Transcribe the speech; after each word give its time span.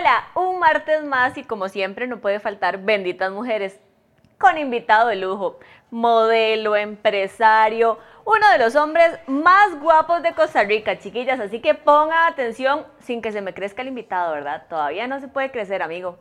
Hola, 0.00 0.24
un 0.34 0.58
martes 0.58 1.04
más 1.04 1.36
y 1.36 1.44
como 1.44 1.68
siempre 1.68 2.06
no 2.06 2.20
puede 2.20 2.40
faltar 2.40 2.78
benditas 2.78 3.30
mujeres 3.32 3.78
con 4.38 4.56
invitado 4.56 5.08
de 5.08 5.16
lujo, 5.16 5.58
modelo, 5.90 6.74
empresario, 6.74 7.98
uno 8.24 8.50
de 8.50 8.58
los 8.58 8.76
hombres 8.76 9.18
más 9.26 9.78
guapos 9.78 10.22
de 10.22 10.32
Costa 10.32 10.64
Rica, 10.64 10.98
chiquillas, 10.98 11.38
así 11.38 11.60
que 11.60 11.74
pongan 11.74 12.32
atención 12.32 12.86
sin 13.00 13.20
que 13.20 13.30
se 13.30 13.42
me 13.42 13.52
crezca 13.52 13.82
el 13.82 13.88
invitado, 13.88 14.32
¿verdad? 14.32 14.64
Todavía 14.70 15.06
no 15.06 15.20
se 15.20 15.28
puede 15.28 15.50
crecer, 15.50 15.82
amigo. 15.82 16.18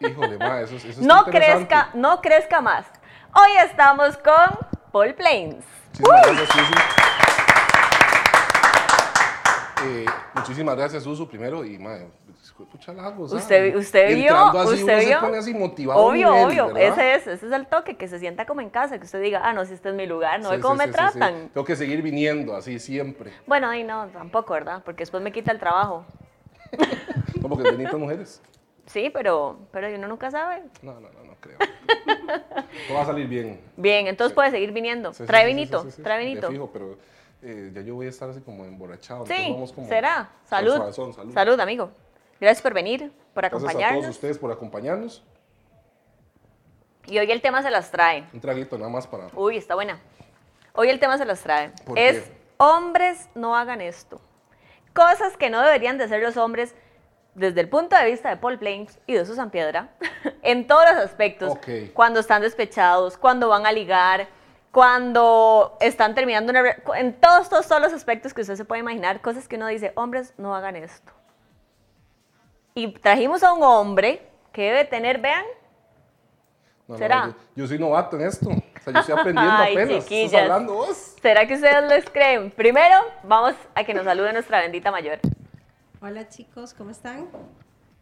Híjole, 0.00 0.36
ma, 0.36 0.62
eso, 0.62 0.74
eso 0.74 1.00
No 1.00 1.24
crezca, 1.26 1.90
no 1.94 2.20
crezca 2.20 2.60
más. 2.60 2.84
Hoy 3.32 3.50
estamos 3.64 4.16
con 4.16 4.58
Paul 4.90 5.14
Plains. 5.14 5.64
Muchísimas 6.00 6.26
gracias, 6.26 6.48
Susu. 6.48 6.74
Eh, 9.84 10.06
muchísimas 10.34 10.76
gracias, 10.76 11.04
Susu, 11.04 11.28
primero. 11.28 11.64
Y, 11.64 11.78
madre, 11.78 12.08
escucha 12.62 12.92
la 12.92 13.14
cosa. 13.14 13.36
Usted, 13.36 13.74
usted 13.74 14.14
vio, 14.14 14.36
así, 14.36 14.74
usted 14.74 15.06
vio. 15.06 15.18
se 15.18 15.26
pone 15.26 15.38
así 15.38 15.54
motivado. 15.54 16.00
Obvio, 16.00 16.30
nivel, 16.30 16.46
obvio, 16.46 16.66
¿verdad? 16.74 16.82
ese 16.82 17.14
es, 17.14 17.26
ese 17.26 17.46
es 17.46 17.52
el 17.52 17.66
toque, 17.66 17.96
que 17.96 18.06
se 18.06 18.18
sienta 18.18 18.46
como 18.46 18.60
en 18.60 18.70
casa, 18.70 18.98
que 18.98 19.04
usted 19.04 19.20
diga, 19.20 19.40
ah, 19.44 19.52
no, 19.52 19.64
si 19.64 19.74
este 19.74 19.88
es 19.88 19.94
mi 19.94 20.06
lugar, 20.06 20.40
no 20.40 20.50
Sí, 20.50 20.56
ve 20.56 20.62
cómo 20.62 20.74
sí, 20.74 20.78
me 20.78 20.86
sí, 20.86 20.92
tratan. 20.92 21.48
Tengo 21.48 21.64
que 21.64 21.76
seguir 21.76 22.02
viniendo 22.02 22.54
así 22.54 22.78
siempre. 22.78 23.32
Bueno, 23.46 23.68
ahí 23.68 23.82
no, 23.82 24.06
tampoco, 24.08 24.54
¿verdad? 24.54 24.82
Porque 24.84 25.02
después 25.02 25.22
me 25.22 25.32
quita 25.32 25.50
el 25.50 25.58
trabajo. 25.58 26.06
No, 27.40 27.48
porque 27.48 27.70
bonitas 27.70 27.94
mujeres. 27.94 28.42
Sí, 28.86 29.10
pero, 29.12 29.58
pero 29.72 29.88
uno 29.94 30.08
nunca 30.08 30.30
sabe. 30.30 30.62
No, 30.82 30.94
no, 30.94 31.08
no, 31.10 31.24
no 31.24 31.34
creo. 31.40 31.58
Todo 32.88 32.96
va 32.96 33.02
a 33.02 33.06
salir 33.06 33.26
bien. 33.26 33.60
Bien, 33.76 34.06
entonces 34.06 34.34
puede 34.34 34.50
seguir 34.50 34.72
viniendo. 34.72 35.12
Trae 35.12 35.46
vinito, 35.46 35.86
trae 36.02 36.24
vinito. 36.24 36.50
fijo, 36.50 36.70
pero 36.72 36.98
eh, 37.42 37.70
ya 37.74 37.80
yo 37.82 37.94
voy 37.94 38.06
a 38.06 38.10
estar 38.10 38.28
así 38.28 38.40
como 38.40 38.64
emborrachado. 38.64 39.26
Sí, 39.26 39.32
entonces 39.32 39.54
vamos 39.54 39.72
como 39.72 39.88
será. 39.88 40.30
Salud. 40.44 40.76
suavezón, 40.76 41.12
salud. 41.12 41.32
salud. 41.32 41.60
amigo. 41.60 41.90
Gracias 42.40 42.62
por 42.62 42.74
venir, 42.74 43.12
por 43.32 43.42
Gracias 43.42 43.46
a 43.46 43.50
todos 43.50 43.64
acompañarnos. 43.64 44.08
ustedes 44.08 44.38
por 44.38 44.52
acompañarnos. 44.52 45.24
Y 47.06 47.18
hoy 47.18 47.30
el 47.30 47.40
tema 47.42 47.62
se 47.62 47.70
las 47.70 47.90
trae. 47.90 48.24
Un 48.32 48.40
traguito 48.40 48.78
nada 48.78 48.90
más 48.90 49.06
para... 49.06 49.28
Uy, 49.34 49.56
está 49.56 49.74
buena. 49.74 50.00
Hoy 50.72 50.88
el 50.88 50.98
tema 50.98 51.18
se 51.18 51.24
las 51.24 51.40
trae. 51.40 51.70
¿Por 51.84 51.98
es 51.98 52.22
qué? 52.22 52.32
hombres 52.56 53.28
no 53.34 53.56
hagan 53.56 53.80
esto. 53.80 54.20
Cosas 54.94 55.36
que 55.36 55.50
no 55.50 55.60
deberían 55.60 55.98
de 55.98 56.04
hacer 56.04 56.22
los 56.22 56.36
hombres 56.36 56.74
desde 57.34 57.60
el 57.60 57.68
punto 57.68 57.96
de 57.96 58.04
vista 58.06 58.30
de 58.30 58.36
Paul 58.36 58.58
Plains 58.58 58.98
y 59.06 59.14
de 59.14 59.26
Susan 59.26 59.50
Piedra, 59.50 59.88
en 60.42 60.66
todos 60.66 60.84
los 60.94 61.04
aspectos. 61.04 61.50
Ok. 61.52 61.68
Cuando 61.92 62.20
están 62.20 62.42
despechados, 62.42 63.18
cuando 63.18 63.48
van 63.48 63.66
a 63.66 63.72
ligar, 63.72 64.28
cuando 64.70 65.76
están 65.80 66.14
terminando 66.14 66.50
una... 66.50 66.76
En 66.96 67.12
todos, 67.20 67.48
todos, 67.48 67.66
todos 67.66 67.82
los 67.82 67.92
aspectos 67.92 68.32
que 68.32 68.42
usted 68.42 68.54
se 68.56 68.64
puede 68.64 68.80
imaginar, 68.80 69.20
cosas 69.20 69.48
que 69.48 69.56
uno 69.56 69.66
dice, 69.66 69.92
hombres 69.96 70.32
no 70.38 70.54
hagan 70.54 70.76
esto. 70.76 71.12
Y 72.74 72.88
trajimos 72.88 73.42
a 73.44 73.52
un 73.52 73.62
hombre 73.62 74.20
que 74.52 74.62
debe 74.62 74.84
tener, 74.84 75.20
vean, 75.20 75.44
No, 76.88 76.94
no, 76.94 76.98
¿Será? 76.98 77.26
yo, 77.28 77.34
yo 77.62 77.68
soy 77.68 77.78
novato 77.78 78.16
en 78.18 78.26
esto. 78.26 78.48
O 78.50 78.80
sea, 78.84 78.92
yo 78.92 78.98
estoy 79.00 79.14
aprendiendo 79.16 79.52
Ay, 79.58 79.72
apenas. 79.76 80.02
chiquillas. 80.04 80.32
¿Estás 80.32 80.42
hablando 80.42 80.74
vos? 80.74 81.14
¿Será 81.22 81.46
que 81.46 81.54
ustedes 81.54 81.88
les 81.88 82.10
creen? 82.10 82.50
Primero, 82.50 82.96
vamos 83.22 83.54
a 83.76 83.84
que 83.84 83.94
nos 83.94 84.04
salude 84.04 84.32
nuestra 84.32 84.60
bendita 84.60 84.90
mayor. 84.90 85.20
Hola 86.02 86.28
chicos, 86.28 86.74
¿cómo 86.74 86.90
están? 86.90 87.28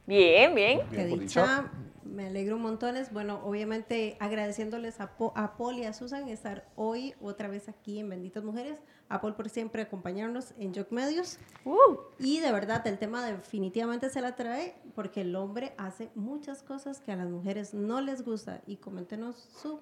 Bien, 0.06 0.55
bien. 0.55 0.81
Bien, 0.91 1.09
Qué 1.11 1.17
dicha. 1.19 1.64
Me 2.13 2.27
alegro 2.27 2.57
un 2.57 2.63
montones. 2.63 3.13
Bueno, 3.13 3.41
obviamente 3.45 4.17
agradeciéndoles 4.21 5.01
a, 5.01 5.17
Po- 5.17 5.33
a 5.35 5.57
Paul 5.57 5.79
y 5.79 5.85
a 5.85 5.93
Susan 5.93 6.29
estar 6.29 6.65
hoy 6.77 7.15
otra 7.21 7.49
vez 7.49 7.69
aquí 7.69 7.99
en 7.99 8.09
Benditas 8.09 8.45
Mujeres. 8.45 8.79
A 9.09 9.21
Paul 9.21 9.35
por 9.35 9.49
siempre 9.49 9.83
acompañarnos 9.83 10.53
en 10.59 10.75
Jock 10.75 10.91
Medios. 10.93 11.39
Uh, 11.65 11.97
Y 12.19 12.41
de 12.41 12.53
verdad, 12.53 12.87
el 12.87 12.99
tema 12.99 13.25
definitivamente 13.27 14.09
se 14.11 14.21
la 14.21 14.37
trae 14.37 14.75
porque 14.95 15.23
el 15.23 15.35
hombre 15.36 15.75
hace 15.77 16.11
muchas 16.14 16.63
cosas 16.63 17.01
que 17.01 17.13
a 17.13 17.17
las 17.17 17.29
mujeres 17.29 17.75
no 17.75 18.01
les 18.01 18.23
gusta. 18.25 18.61
Y 18.67 18.77
coméntenos 18.77 19.36
su, 19.61 19.81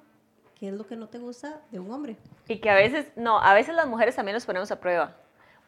¿qué 0.58 0.68
es 0.68 0.74
lo 0.74 0.86
que 0.86 0.96
no 0.96 1.08
te 1.08 1.18
gusta 1.18 1.60
de 1.70 1.78
un 1.80 1.90
hombre? 1.90 2.16
y 2.48 2.58
que 2.58 2.70
a 2.70 2.74
veces, 2.74 3.12
no, 3.16 3.38
a 3.40 3.54
veces 3.54 3.74
las 3.74 3.86
mujeres 3.86 4.16
también 4.16 4.34
nos 4.34 4.46
ponemos 4.46 4.70
a 4.72 4.80
prueba. 4.80 5.14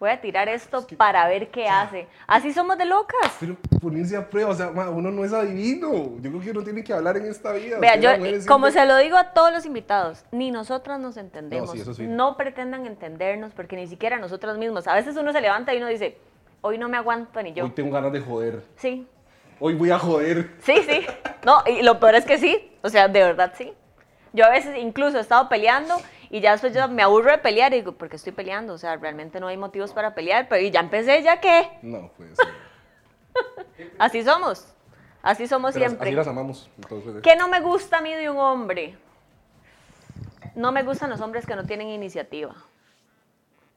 Voy 0.02 0.10
a 0.10 0.20
tirar 0.20 0.48
esto 0.48 0.84
para 0.96 1.28
ver 1.28 1.52
qué 1.52 1.68
hace. 1.68 2.08
Así 2.26 2.52
somos 2.52 2.76
de 2.76 2.86
locas. 2.86 3.36
Pero 3.38 3.54
ponerse 3.80 4.16
a 4.16 4.28
prueba, 4.28 4.50
o 4.50 4.54
sea, 4.54 4.72
ma, 4.72 4.90
uno 4.90 5.12
no 5.12 5.24
es 5.24 5.32
adivino. 5.32 6.16
Yo 6.20 6.28
creo 6.28 6.40
que 6.40 6.50
uno 6.50 6.64
tiene 6.64 6.82
que 6.82 6.92
hablar 6.92 7.18
en 7.18 7.26
esta 7.26 7.52
vida. 7.52 7.78
Vea, 7.78 7.94
yo, 7.94 8.10
mujeres, 8.18 8.44
como 8.44 8.66
siempre- 8.66 8.82
se 8.82 8.88
lo 8.88 8.98
digo 8.98 9.16
a 9.16 9.32
todos 9.32 9.52
los 9.52 9.64
invitados, 9.64 10.24
ni 10.32 10.50
nosotras 10.50 10.98
nos 10.98 11.16
entendemos. 11.16 11.68
No, 11.68 11.72
sí, 11.72 11.82
eso 11.82 11.94
sí. 11.94 12.04
No 12.04 12.36
pretendan 12.36 12.84
entendernos 12.84 13.52
porque 13.54 13.76
ni 13.76 13.86
siquiera 13.86 14.18
nosotras 14.18 14.58
mismos. 14.58 14.88
A 14.88 14.94
veces 14.94 15.16
uno 15.16 15.30
se 15.30 15.40
levanta 15.40 15.72
y 15.72 15.76
uno 15.76 15.86
dice, 15.86 16.18
hoy 16.62 16.78
no 16.78 16.88
me 16.88 16.96
aguanto 16.96 17.40
ni 17.40 17.52
yo. 17.52 17.62
Hoy 17.66 17.70
tengo 17.70 17.92
ganas 17.92 18.12
de 18.12 18.20
joder. 18.22 18.60
Sí, 18.74 19.06
Hoy 19.60 19.74
voy 19.74 19.92
a 19.92 20.00
joder. 20.00 20.50
Sí, 20.64 20.78
sí. 20.84 21.06
No, 21.46 21.62
y 21.64 21.82
lo 21.82 22.00
peor 22.00 22.16
es 22.16 22.24
que 22.24 22.38
sí. 22.38 22.72
O 22.82 22.88
sea, 22.88 23.06
de 23.06 23.20
verdad 23.22 23.52
sí. 23.56 23.72
Yo 24.32 24.46
a 24.46 24.50
veces 24.50 24.76
incluso 24.78 25.18
he 25.18 25.20
estado 25.20 25.48
peleando 25.48 25.94
y 26.32 26.40
ya 26.40 26.52
después 26.52 26.72
yo 26.72 26.88
me 26.88 27.02
aburro 27.02 27.30
de 27.30 27.36
pelear 27.36 27.74
y 27.74 27.76
digo, 27.76 27.92
¿por 27.92 28.08
qué 28.08 28.16
estoy 28.16 28.32
peleando? 28.32 28.72
O 28.72 28.78
sea, 28.78 28.96
realmente 28.96 29.38
no 29.38 29.48
hay 29.48 29.58
motivos 29.58 29.92
para 29.92 30.14
pelear, 30.14 30.48
pero 30.48 30.62
y 30.62 30.70
ya 30.70 30.80
empecé, 30.80 31.22
¿ya 31.22 31.38
qué? 31.42 31.68
No, 31.82 32.10
pues. 32.16 32.38
eh, 33.76 33.92
Así 33.98 34.24
somos. 34.24 34.66
Así 35.22 35.46
somos 35.46 35.74
pero 35.74 35.84
siempre. 35.84 36.08
Así 36.08 36.16
las 36.16 36.26
amamos. 36.26 36.70
Entonces, 36.78 37.16
eh. 37.16 37.20
¿Qué 37.22 37.36
no 37.36 37.48
me 37.48 37.60
gusta 37.60 37.98
a 37.98 38.00
mí 38.00 38.14
de 38.14 38.30
un 38.30 38.38
hombre? 38.38 38.96
No 40.54 40.72
me 40.72 40.82
gustan 40.82 41.10
los 41.10 41.20
hombres 41.20 41.44
que 41.44 41.54
no 41.54 41.64
tienen 41.64 41.88
iniciativa. 41.88 42.54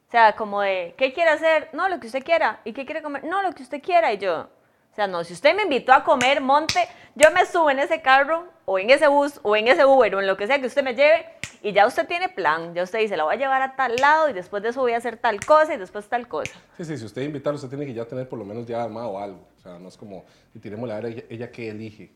O 0.08 0.12
sea, 0.12 0.34
como 0.38 0.62
de, 0.62 0.96
¿qué 0.98 1.12
quiere 1.12 1.32
hacer? 1.32 1.68
No, 1.74 1.90
lo 1.90 2.00
que 2.00 2.08
usted 2.08 2.24
quiera. 2.24 2.62
¿Y 2.64 2.72
qué 2.72 2.86
quiere 2.86 3.02
comer? 3.02 3.26
No, 3.26 3.44
lo 3.44 3.52
que 3.52 3.64
usted 3.64 3.82
quiera. 3.84 4.14
Y 4.14 4.18
yo, 4.18 4.48
o 4.94 4.96
sea, 4.96 5.08
no, 5.08 5.26
si 5.26 5.34
usted 5.34 5.54
me 5.58 5.64
invitó 5.64 5.92
a 5.92 6.06
comer, 6.06 6.40
monte, 6.40 6.88
yo 7.16 7.32
me 7.32 7.46
subo 7.46 7.70
en 7.70 7.80
ese 7.80 8.02
carro, 8.02 8.46
o 8.66 8.78
en 8.80 8.90
ese 8.90 9.08
bus, 9.08 9.40
o 9.44 9.56
en 9.56 9.68
ese 9.68 9.86
Uber, 9.86 10.16
o 10.16 10.22
en 10.22 10.28
lo 10.28 10.38
que 10.38 10.48
sea 10.48 10.60
que 10.60 10.68
usted 10.68 10.84
me 10.84 10.96
lleve, 10.96 11.26
y 11.62 11.72
ya 11.72 11.88
usted 11.88 12.08
tiene 12.08 12.30
plan. 12.30 12.74
Ya 12.76 12.84
usted 12.84 13.00
dice, 13.00 13.18
la 13.18 13.24
voy 13.24 13.36
a 13.36 13.38
llevar 13.38 13.62
a 13.62 13.76
tal 13.76 13.96
lado, 13.96 14.30
y 14.30 14.34
después 14.34 14.62
de 14.62 14.70
eso 14.70 14.82
voy 14.82 14.94
a 14.94 14.98
hacer 14.98 15.18
tal 15.18 15.40
cosa, 15.40 15.74
y 15.74 15.78
después 15.78 16.08
tal 16.08 16.28
cosa. 16.28 16.52
Sí, 16.78 16.86
sí, 16.86 16.98
si 16.98 17.06
usted 17.06 17.22
invita, 17.22 17.52
usted 17.52 17.70
tiene 17.70 17.86
que 17.86 17.94
ya 17.94 18.06
tener 18.06 18.28
por 18.28 18.38
lo 18.38 18.46
menos 18.46 18.66
ya 18.66 18.84
armado 18.84 19.18
algo. 19.18 19.48
O 19.58 19.62
sea, 19.62 19.80
no 19.80 19.88
es 19.88 19.98
como, 19.98 20.26
y 20.54 20.60
tiremos 20.60 20.88
la 20.88 21.00
ella, 21.00 21.24
ella 21.30 21.52
que 21.52 21.70
elige. 21.70 22.12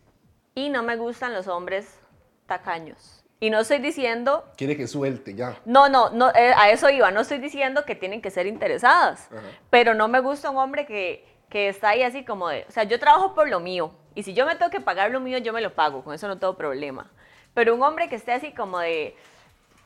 Y 0.54 0.70
no 0.70 0.84
me 0.84 0.98
gustan 0.98 1.34
los 1.34 1.48
hombres 1.48 2.00
tacaños. 2.46 3.24
Y 3.40 3.50
no 3.50 3.60
estoy 3.62 3.80
diciendo 3.80 4.44
Quiere 4.58 4.76
que 4.76 4.86
suelte 4.86 5.34
ya. 5.34 5.58
No, 5.64 5.88
no, 5.88 6.10
no, 6.10 6.30
eh, 6.36 6.52
a 6.58 6.72
eso 6.72 6.90
iba. 6.90 7.10
No 7.10 7.22
estoy 7.22 7.38
diciendo 7.38 7.86
que 7.86 7.96
tienen 7.96 8.22
que 8.22 8.32
ser 8.32 8.48
interesadas, 8.48 9.30
Ajá. 9.32 9.42
pero 9.70 9.94
no 9.94 10.10
me 10.10 10.20
gusta 10.20 10.50
un 10.50 10.58
hombre 10.58 10.86
que, 10.86 11.26
que 11.50 11.70
está 11.70 11.90
ahí 11.90 12.04
así 12.04 12.24
como 12.24 12.50
de, 12.50 12.66
o 12.68 12.72
sea, 12.72 12.84
yo 12.84 13.00
trabajo 13.00 13.34
por 13.34 13.50
lo 13.50 13.60
mío 13.60 13.92
y 14.16 14.24
si 14.24 14.34
yo 14.34 14.46
me 14.46 14.56
tengo 14.56 14.72
que 14.72 14.82
pagar 14.82 15.12
lo 15.12 15.20
mío, 15.20 15.38
yo 15.40 15.54
me 15.54 15.62
lo 15.62 15.74
pago, 15.74 16.04
con 16.04 16.14
eso 16.14 16.28
no 16.28 16.38
tengo 16.38 16.56
problema. 16.56 17.10
Pero 17.54 17.74
un 17.74 17.84
hombre 17.84 18.10
que 18.10 18.16
esté 18.16 18.34
así 18.34 18.54
como 18.54 18.80
de, 18.80 19.16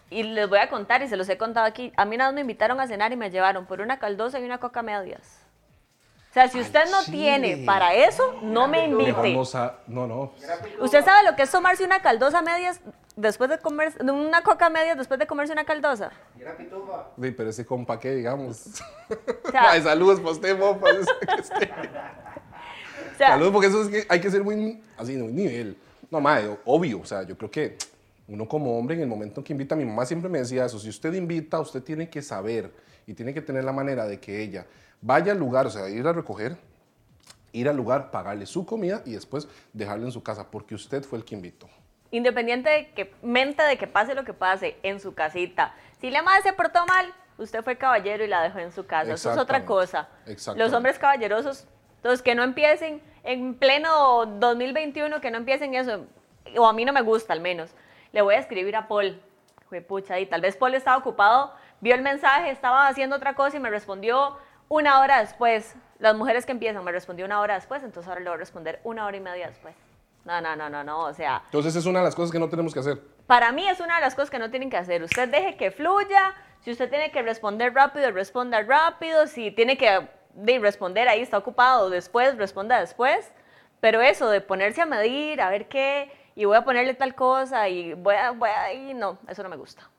y 0.10 0.24
les 0.24 0.48
voy 0.50 0.60
a 0.60 0.70
contar 0.70 1.02
y 1.02 1.08
se 1.08 1.18
los 1.18 1.28
he 1.30 1.38
contado 1.38 1.66
aquí, 1.66 1.94
a 1.98 2.06
mí 2.06 2.18
nada 2.18 2.30
más 2.30 2.36
me 2.36 2.42
invitaron 2.42 2.80
a 2.80 2.88
cenar 2.88 3.12
y 3.12 3.16
me 3.16 3.32
llevaron 3.32 3.66
por 3.66 3.82
una 3.82 4.00
caldosa 4.00 4.40
y 4.40 4.44
una 4.44 4.60
coca 4.60 4.82
medias. 4.82 5.43
O 6.34 6.36
sea, 6.36 6.50
si 6.50 6.58
Ay, 6.58 6.64
usted 6.64 6.90
no 6.90 7.04
chile. 7.04 7.16
tiene 7.18 7.58
para 7.64 7.94
eso, 7.94 8.40
no 8.42 8.68
me 8.68 8.86
invite. 8.88 9.14
no, 9.14 9.76
no, 9.86 10.08
no. 10.08 10.34
¿Usted 10.80 11.06
sabe 11.06 11.30
lo 11.30 11.36
que 11.36 11.44
es 11.44 11.52
tomarse 11.52 11.84
una 11.84 12.02
caldosa 12.02 12.42
medias 12.42 12.82
después 13.16 13.52
de 13.52 13.60
comer, 13.60 13.94
una 14.02 14.42
coca 14.42 14.68
medias 14.72 14.98
después 14.98 15.20
de 15.20 15.28
comerse 15.28 15.54
una 15.54 15.64
caldosa? 15.64 16.10
Sí, 16.36 17.32
pero 17.38 17.52
ese 17.52 17.64
compa 17.68 18.00
que, 18.00 18.16
digamos. 18.16 18.66
O 19.46 19.52
sea, 19.52 19.70
Ay, 19.70 19.84
saludos 19.84 20.20
para 20.22 20.32
usted, 20.32 20.58
mopa. 20.58 20.90
O 20.90 21.44
sea, 23.16 23.28
Saludos, 23.28 23.52
porque 23.54 23.68
eso 23.68 23.84
es 23.84 23.90
que 23.90 24.06
hay 24.10 24.20
que 24.20 24.32
ser 24.32 24.44
muy, 24.44 24.82
así, 24.98 25.16
muy 25.16 25.32
nivel. 25.34 25.78
No, 26.10 26.20
madre, 26.20 26.58
obvio, 26.66 27.02
o 27.02 27.06
sea, 27.06 27.22
yo 27.22 27.38
creo 27.38 27.52
que 27.52 27.78
uno 28.28 28.48
como 28.48 28.76
hombre, 28.80 28.96
en 28.96 29.02
el 29.04 29.08
momento 29.08 29.42
en 29.42 29.44
que 29.44 29.54
invita, 29.54 29.76
mi 29.76 29.86
mamá 29.86 30.04
siempre 30.08 30.32
me 30.32 30.40
decía 30.40 30.66
eso, 30.66 30.80
si 30.80 30.90
usted 30.90 31.14
invita, 31.14 31.60
usted 31.60 31.84
tiene 31.84 32.10
que 32.10 32.24
saber 32.24 32.72
y 33.06 33.14
tiene 33.14 33.36
que 33.36 33.42
tener 33.42 33.64
la 33.64 33.72
manera 33.72 34.08
de 34.08 34.20
que 34.20 34.42
ella 34.42 34.66
vaya 35.04 35.34
al 35.34 35.38
lugar, 35.38 35.68
o 35.68 35.70
sea, 35.70 35.90
ir 35.90 36.08
a 36.08 36.14
recoger, 36.14 36.58
ir 37.52 37.70
al 37.70 37.76
lugar, 37.76 38.10
pagarle 38.10 38.46
su 38.46 38.66
comida 38.66 39.04
y 39.06 39.12
después 39.12 39.48
dejarle 39.74 40.06
en 40.06 40.12
su 40.12 40.24
casa, 40.24 40.50
porque 40.50 40.74
usted 40.74 41.04
fue 41.04 41.20
el 41.20 41.26
que 41.26 41.36
invitó. 41.36 41.70
Independiente 42.10 42.70
de 42.70 42.92
que, 42.92 43.14
mente 43.22 43.64
de 43.64 43.78
que 43.78 43.86
pase 43.86 44.16
lo 44.16 44.24
que 44.24 44.34
pase 44.34 44.78
en 44.82 45.00
su 45.00 45.14
casita. 45.14 45.76
Si 46.00 46.10
la 46.10 46.22
madre 46.22 46.44
se 46.44 46.54
portó 46.54 46.86
mal, 46.86 47.14
usted 47.38 47.64
fue 47.64 47.78
caballero 47.78 48.24
y 48.24 48.28
la 48.28 48.42
dejó 48.42 48.60
en 48.60 48.72
su 48.72 48.86
casa. 48.86 49.14
Eso 49.14 49.32
es 49.32 49.38
otra 49.38 49.66
cosa. 49.66 50.08
Los 50.56 50.74
hombres 50.74 50.98
caballerosos, 50.98 51.68
entonces 51.98 52.22
que 52.22 52.36
no 52.36 52.44
empiecen 52.44 53.02
en 53.24 53.56
pleno 53.56 54.26
2021, 54.26 55.20
que 55.22 55.32
no 55.32 55.38
empiecen 55.38 55.74
eso. 55.74 56.06
O 56.58 56.68
a 56.68 56.74
mí 56.74 56.86
no 56.86 56.94
me 56.94 57.02
gusta 57.02 57.34
al 57.34 57.42
menos. 57.42 57.72
Le 58.12 58.22
voy 58.22 58.36
a 58.36 58.40
escribir 58.40 58.76
a 58.76 58.88
Paul. 58.88 59.20
Fue 59.68 59.82
pucha, 59.82 60.20
y 60.20 60.28
tal 60.28 60.42
vez 60.42 60.56
Paul 60.56 60.76
estaba 60.76 60.98
ocupado, 60.98 61.52
vio 61.82 61.96
el 61.96 62.04
mensaje, 62.04 62.52
estaba 62.52 62.88
haciendo 62.88 63.16
otra 63.16 63.34
cosa 63.34 63.58
y 63.58 63.60
me 63.60 63.72
respondió 63.72 64.38
una 64.74 65.00
hora 65.02 65.20
después. 65.20 65.76
Las 66.00 66.16
mujeres 66.16 66.46
que 66.46 66.52
empiezan 66.52 66.84
me 66.84 66.92
respondió 66.92 67.26
una 67.26 67.40
hora 67.40 67.54
después, 67.56 67.84
entonces 67.84 68.08
ahora 68.10 68.20
le 68.22 68.30
voy 68.30 68.36
a 68.36 68.40
responder 68.40 68.80
una 68.84 69.06
hora 69.06 69.16
y 69.16 69.20
media 69.22 69.48
después. 69.48 69.76
No, 70.26 70.40
no, 70.42 70.56
no, 70.56 70.70
no, 70.70 70.84
no, 70.84 71.00
o 71.02 71.14
sea, 71.14 71.42
Entonces 71.46 71.76
es 71.76 71.86
una 71.86 72.00
de 72.00 72.06
las 72.06 72.16
cosas 72.16 72.32
que 72.32 72.40
no 72.40 72.50
tenemos 72.50 72.74
que 72.74 72.80
hacer. 72.80 73.00
para 73.28 73.52
mí 73.52 73.68
es 73.68 73.80
una 73.80 73.96
de 73.96 74.02
las 74.02 74.16
cosas 74.16 74.30
que 74.30 74.40
no 74.40 74.50
tienen 74.50 74.70
que 74.70 74.78
hacer. 74.78 75.04
Usted 75.04 75.30
deje 75.30 75.56
que 75.58 75.72
fluya. 75.72 76.34
Si 76.62 76.72
usted 76.72 76.90
tiene 76.90 77.12
que 77.12 77.22
responder 77.22 77.74
rápido, 77.74 78.10
responda 78.12 78.62
rápido. 78.62 79.28
Si 79.28 79.52
tiene 79.52 79.78
que 79.78 80.08
de, 80.34 80.60
responder 80.60 81.08
ahí, 81.10 81.22
está 81.22 81.38
ocupado, 81.38 81.90
después, 81.90 82.38
responda 82.38 82.80
después. 82.80 83.32
Pero 83.82 84.02
eso 84.02 84.30
de 84.30 84.40
ponerse 84.42 84.82
a 84.82 84.86
medir, 84.86 85.42
a 85.42 85.50
ver 85.50 85.68
qué, 85.68 86.10
y 86.36 86.46
voy 86.46 86.56
a 86.56 86.64
ponerle 86.64 86.94
tal 86.94 87.16
cosa, 87.16 87.68
y 87.68 87.94
voy 87.94 88.16
a, 88.16 88.32
voy 88.32 88.50
a, 88.50 88.72
y 88.74 88.94
no, 88.94 89.20
eso 89.28 89.44
no 89.44 89.50
me 89.50 89.58
gusta. 89.58 89.90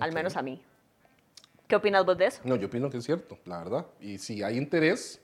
Al 0.00 0.08
Ok. 0.08 0.14
menos 0.14 0.36
a 0.38 0.42
mí. 0.42 0.64
¿Qué 1.68 1.76
opinas 1.76 2.04
vos 2.04 2.16
de 2.16 2.26
eso? 2.26 2.40
No, 2.44 2.56
yo 2.56 2.66
opino 2.68 2.88
que 2.90 2.98
es 2.98 3.04
cierto, 3.04 3.38
la 3.44 3.58
verdad. 3.58 3.86
Y 4.00 4.18
si 4.18 4.42
hay 4.42 4.56
interés, 4.56 5.20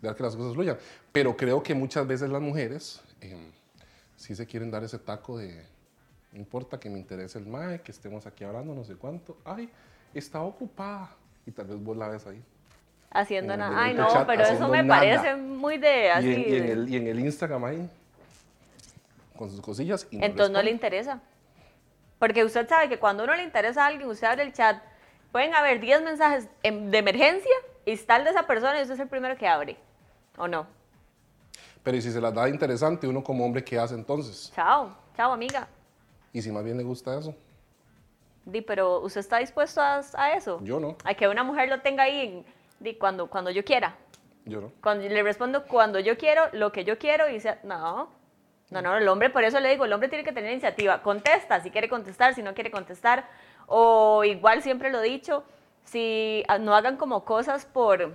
dejar 0.00 0.16
que 0.16 0.22
las 0.22 0.36
cosas 0.36 0.54
fluyan. 0.54 0.76
Pero 1.12 1.36
creo 1.36 1.62
que 1.62 1.74
muchas 1.74 2.06
veces 2.06 2.28
las 2.30 2.42
mujeres 2.42 3.00
eh, 3.20 3.50
sí 4.16 4.34
se 4.34 4.46
quieren 4.46 4.70
dar 4.70 4.84
ese 4.84 4.98
taco 4.98 5.38
de, 5.38 5.64
no 6.32 6.38
importa 6.38 6.78
que 6.78 6.90
me 6.90 6.98
interese 6.98 7.38
el 7.38 7.46
mae, 7.46 7.80
que 7.80 7.90
estemos 7.92 8.26
aquí 8.26 8.44
hablando, 8.44 8.74
no 8.74 8.84
sé 8.84 8.96
cuánto. 8.96 9.38
Ay, 9.44 9.70
está 10.12 10.42
ocupada. 10.42 11.10
Y 11.46 11.50
tal 11.50 11.66
vez 11.66 11.82
vos 11.82 11.96
la 11.96 12.08
ves 12.08 12.26
ahí. 12.26 12.42
Haciendo 13.10 13.56
nada. 13.56 13.82
Ay, 13.82 13.94
no, 13.94 14.06
chat, 14.12 14.26
pero 14.26 14.42
eso 14.44 14.68
me 14.68 14.82
nada. 14.82 15.00
parece 15.00 15.34
muy 15.36 15.76
de 15.78 16.10
así. 16.10 16.28
y, 16.28 16.32
en, 16.34 16.40
y 16.40 16.42
en 16.44 16.66
de- 16.66 16.72
el, 16.72 16.88
y 16.88 16.96
en 16.96 17.06
el 17.08 17.20
Instagram 17.20 17.64
ahí, 17.64 17.90
con 19.36 19.50
sus 19.50 19.60
cosillas. 19.60 20.06
Y 20.10 20.18
no 20.18 20.24
Entonces 20.26 20.50
no 20.52 20.58
le 20.62 20.70
responde. 20.70 20.70
interesa. 20.72 21.20
Porque 22.18 22.44
usted 22.44 22.68
sabe 22.68 22.88
que 22.88 22.98
cuando 22.98 23.24
uno 23.24 23.34
le 23.34 23.42
interesa 23.42 23.84
a 23.84 23.88
alguien, 23.88 24.08
usted 24.08 24.26
abre 24.28 24.44
el 24.44 24.52
chat, 24.52 24.80
pueden 25.32 25.54
haber 25.54 25.80
10 25.80 26.02
mensajes 26.02 26.48
de 26.62 26.98
emergencia 26.98 27.50
y 27.84 27.92
está 27.92 28.16
el 28.16 28.24
de 28.24 28.30
esa 28.30 28.46
persona 28.46 28.78
y 28.78 28.82
usted 28.82 28.94
es 28.94 29.00
el 29.00 29.08
primero 29.08 29.36
que 29.36 29.48
abre. 29.48 29.76
¿O 30.38 30.46
no? 30.46 30.66
Pero 31.82 31.96
y 31.96 32.02
si 32.02 32.12
se 32.12 32.20
las 32.20 32.32
da 32.32 32.48
interesante, 32.48 33.08
uno 33.08 33.24
como 33.24 33.44
hombre, 33.44 33.64
¿qué 33.64 33.78
hace 33.78 33.94
entonces? 33.94 34.52
Chao, 34.54 34.94
chao 35.16 35.32
amiga. 35.32 35.66
Y 36.32 36.40
si 36.40 36.50
más 36.52 36.62
bien 36.64 36.76
le 36.76 36.84
gusta 36.84 37.18
eso, 37.18 37.34
Di, 38.44 38.60
pero 38.60 39.00
usted 39.00 39.20
está 39.20 39.38
dispuesto 39.38 39.80
a, 39.80 40.00
a 40.14 40.32
eso. 40.32 40.60
yo 40.64 40.80
no, 40.80 40.96
A 41.04 41.14
que 41.14 41.28
una 41.28 41.44
mujer 41.44 41.68
lo 41.68 41.80
tenga 41.80 42.04
ahí 42.04 42.44
di, 42.80 42.94
cuando, 42.94 43.28
cuando 43.28 43.50
yo 43.50 43.64
quiera. 43.64 43.94
yo 44.44 44.60
no. 44.60 44.72
Cuando 44.82 45.08
le 45.08 45.22
respondo 45.22 45.64
cuando 45.66 46.00
yo 46.00 46.16
quiero, 46.18 46.48
lo 46.52 46.72
que 46.72 46.84
yo 46.84 46.98
quiero 46.98 47.28
y 47.28 47.34
dice, 47.34 47.58
no, 47.62 48.10
no, 48.70 48.82
no, 48.82 48.96
el 48.96 49.06
hombre, 49.06 49.30
por 49.30 49.44
eso 49.44 49.60
le 49.60 49.68
digo, 49.68 49.84
el 49.84 49.92
hombre 49.92 50.08
tiene 50.08 50.24
que 50.24 50.32
tener 50.32 50.50
iniciativa. 50.50 51.02
Contesta 51.02 51.60
si 51.60 51.70
quiere 51.70 51.88
contestar, 51.88 52.34
si 52.34 52.42
no 52.42 52.52
quiere 52.54 52.70
contestar. 52.70 53.28
O 53.66 54.24
igual 54.24 54.62
siempre 54.62 54.90
lo 54.90 55.00
he 55.00 55.08
dicho, 55.08 55.44
si 55.84 56.44
no 56.60 56.74
hagan 56.74 56.96
como 56.96 57.24
cosas 57.24 57.66
por, 57.66 58.12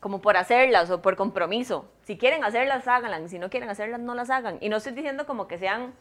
como 0.00 0.20
por 0.20 0.36
hacerlas 0.36 0.90
o 0.90 1.02
por 1.02 1.16
compromiso. 1.16 1.86
Si 2.02 2.16
quieren 2.16 2.44
hacerlas, 2.44 2.86
háganlas. 2.88 3.30
Si 3.30 3.38
no 3.38 3.50
quieren 3.50 3.68
hacerlas, 3.68 4.00
no 4.00 4.14
las 4.14 4.30
hagan. 4.30 4.58
Y 4.60 4.68
no 4.68 4.76
estoy 4.76 4.92
diciendo 4.92 5.26
como 5.26 5.48
que 5.48 5.58
sean 5.58 5.94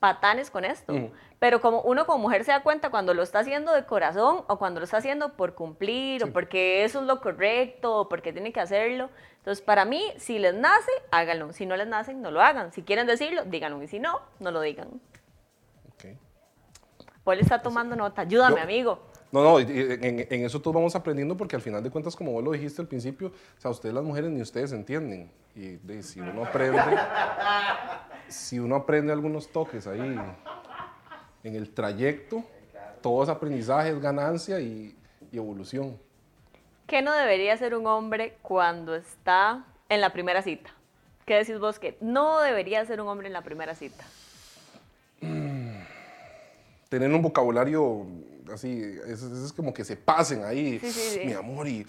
patanes 0.00 0.50
con 0.50 0.64
esto. 0.64 0.92
Pero 1.38 1.60
como 1.60 1.80
uno 1.80 2.04
como 2.04 2.18
mujer 2.18 2.44
se 2.44 2.50
da 2.50 2.62
cuenta 2.62 2.90
cuando 2.90 3.14
lo 3.14 3.22
está 3.22 3.38
haciendo 3.38 3.72
de 3.72 3.86
corazón 3.86 4.44
o 4.48 4.58
cuando 4.58 4.80
lo 4.80 4.84
está 4.84 4.98
haciendo 4.98 5.34
por 5.34 5.54
cumplir 5.54 6.24
o 6.24 6.32
porque 6.32 6.84
eso 6.84 7.00
es 7.00 7.06
lo 7.06 7.20
correcto 7.20 8.00
o 8.00 8.08
porque 8.08 8.32
tiene 8.32 8.52
que 8.52 8.60
hacerlo. 8.60 9.08
Entonces, 9.38 9.64
para 9.64 9.84
mí, 9.84 10.12
si 10.18 10.38
les 10.38 10.54
nace, 10.54 10.90
háganlo. 11.10 11.52
Si 11.52 11.64
no 11.64 11.76
les 11.76 11.86
nace, 11.86 12.12
no 12.12 12.30
lo 12.30 12.42
hagan. 12.42 12.72
Si 12.72 12.82
quieren 12.82 13.06
decirlo, 13.06 13.44
díganlo. 13.44 13.82
Y 13.82 13.86
si 13.86 13.98
no, 13.98 14.20
no 14.40 14.50
lo 14.50 14.60
digan. 14.60 15.00
Paul 17.24 17.40
está 17.40 17.60
tomando 17.60 17.96
nota. 17.96 18.22
Ayúdame, 18.22 18.56
Yo- 18.56 18.62
amigo. 18.62 18.98
No, 19.32 19.42
no, 19.42 19.58
en, 19.58 19.68
en 20.30 20.44
eso 20.44 20.60
todos 20.60 20.74
vamos 20.76 20.94
aprendiendo 20.94 21.36
porque 21.36 21.56
al 21.56 21.62
final 21.62 21.82
de 21.82 21.90
cuentas, 21.90 22.14
como 22.14 22.30
vos 22.30 22.44
lo 22.44 22.52
dijiste 22.52 22.80
al 22.80 22.86
principio, 22.86 23.28
o 23.28 23.60
sea, 23.60 23.68
ustedes 23.72 23.92
las 23.92 24.04
mujeres 24.04 24.30
ni 24.30 24.40
ustedes 24.40 24.70
entienden. 24.70 25.28
Y 25.56 25.76
de, 25.78 26.04
si 26.04 26.20
uno 26.20 26.44
aprende, 26.44 26.80
si 28.28 28.60
uno 28.60 28.76
aprende 28.76 29.12
algunos 29.12 29.48
toques 29.50 29.88
ahí 29.88 30.16
en 31.42 31.56
el 31.56 31.70
trayecto, 31.74 32.44
todo 33.02 33.24
es 33.24 33.28
aprendizaje, 33.28 33.90
es 33.90 34.00
ganancia 34.00 34.60
y, 34.60 34.96
y 35.32 35.36
evolución. 35.36 35.98
¿Qué 36.86 37.02
no 37.02 37.12
debería 37.12 37.54
hacer 37.54 37.74
un 37.74 37.86
hombre 37.88 38.36
cuando 38.42 38.94
está 38.94 39.64
en 39.88 40.00
la 40.00 40.12
primera 40.12 40.42
cita? 40.42 40.70
¿Qué 41.26 41.34
decís 41.34 41.58
vos 41.58 41.78
que 41.80 41.96
no 42.00 42.40
debería 42.40 42.80
hacer 42.82 43.00
un 43.00 43.08
hombre 43.08 43.26
en 43.26 43.32
la 43.32 43.42
primera 43.42 43.74
cita? 43.74 44.04
Tener 46.94 47.12
un 47.12 47.22
vocabulario 47.22 48.06
así, 48.52 48.80
es, 49.08 49.20
es 49.20 49.52
como 49.52 49.74
que 49.74 49.84
se 49.84 49.96
pasen 49.96 50.44
ahí, 50.44 50.78
Sí, 50.78 50.92
sí, 50.92 51.18
sí. 51.18 51.26
mi 51.26 51.32
amor, 51.32 51.66
y, 51.66 51.84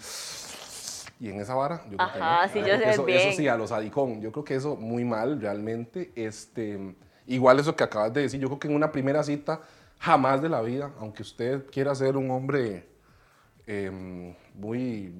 y 1.20 1.28
en 1.28 1.40
esa 1.40 1.54
vara. 1.54 1.84
Yo 1.88 1.96
creo 1.96 2.12
que 2.12 2.18
no. 2.18 2.48
sí, 2.52 2.58
yo 2.58 2.64
creo 2.64 2.78
que 2.80 2.90
eso, 2.90 3.04
bien. 3.04 3.20
eso 3.28 3.36
sí, 3.36 3.46
a 3.46 3.56
los 3.56 3.70
adicón, 3.70 4.20
yo 4.20 4.32
creo 4.32 4.44
que 4.44 4.56
eso 4.56 4.74
muy 4.74 5.04
mal 5.04 5.40
realmente. 5.40 6.10
Este, 6.16 6.96
igual 7.28 7.60
eso 7.60 7.76
que 7.76 7.84
acabas 7.84 8.12
de 8.14 8.22
decir, 8.22 8.40
yo 8.40 8.48
creo 8.48 8.58
que 8.58 8.66
en 8.66 8.74
una 8.74 8.90
primera 8.90 9.22
cita, 9.22 9.60
jamás 10.00 10.42
de 10.42 10.48
la 10.48 10.60
vida, 10.60 10.90
aunque 10.98 11.22
usted 11.22 11.66
quiera 11.70 11.94
ser 11.94 12.16
un 12.16 12.28
hombre 12.32 12.88
em, 13.68 14.34
muy, 14.56 15.12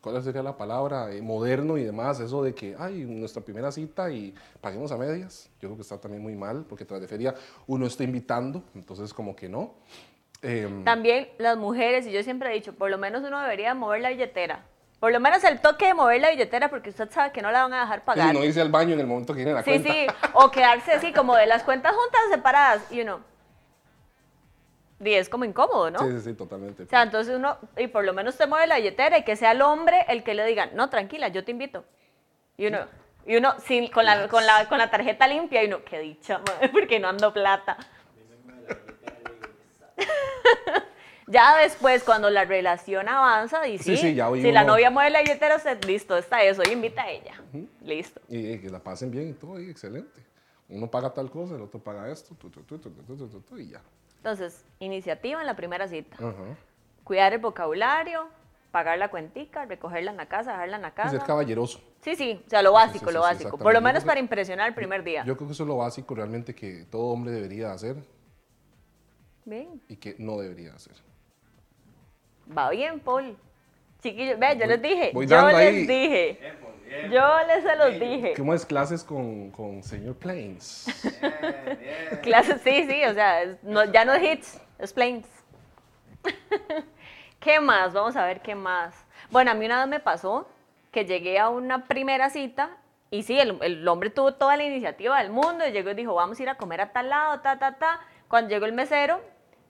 ¿cuál 0.00 0.22
sería 0.22 0.42
la 0.42 0.56
palabra? 0.56 1.12
Eh, 1.12 1.22
moderno 1.22 1.76
y 1.78 1.84
demás, 1.84 2.20
eso 2.20 2.42
de 2.42 2.54
que, 2.54 2.74
ay, 2.78 3.04
nuestra 3.04 3.42
primera 3.42 3.70
cita 3.70 4.10
y 4.10 4.34
paguemos 4.60 4.90
a 4.92 4.96
medias, 4.96 5.50
yo 5.60 5.68
creo 5.68 5.76
que 5.76 5.82
está 5.82 6.00
también 6.00 6.22
muy 6.22 6.34
mal, 6.34 6.64
porque 6.68 6.84
tras 6.84 7.00
de 7.00 7.08
feria 7.08 7.34
uno 7.66 7.86
está 7.86 8.04
invitando, 8.04 8.62
entonces 8.74 9.12
como 9.14 9.36
que 9.36 9.48
no. 9.48 9.74
Em, 10.42 10.82
También 10.84 11.28
las 11.38 11.56
mujeres, 11.56 12.06
y 12.06 12.12
yo 12.12 12.22
siempre 12.22 12.50
he 12.50 12.54
dicho, 12.54 12.72
por 12.74 12.90
lo 12.90 12.98
menos 12.98 13.22
uno 13.22 13.40
debería 13.40 13.74
mover 13.74 14.00
la 14.00 14.10
billetera. 14.10 14.64
Por 14.98 15.10
lo 15.12 15.18
menos 15.18 15.42
el 15.42 15.60
toque 15.60 15.86
de 15.86 15.94
mover 15.94 16.20
la 16.20 16.30
billetera 16.30 16.70
porque 16.70 16.90
usted 16.90 17.10
sabe 17.10 17.32
que 17.32 17.42
no 17.42 17.50
la 17.50 17.62
van 17.62 17.72
a 17.74 17.80
dejar 17.80 17.98
y 17.98 18.02
pagar. 18.02 18.34
no 18.34 18.44
irse 18.44 18.60
al 18.60 18.70
baño 18.70 18.94
en 18.94 19.00
el 19.00 19.06
momento 19.06 19.32
que 19.34 19.38
viene 19.38 19.52
la 19.52 19.64
Sí, 19.64 19.70
cuenta. 19.70 19.92
sí, 19.92 20.06
o 20.32 20.50
quedarse 20.50 20.92
así 20.92 21.12
como 21.12 21.34
de 21.34 21.46
las 21.46 21.64
cuentas 21.64 21.92
juntas 21.94 22.20
separadas 22.30 22.82
y 22.92 23.00
uno 23.00 23.20
y 25.04 25.14
es 25.14 25.28
como 25.28 25.44
incómodo, 25.44 25.90
¿no? 25.90 25.98
Sí, 25.98 26.12
sí, 26.12 26.20
sí, 26.20 26.34
totalmente. 26.34 26.84
O 26.84 26.86
sea, 26.86 27.02
entonces 27.02 27.36
uno, 27.36 27.58
y 27.76 27.88
por 27.88 28.04
lo 28.04 28.12
menos 28.12 28.36
te 28.36 28.46
mueve 28.46 28.66
la 28.66 28.76
billetera 28.76 29.18
y 29.18 29.24
que 29.24 29.36
sea 29.36 29.52
el 29.52 29.62
hombre 29.62 30.04
el 30.08 30.22
que 30.22 30.34
le 30.34 30.44
diga, 30.46 30.66
no, 30.66 30.88
tranquila, 30.90 31.28
yo 31.28 31.44
te 31.44 31.50
invito. 31.50 31.84
Y 32.56 32.66
uno, 32.66 32.86
y 33.26 33.36
uno 33.36 33.54
sin, 33.60 33.88
con, 33.88 34.04
la, 34.04 34.28
con, 34.28 34.46
la, 34.46 34.68
con 34.68 34.78
la 34.78 34.90
tarjeta 34.90 35.26
limpia 35.26 35.62
y 35.62 35.66
uno, 35.66 35.84
qué 35.84 35.98
dicha, 35.98 36.38
madre, 36.38 36.68
porque 36.72 37.00
no 37.00 37.08
ando 37.08 37.32
plata. 37.32 37.76
ya 41.26 41.56
después, 41.58 42.04
cuando 42.04 42.30
la 42.30 42.44
relación 42.44 43.08
avanza, 43.08 43.66
y 43.66 43.78
sí, 43.78 43.96
si 43.96 44.14
la 44.14 44.64
novia 44.64 44.90
mueve 44.90 45.10
la 45.10 45.22
billetera, 45.22 45.56
usted, 45.56 45.84
listo, 45.84 46.16
está 46.16 46.42
eso, 46.44 46.62
y 46.64 46.72
invita 46.72 47.02
a 47.02 47.10
ella. 47.10 47.34
Listo. 47.82 48.20
Y, 48.28 48.58
que 48.58 48.70
la 48.70 48.78
pasen 48.78 49.10
bien 49.10 49.30
y 49.30 49.32
todo, 49.32 49.60
y 49.60 49.68
excelente. 49.68 50.22
Uno 50.68 50.88
paga 50.90 51.12
tal 51.12 51.28
cosa, 51.30 51.56
el 51.56 51.62
otro 51.62 51.80
paga 51.80 52.08
esto, 52.08 52.34
tu, 52.36 52.48
tu, 52.48 52.62
tu, 52.62 53.58
y 53.58 53.68
ya. 53.70 53.82
Entonces, 54.22 54.64
iniciativa 54.78 55.40
en 55.40 55.46
la 55.48 55.56
primera 55.56 55.88
cita. 55.88 56.14
Ajá. 56.16 56.56
Cuidar 57.02 57.32
el 57.32 57.40
vocabulario, 57.40 58.28
pagar 58.70 58.96
la 58.96 59.08
cuentica, 59.10 59.64
recogerla 59.64 60.12
en 60.12 60.16
la 60.16 60.26
casa, 60.26 60.52
dejarla 60.52 60.76
en 60.76 60.82
la 60.82 60.88
Y 60.88 60.92
casa. 60.92 61.10
ser 61.10 61.22
caballeroso. 61.22 61.80
Sí, 62.02 62.14
sí, 62.14 62.40
o 62.46 62.48
sea, 62.48 62.62
lo 62.62 62.72
básico, 62.72 63.06
sí, 63.06 63.10
sí, 63.10 63.14
lo 63.14 63.20
básico. 63.22 63.58
Por 63.58 63.72
lo 63.72 63.80
menos 63.80 64.04
para 64.04 64.20
impresionar 64.20 64.68
el 64.68 64.74
primer 64.74 65.02
día. 65.02 65.24
Yo 65.24 65.36
creo 65.36 65.48
que 65.48 65.54
eso 65.54 65.64
es 65.64 65.68
lo 65.68 65.78
básico 65.78 66.14
realmente 66.14 66.54
que 66.54 66.84
todo 66.84 67.02
hombre 67.06 67.32
debería 67.32 67.72
hacer 67.72 67.96
Bien, 69.44 69.82
y 69.88 69.96
que 69.96 70.14
no 70.18 70.38
debería 70.38 70.72
hacer. 70.74 70.94
va 72.56 72.70
bien, 72.70 73.00
Paul. 73.00 73.36
Chiquillos, 74.00 74.38
ve, 74.38 74.56
yo 74.56 74.66
les 74.66 74.80
dije, 74.82 75.10
voy 75.12 75.26
yo 75.26 75.34
dando 75.36 75.58
les 75.58 75.58
ahí. 75.58 75.86
dije, 75.86 76.38
yo 77.10 77.36
les 77.46 77.62
se 77.62 77.76
los 77.76 77.98
dije. 78.00 78.34
¿Cómo 78.36 78.54
es 78.54 78.64
clases 78.66 79.02
con, 79.04 79.50
con 79.50 79.82
señor 79.82 80.16
Plains? 80.16 80.86
Clases, 82.22 82.60
sí, 82.62 82.86
sí, 82.88 83.04
o 83.04 83.14
sea, 83.14 83.42
es- 83.42 83.62
no- 83.62 83.84
ya 83.84 84.04
no 84.04 84.14
es 84.14 84.22
hits, 84.22 84.60
es 84.78 84.92
planes. 84.92 85.26
¿Qué 87.40 87.60
más? 87.60 87.92
Vamos 87.92 88.16
a 88.16 88.24
ver 88.24 88.40
qué 88.40 88.54
más. 88.54 88.94
Bueno, 89.30 89.50
a 89.50 89.54
mí 89.54 89.66
una 89.66 89.80
vez 89.80 89.88
me 89.88 90.00
pasó 90.00 90.48
que 90.90 91.04
llegué 91.04 91.38
a 91.38 91.48
una 91.48 91.86
primera 91.86 92.30
cita 92.30 92.76
y 93.10 93.22
sí, 93.24 93.38
el, 93.38 93.58
el 93.62 93.86
hombre 93.88 94.10
tuvo 94.10 94.34
toda 94.34 94.56
la 94.56 94.64
iniciativa 94.64 95.18
del 95.18 95.30
mundo 95.30 95.66
y 95.66 95.72
llegó 95.72 95.90
y 95.90 95.94
dijo, 95.94 96.14
vamos 96.14 96.38
a 96.38 96.42
ir 96.42 96.48
a 96.48 96.56
comer 96.56 96.80
a 96.80 96.92
tal 96.92 97.08
lado, 97.10 97.40
ta, 97.40 97.58
ta, 97.58 97.76
ta. 97.78 98.00
Cuando 98.28 98.50
llegó 98.50 98.66
el 98.66 98.72
mesero 98.72 99.20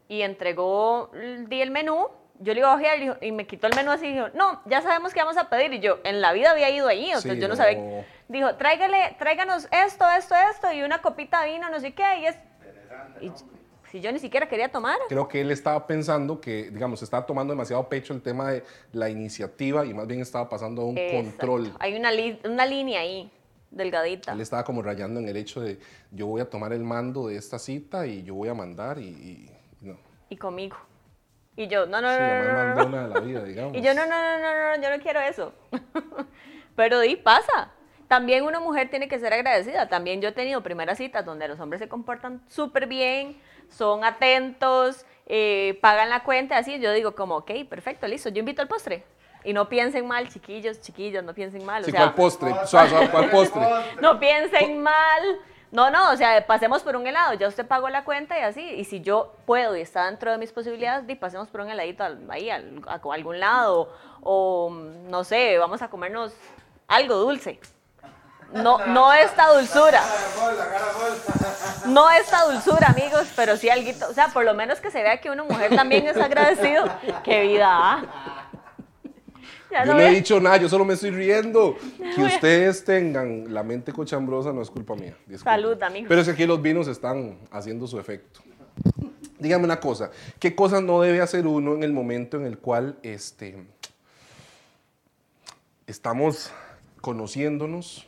y 0.09 0.23
entregó, 0.23 1.11
el- 1.15 1.49
di 1.49 1.63
el 1.63 1.71
menú, 1.71 2.09
yo 2.41 2.55
le 2.55 2.61
iba 2.61 2.73
a 2.73 2.77
ojear 2.77 3.19
y, 3.21 3.33
me 3.33 3.47
quitó 3.47 3.67
el 3.69 3.75
menú 3.77 3.91
así 3.91 4.07
y 4.07 4.13
dijo, 4.15 4.27
no, 4.35 4.61
ya 4.67 4.81
sabemos 4.83 5.13
qué 5.13 5.21
vamos 5.21 5.37
a 5.37 5.49
pedir. 5.49 5.73
Y 5.75 5.81
yo, 5.81 5.99
en 6.05 6.21
la 6.21 6.33
vida 6.33 6.51
había 6.51 6.71
ido 6.71 6.89
ahí, 6.89 7.07
sea, 7.11 7.21
Sí, 7.35 7.39
yo 7.41 7.49
no, 7.49 7.57
sabía. 7.57 8.05
Dijo, 8.29 8.55
tráigale, 8.57 9.15
tráiganos 9.19 9.69
esto, 9.71 10.05
esto, 10.11 10.35
esto 10.51 10.73
y 10.73 10.83
una 10.83 11.01
copita 11.03 11.43
de 11.43 11.53
vino, 11.53 11.69
no 11.71 11.79
sé 11.81 11.93
qué. 11.93 12.05
Y 12.21 12.27
es. 12.27 12.37
y 13.21 13.31
si 13.91 14.01
yo 14.01 14.11
ni 14.11 14.19
siquiera 14.19 14.49
quería 14.49 14.71
tomar. 14.73 14.97
Creo 15.09 15.29
que 15.29 15.43
él 15.43 15.51
estaba 15.51 15.87
pensando 15.87 16.41
que, 16.41 16.71
digamos, 16.71 17.03
estaba 17.03 17.27
tomando 17.27 17.53
demasiado 17.53 17.87
pecho 17.89 18.15
el 18.15 18.23
tema 18.23 18.51
de 18.51 18.65
la 18.93 19.11
iniciativa 19.11 19.85
y 19.85 19.93
más 19.93 20.07
bien 20.07 20.21
estaba 20.21 20.49
pasando 20.49 20.83
a 20.83 20.85
un 20.87 20.97
Exacto. 20.97 21.29
control. 21.47 21.77
Hay 21.79 21.95
una, 21.95 22.11
li- 22.11 22.41
una 22.45 22.65
línea 22.65 23.01
ahí, 23.01 23.31
delgadita. 23.71 24.33
Él 24.33 24.41
estaba 24.41 24.65
como 24.65 24.81
rayando 24.81 25.21
en 25.21 25.29
el 25.29 25.37
hecho 25.37 25.61
de 25.61 25.79
yo 26.11 26.27
voy 26.27 26.41
a 26.41 26.49
tomar 26.49 26.73
el 26.73 26.83
mando 26.83 27.27
de 27.29 27.37
esta 27.37 27.59
cita 27.59 28.07
y 28.07 28.23
yo 28.23 28.35
voy 28.35 28.49
a 28.49 28.55
mandar 28.55 28.99
y- 28.99 29.05
y 29.05 29.51
no. 29.83 29.99
Y 30.31 30.37
conmigo. 30.37 30.77
Y 31.57 31.67
yo, 31.69 31.87
no, 31.87 32.01
no, 32.01 32.09
Sí, 32.09 32.17
no, 32.19 32.29
la 32.45 32.75
no, 32.75 32.85
no, 32.89 33.09
de 33.09 33.15
la 33.15 33.21
vida, 33.21 33.45
digamos. 33.45 33.73
Y 33.77 33.83
yo, 33.83 33.95
no, 33.95 34.07
no, 34.07 34.11
no, 34.23 34.39
no, 34.39 34.77
no, 34.77 34.83
yo 34.83 34.97
no 34.97 35.03
quiero 35.03 35.21
eso. 35.21 35.53
Pero 36.77 37.01
di, 37.01 37.17
pasa. 37.17 37.71
También 38.09 38.45
una 38.45 38.61
mujer 38.61 38.91
tiene 38.91 39.09
que 39.09 39.19
ser 39.19 39.33
agradecida. 39.33 39.89
También 39.89 40.21
yo 40.21 40.29
he 40.29 40.33
tenido 40.33 40.63
primeras 40.63 40.99
citas 40.99 41.25
donde 41.25 41.49
los 41.49 41.59
hombres 41.61 41.81
se 41.81 41.89
comportan 41.89 42.43
súper 42.49 42.87
bien, 42.87 43.41
son 43.69 44.05
atentos, 44.05 45.07
eh, 45.27 45.79
pagan 45.81 46.11
la 46.11 46.23
cuenta, 46.23 46.59
así. 46.59 46.79
Yo 46.79 46.93
digo 46.93 47.15
como, 47.15 47.37
ok, 47.37 47.51
perfecto, 47.69 48.07
listo, 48.07 48.29
yo 48.29 48.41
invito 48.41 48.61
al 48.63 48.69
postre. 48.69 49.05
y 49.45 49.53
no 49.53 49.69
piensen 49.69 50.07
mal, 50.07 50.29
chiquillos, 50.29 50.81
chiquillos, 50.81 51.25
no 51.25 51.35
piensen 51.35 51.65
mal. 51.65 51.83
O 51.83 51.85
Sí, 51.87 51.91
sea, 51.91 52.01
¿cuál 52.01 52.15
postre? 52.15 52.55
¿cuál 53.11 53.31
postre? 53.31 53.63
no 54.01 54.21
piensen 54.21 54.83
mal. 54.83 55.23
No, 55.73 55.91
no, 55.91 56.13
o 56.13 56.17
sea, 56.17 56.47
pasemos 56.47 56.83
por 56.83 56.97
un 56.97 57.07
helado, 57.07 57.33
ya 57.33 57.49
usted 57.49 57.67
pagó 57.67 57.89
la 57.89 58.05
cuenta 58.05 58.39
y 58.39 58.43
así, 58.43 58.61
y 58.61 58.85
si 58.85 59.01
yo 59.01 59.35
puedo 59.47 59.75
y 59.75 59.81
está 59.81 60.05
dentro 60.05 60.31
de 60.31 60.37
mis 60.37 60.53
posibilidades, 60.53 61.07
di, 61.07 61.15
pasemos 61.15 61.49
por 61.49 61.63
un 61.63 61.71
heladito 61.71 62.05
ahí 62.29 62.51
a 62.51 62.63
algún 63.11 63.41
lado, 63.41 63.89
o 64.21 64.71
no 64.71 65.25
sé, 65.25 65.57
vamos 65.57 65.81
a 65.81 65.89
comernos 65.89 66.35
algo 66.89 67.15
dulce. 67.17 67.59
No, 68.53 68.85
no 68.85 69.15
esta 69.15 69.49
dulzura. 69.55 70.03
No 71.87 72.11
esta 72.11 72.45
dulzura, 72.45 72.89
amigos, 72.89 73.27
pero 73.35 73.57
sí 73.57 73.71
algo, 73.71 73.91
o 74.11 74.13
sea, 74.13 74.29
por 74.29 74.45
lo 74.45 74.53
menos 74.53 74.79
que 74.79 74.91
se 74.91 75.03
vea 75.03 75.23
que 75.23 75.31
una 75.31 75.45
mujer 75.45 75.75
también 75.75 76.07
es 76.07 76.19
agradecido. 76.19 76.85
¡Qué 77.25 77.41
vida! 77.41 77.67
ah! 77.71 78.03
Ya 79.73 79.85
Yo 79.85 79.93
no 79.93 79.99
no 80.01 80.05
he 80.07 80.11
dicho 80.15 80.39
nada, 80.41 80.59
yo 80.59 80.69
solo 80.69 80.85
me 80.85 80.95
estoy 80.95 81.11
riendo. 81.11 81.77
Que 82.15 82.23
ustedes 82.23 82.85
tengan 82.85 83.53
la 83.55 83.63
mente 83.63 83.91
cochambrosa 83.93 84.53
no 84.53 84.61
es 84.61 84.71
culpa 84.71 84.95
mía. 84.95 85.17
disculpen. 85.27 85.39
Salud, 85.45 85.83
amigos. 85.83 86.09
Pero 86.09 86.21
es 86.21 86.27
que 86.27 86.33
aquí 86.35 86.47
los 86.47 86.61
vinos 86.61 86.89
están 86.89 87.39
haciendo 87.51 87.87
su 87.87 87.99
efecto. 87.99 88.41
Dígame 89.39 89.65
una 89.65 89.81
cosa, 89.81 90.11
¿qué 90.39 90.55
cosas 90.55 90.83
no 90.83 91.01
debe 91.01 91.21
hacer 91.21 91.47
uno 91.47 91.75
en 91.75 91.83
el 91.83 91.93
momento 91.93 92.37
en 92.37 92.45
el 92.47 92.59
cual 92.59 92.99
este, 93.03 93.57
estamos 95.87 96.51
conociéndonos 97.01 98.07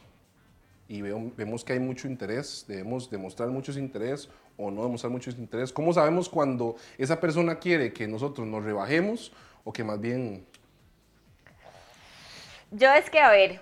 y 0.89 1.03
veo- 1.03 1.33
vemos 1.37 1.65
que 1.65 1.73
hay 1.73 1.81
mucho 1.81 2.07
interés, 2.09 2.65
debemos 2.69 3.11
demostrar 3.11 3.49
mucho 3.49 3.73
interés 3.79 4.29
o 4.57 4.71
no 4.71 4.83
demostrar 4.85 5.11
mucho 5.11 5.31
interés? 5.31 5.73
¿Cómo 5.73 5.93
sabemos 5.93 6.29
cuando 6.29 6.77
esa 6.99 7.19
persona 7.21 7.59
quiere 7.59 7.93
que 7.93 8.07
nosotros 8.07 8.47
nos 8.47 8.63
rebajemos 8.65 9.33
o 9.65 9.73
que 9.73 9.83
más 9.83 10.01
bien 10.01 10.45
Yo 12.77 12.91
es 12.93 13.09
que, 13.09 13.21
a 13.21 13.31
ver, 13.31 13.61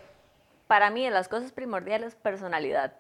para 0.67 0.89
mí 0.91 1.05
de 1.05 1.11
las 1.11 1.29
cosas 1.29 1.53
primordiales 1.53 2.15
personalidad. 2.15 2.95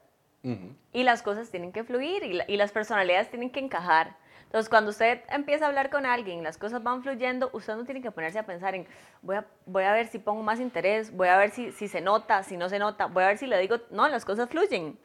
Ujú. 0.44 0.74
Y 0.92 1.04
las 1.04 1.22
cosas 1.22 1.50
tienen 1.50 1.72
que 1.72 1.84
fluir 1.84 2.22
y, 2.24 2.32
la- 2.34 2.44
y 2.48 2.56
las 2.58 2.70
personalidades 2.70 3.30
tienen 3.30 3.50
que 3.50 3.60
encajar. 3.60 4.16
Entonces, 4.44 4.68
cuando 4.68 4.90
usted 4.90 5.22
empieza 5.30 5.64
a 5.64 5.68
hablar 5.68 5.88
con 5.88 6.04
alguien, 6.04 6.42
las 6.42 6.58
cosas 6.58 6.82
van 6.82 7.02
fluyendo, 7.02 7.48
usted 7.54 7.74
no 7.76 7.84
tiene 7.86 8.02
que 8.02 8.10
ponerse 8.10 8.38
a 8.38 8.44
pensar 8.44 8.74
en, 8.74 8.86
voy 9.22 9.36
a, 9.36 9.46
voy 9.64 9.84
a 9.84 9.92
ver 9.92 10.08
si 10.08 10.18
pongo 10.18 10.42
más 10.42 10.60
interés, 10.60 11.16
voy 11.16 11.28
a 11.28 11.38
ver 11.38 11.50
si, 11.50 11.72
si 11.72 11.88
se 11.88 12.02
nota, 12.02 12.42
si 12.42 12.58
no 12.58 12.68
se 12.68 12.78
nota, 12.78 13.06
voy 13.06 13.24
a 13.24 13.28
ver 13.28 13.38
si 13.38 13.46
le 13.46 13.58
digo, 13.58 13.78
no, 13.90 14.06
las 14.08 14.26
cosas 14.26 14.50
fluyen. 14.50 14.98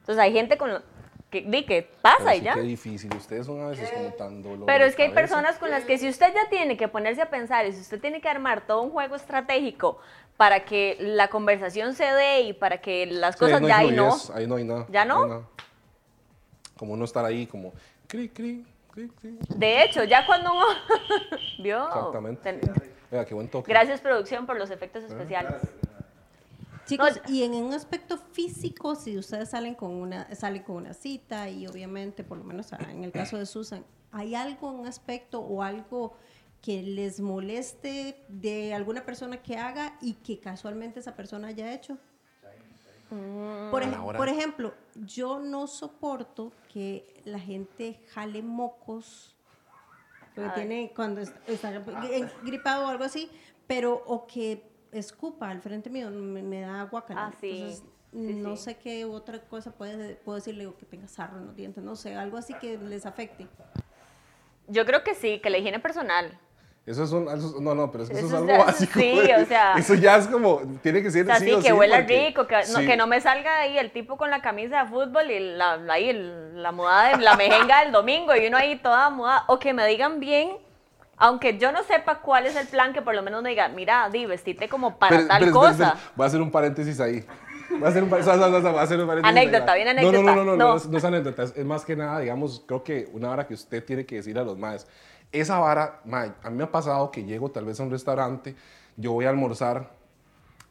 Entonces, 0.00 0.18
hay 0.22 0.32
gente 0.34 0.58
con 0.58 0.70
lo- 0.74 0.82
que, 1.30 1.40
di, 1.40 1.64
que 1.64 1.88
pasa 2.02 2.18
Pero 2.24 2.34
y 2.34 2.38
sí, 2.40 2.44
ya. 2.44 2.54
Qué 2.54 2.60
difícil, 2.60 3.14
ustedes 3.16 3.46
son 3.46 3.62
a 3.62 3.68
veces 3.68 3.90
como 3.90 4.10
tan 4.12 4.42
dolorosos. 4.42 4.66
Pero 4.66 4.84
es 4.84 4.94
que 4.94 5.04
hay 5.04 5.10
personas 5.12 5.56
con 5.58 5.70
las 5.70 5.84
que 5.84 5.96
si 5.96 6.06
usted 6.10 6.34
ya 6.34 6.50
tiene 6.50 6.76
que 6.76 6.88
ponerse 6.88 7.22
a 7.22 7.30
pensar 7.30 7.64
y 7.64 7.72
si 7.72 7.80
usted 7.80 7.98
tiene 8.02 8.20
que 8.20 8.28
armar 8.28 8.66
todo 8.66 8.82
un 8.82 8.90
juego 8.90 9.16
estratégico 9.16 9.98
para 10.42 10.64
que 10.64 10.96
la 10.98 11.28
conversación 11.28 11.94
se 11.94 12.02
dé 12.02 12.40
y 12.40 12.52
para 12.52 12.80
que 12.80 13.06
las 13.06 13.36
cosas 13.36 13.62
ya 13.62 13.78
ahí 13.78 13.92
no. 13.92 14.12
Ahí 14.34 14.48
no 14.48 14.56
hay 14.56 14.64
nada. 14.64 14.86
¿Ya 14.90 15.04
no? 15.04 15.22
hay 15.22 15.28
nada. 15.28 15.48
Como 16.76 16.96
no 16.96 17.04
estar 17.04 17.24
ahí, 17.24 17.46
como 17.46 17.72
cri, 18.08 18.28
cri, 18.28 18.66
cri, 18.90 19.08
cri. 19.10 19.38
De 19.54 19.84
hecho, 19.84 20.02
ya 20.02 20.26
cuando 20.26 20.50
uno... 20.50 20.66
¿Vio? 21.62 21.86
Exactamente. 21.86 22.42
Ten- 22.42 22.60
Oiga, 23.12 23.24
qué 23.24 23.34
buen 23.34 23.46
toque. 23.46 23.70
Gracias 23.70 24.00
producción 24.00 24.44
por 24.44 24.58
los 24.58 24.70
efectos 24.72 25.04
especiales. 25.04 25.54
Chicos, 26.86 27.20
No, 27.24 27.32
y 27.32 27.44
en 27.44 27.54
un 27.54 27.72
aspecto 27.72 28.18
físico, 28.18 28.96
si 28.96 29.16
ustedes 29.16 29.50
salen 29.50 29.76
con 29.76 29.92
una 29.92 30.34
salen 30.34 30.64
con 30.64 30.74
una 30.74 30.92
cita 30.92 31.48
y 31.50 31.68
obviamente, 31.68 32.24
por 32.24 32.36
lo 32.36 32.42
menos 32.42 32.72
en 32.90 33.04
el 33.04 33.12
caso 33.12 33.38
de 33.38 33.46
Susan, 33.46 33.84
¿hay 34.10 34.34
algo, 34.34 34.72
un 34.72 34.88
aspecto 34.88 35.38
o 35.38 35.62
algo 35.62 36.16
que 36.62 36.80
les 36.82 37.20
moleste 37.20 38.24
de 38.28 38.72
alguna 38.72 39.04
persona 39.04 39.42
que 39.42 39.56
haga 39.58 39.98
y 40.00 40.14
que 40.14 40.38
casualmente 40.38 41.00
esa 41.00 41.14
persona 41.16 41.48
haya 41.48 41.74
hecho? 41.74 41.98
Por, 43.70 43.82
A 43.82 43.86
ej- 43.86 44.16
por 44.16 44.28
ejemplo, 44.28 44.72
yo 44.94 45.38
no 45.40 45.66
soporto 45.66 46.52
que 46.72 47.20
la 47.26 47.38
gente 47.38 48.00
jale 48.14 48.42
mocos 48.42 49.36
porque 50.34 50.50
tiene 50.54 50.92
cuando 50.96 51.20
es- 51.20 51.34
está 51.46 51.70
gri- 51.84 52.30
gripado 52.44 52.86
o 52.86 52.88
algo 52.88 53.04
así, 53.04 53.30
pero 53.66 54.02
o 54.06 54.26
que 54.26 54.62
escupa 54.92 55.50
al 55.50 55.60
frente 55.60 55.90
mío 55.90 56.10
me, 56.10 56.42
me 56.42 56.60
da 56.60 56.84
guacala. 56.84 57.26
Ah, 57.26 57.32
sí. 57.38 57.50
Entonces, 57.50 57.82
Sí, 58.12 58.18
no 58.34 58.56
sí. 58.56 58.62
sé 58.64 58.76
qué 58.76 59.04
otra 59.06 59.40
cosa 59.40 59.72
puede, 59.72 60.16
puedo 60.16 60.36
decirle 60.36 60.66
o 60.66 60.76
que 60.76 60.84
tenga 60.84 61.08
sarro 61.08 61.38
en 61.38 61.46
los 61.46 61.56
dientes, 61.56 61.82
no 61.82 61.96
sé, 61.96 62.14
algo 62.14 62.36
así 62.36 62.52
que 62.60 62.76
les 62.76 63.06
afecte. 63.06 63.46
Yo 64.68 64.84
creo 64.84 65.02
que 65.02 65.14
sí, 65.14 65.40
que 65.40 65.48
la 65.50 65.56
higiene 65.58 65.80
personal. 65.80 66.38
Eso 66.84 67.04
es 67.04 67.12
un, 67.12 67.28
eso- 67.28 67.58
no, 67.60 67.76
no, 67.76 67.92
pero 67.92 68.02
es 68.04 68.10
que 68.10 68.16
eso, 68.18 68.26
Eso 68.26 68.36
es 68.36 68.42
algo 68.50 68.64
básico. 68.64 68.98
sí, 68.98 69.20
o 69.40 69.44
sea- 69.46 69.74
Eso 69.74 69.94
ya 69.94 70.16
es 70.16 70.26
como, 70.26 70.60
tiene 70.82 71.00
que 71.02 71.10
ser 71.12 71.22
O 71.22 71.26
sea, 71.26 71.36
sí 71.38 71.46
que 71.46 71.62
sí, 71.62 71.72
huela 71.72 71.98
porque- 71.98 72.26
rico, 72.26 72.46
que 72.48 72.56
no, 72.56 72.62
sí. 72.80 72.86
que 72.86 72.96
no 72.96 73.06
me 73.06 73.20
salga 73.20 73.60
ahí 73.60 73.78
el 73.78 73.92
tipo 73.92 74.16
con 74.16 74.30
la 74.30 74.42
camisa 74.42 74.82
de 74.82 74.88
fútbol 74.90 75.30
y 75.30 75.38
la, 75.56 75.76
la- 75.76 75.94
ahí 75.94 76.12
la 76.54 76.72
mudada, 76.72 77.16
de, 77.16 77.22
la 77.22 77.36
mejenga 77.36 77.84
del 77.84 77.92
domingo 77.92 78.34
y 78.34 78.46
uno 78.48 78.56
ahí 78.56 78.76
toda 78.80 79.10
mudada. 79.10 79.44
O 79.46 79.60
que 79.60 79.72
me 79.72 79.86
digan 79.86 80.18
bien, 80.18 80.56
aunque 81.18 81.56
yo 81.56 81.70
no 81.70 81.84
sepa 81.84 82.18
cuál 82.18 82.46
es 82.46 82.56
el 82.56 82.66
plan, 82.66 82.92
que 82.92 83.00
por 83.00 83.14
lo 83.14 83.22
menos 83.22 83.44
me 83.44 83.50
digan, 83.50 83.76
mira, 83.76 84.08
di, 84.10 84.26
vestite 84.26 84.68
como 84.68 84.98
para 84.98 85.16
Pero- 85.18 85.28
tal 85.28 85.40
pero- 85.40 85.52
cosa. 85.52 85.92
pero- 85.94 86.12
Voy 86.16 86.24
a 86.24 86.26
hacer 86.26 86.40
un 86.42 86.50
paréntesis 86.50 86.98
ahí. 86.98 87.24
Voy 87.70 87.84
a 87.84 87.88
hacer 87.88 88.02
un, 88.02 88.10
paréntesis. 88.10 88.40
Anécdota, 89.24 89.74
bien 89.74 89.86
No, 89.96 90.02
no, 90.02 90.10
no, 90.12 90.18
anécdota. 90.18 90.34
no, 90.36 90.44
no, 90.44 90.56
No. 90.56 90.74
no, 90.76 90.82
no 90.90 90.98
es 90.98 91.04
anécdota. 91.04 91.42
Es, 91.44 91.64
más 91.64 91.84
que 91.84 91.94
nada, 91.96 92.18
digamos, 92.18 92.62
creo 92.66 92.82
que 92.82 93.08
una 93.12 93.28
vara 93.28 93.46
que 93.46 93.54
usted 93.54 93.84
tiene 93.84 94.04
que 94.04 94.16
decir 94.16 94.36
a 94.38 94.42
los 94.42 94.58
maes. 94.58 94.86
Esa 95.32 95.58
vara, 95.58 96.00
mae, 96.04 96.32
a 96.42 96.50
mí 96.50 96.56
me 96.58 96.64
ha 96.64 96.70
pasado 96.70 97.10
que 97.10 97.24
llego 97.24 97.50
tal 97.50 97.64
vez 97.64 97.80
a 97.80 97.82
un 97.82 97.90
restaurante, 97.90 98.54
yo 98.96 99.12
voy 99.12 99.24
a 99.24 99.30
almorzar 99.30 99.90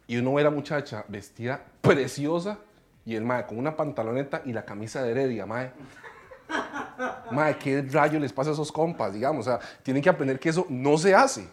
y 0.08 0.18
uno 0.18 0.34
ve 0.36 0.42
a 0.42 0.46
la 0.46 0.52
muchacha 0.52 1.04
vestida 1.08 1.62
preciosa 1.82 2.60
y 3.06 3.16
el 3.16 3.24
mae 3.24 3.46
con 3.48 3.58
una 3.58 3.76
pantaloneta 3.76 4.44
y 4.46 4.54
la 4.54 4.64
camisa 4.64 5.02
de 5.02 5.12
Heredia, 5.12 5.46
mae. 5.46 5.72
Mae, 7.32 7.58
¿qué 7.58 7.82
rayo 7.82 8.20
les 8.20 8.34
pasa 8.34 8.50
a 8.50 8.54
esos 8.54 8.72
compas, 8.72 9.14
digamos? 9.14 9.48
O 9.48 9.50
sea, 9.50 9.60
tienen 9.84 10.04
que 10.04 10.10
aprender 10.10 10.38
que 10.40 10.50
eso 10.50 10.66
no 10.70 10.98
se 10.98 11.16
hace. 11.16 11.48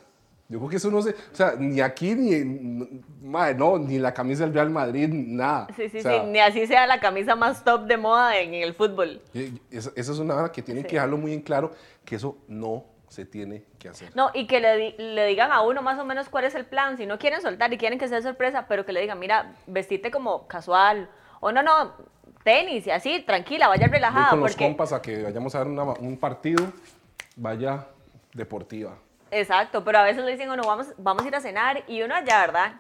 Yo 0.48 0.58
creo 0.58 0.70
que 0.70 0.76
eso 0.76 0.90
no 0.90 1.00
se... 1.02 1.10
O 1.10 1.14
sea, 1.34 1.54
ni 1.58 1.80
aquí, 1.80 2.14
ni... 2.14 3.00
Mae, 3.22 3.54
no, 3.54 3.78
ni 3.78 3.98
la 3.98 4.12
camisa 4.12 4.44
del 4.44 4.54
Real 4.54 4.70
Madrid, 4.70 5.08
nada. 5.08 5.68
Sí, 5.76 5.88
sí, 5.88 5.98
O 5.98 6.02
sea, 6.02 6.20
sí, 6.24 6.26
ni 6.30 6.40
así 6.40 6.66
sea 6.66 6.86
la 6.86 6.98
camisa 7.00 7.36
más 7.36 7.62
top 7.64 7.86
de 7.86 7.96
moda 7.96 8.38
en 8.40 8.54
el 8.54 8.74
fútbol. 8.74 9.22
Esa, 9.70 9.90
esa 9.94 10.12
es 10.12 10.18
una 10.18 10.34
hora 10.34 10.50
que 10.50 10.62
tienen 10.62 10.82
Sí. 10.82 10.88
que 10.88 10.96
dejarlo 10.96 11.16
muy 11.16 11.32
en 11.32 11.42
claro, 11.42 11.72
que 12.04 12.16
eso 12.16 12.36
no 12.48 12.84
se 13.08 13.24
tiene 13.24 13.64
que 13.78 13.88
hacer. 13.88 14.14
No, 14.14 14.30
y 14.34 14.46
que 14.46 14.60
le, 14.60 14.94
le 14.98 15.26
digan 15.26 15.50
a 15.52 15.62
uno 15.62 15.82
más 15.82 15.98
o 15.98 16.04
menos 16.04 16.28
cuál 16.28 16.44
es 16.44 16.54
el 16.54 16.64
plan. 16.66 16.96
Si 16.96 17.06
no 17.06 17.18
quieren 17.18 17.40
soltar 17.40 17.72
y 17.72 17.78
quieren 17.78 17.98
que 17.98 18.08
sea 18.08 18.20
sorpresa, 18.22 18.66
pero 18.68 18.84
que 18.84 18.92
le 18.92 19.00
digan, 19.00 19.18
mira, 19.18 19.54
vestite 19.66 20.10
como 20.10 20.46
casual. 20.46 21.08
O 21.40 21.50
no, 21.52 21.62
no, 21.62 21.94
tenis 22.44 22.86
y 22.86 22.90
así, 22.90 23.20
tranquila, 23.22 23.68
vaya 23.68 23.86
Voy 23.86 23.94
relajada. 23.94 24.30
con 24.30 24.40
los 24.40 24.56
compas 24.56 24.92
a 24.92 25.00
que 25.02 25.22
vayamos 25.22 25.54
a 25.54 25.58
ver 25.58 25.68
una- 25.68 25.84
un 25.84 26.16
partido, 26.18 26.72
vaya 27.36 27.86
deportiva. 28.34 28.96
Exacto, 29.30 29.84
pero 29.84 29.98
a 29.98 30.02
veces 30.04 30.24
le 30.24 30.32
dicen, 30.32 30.48
bueno, 30.48 30.62
vamos, 30.66 30.88
vamos 30.96 31.24
a 31.24 31.28
ir 31.28 31.34
a 31.34 31.40
cenar 31.40 31.84
y 31.86 32.02
uno 32.02 32.14
allá, 32.14 32.40
¿verdad? 32.40 32.72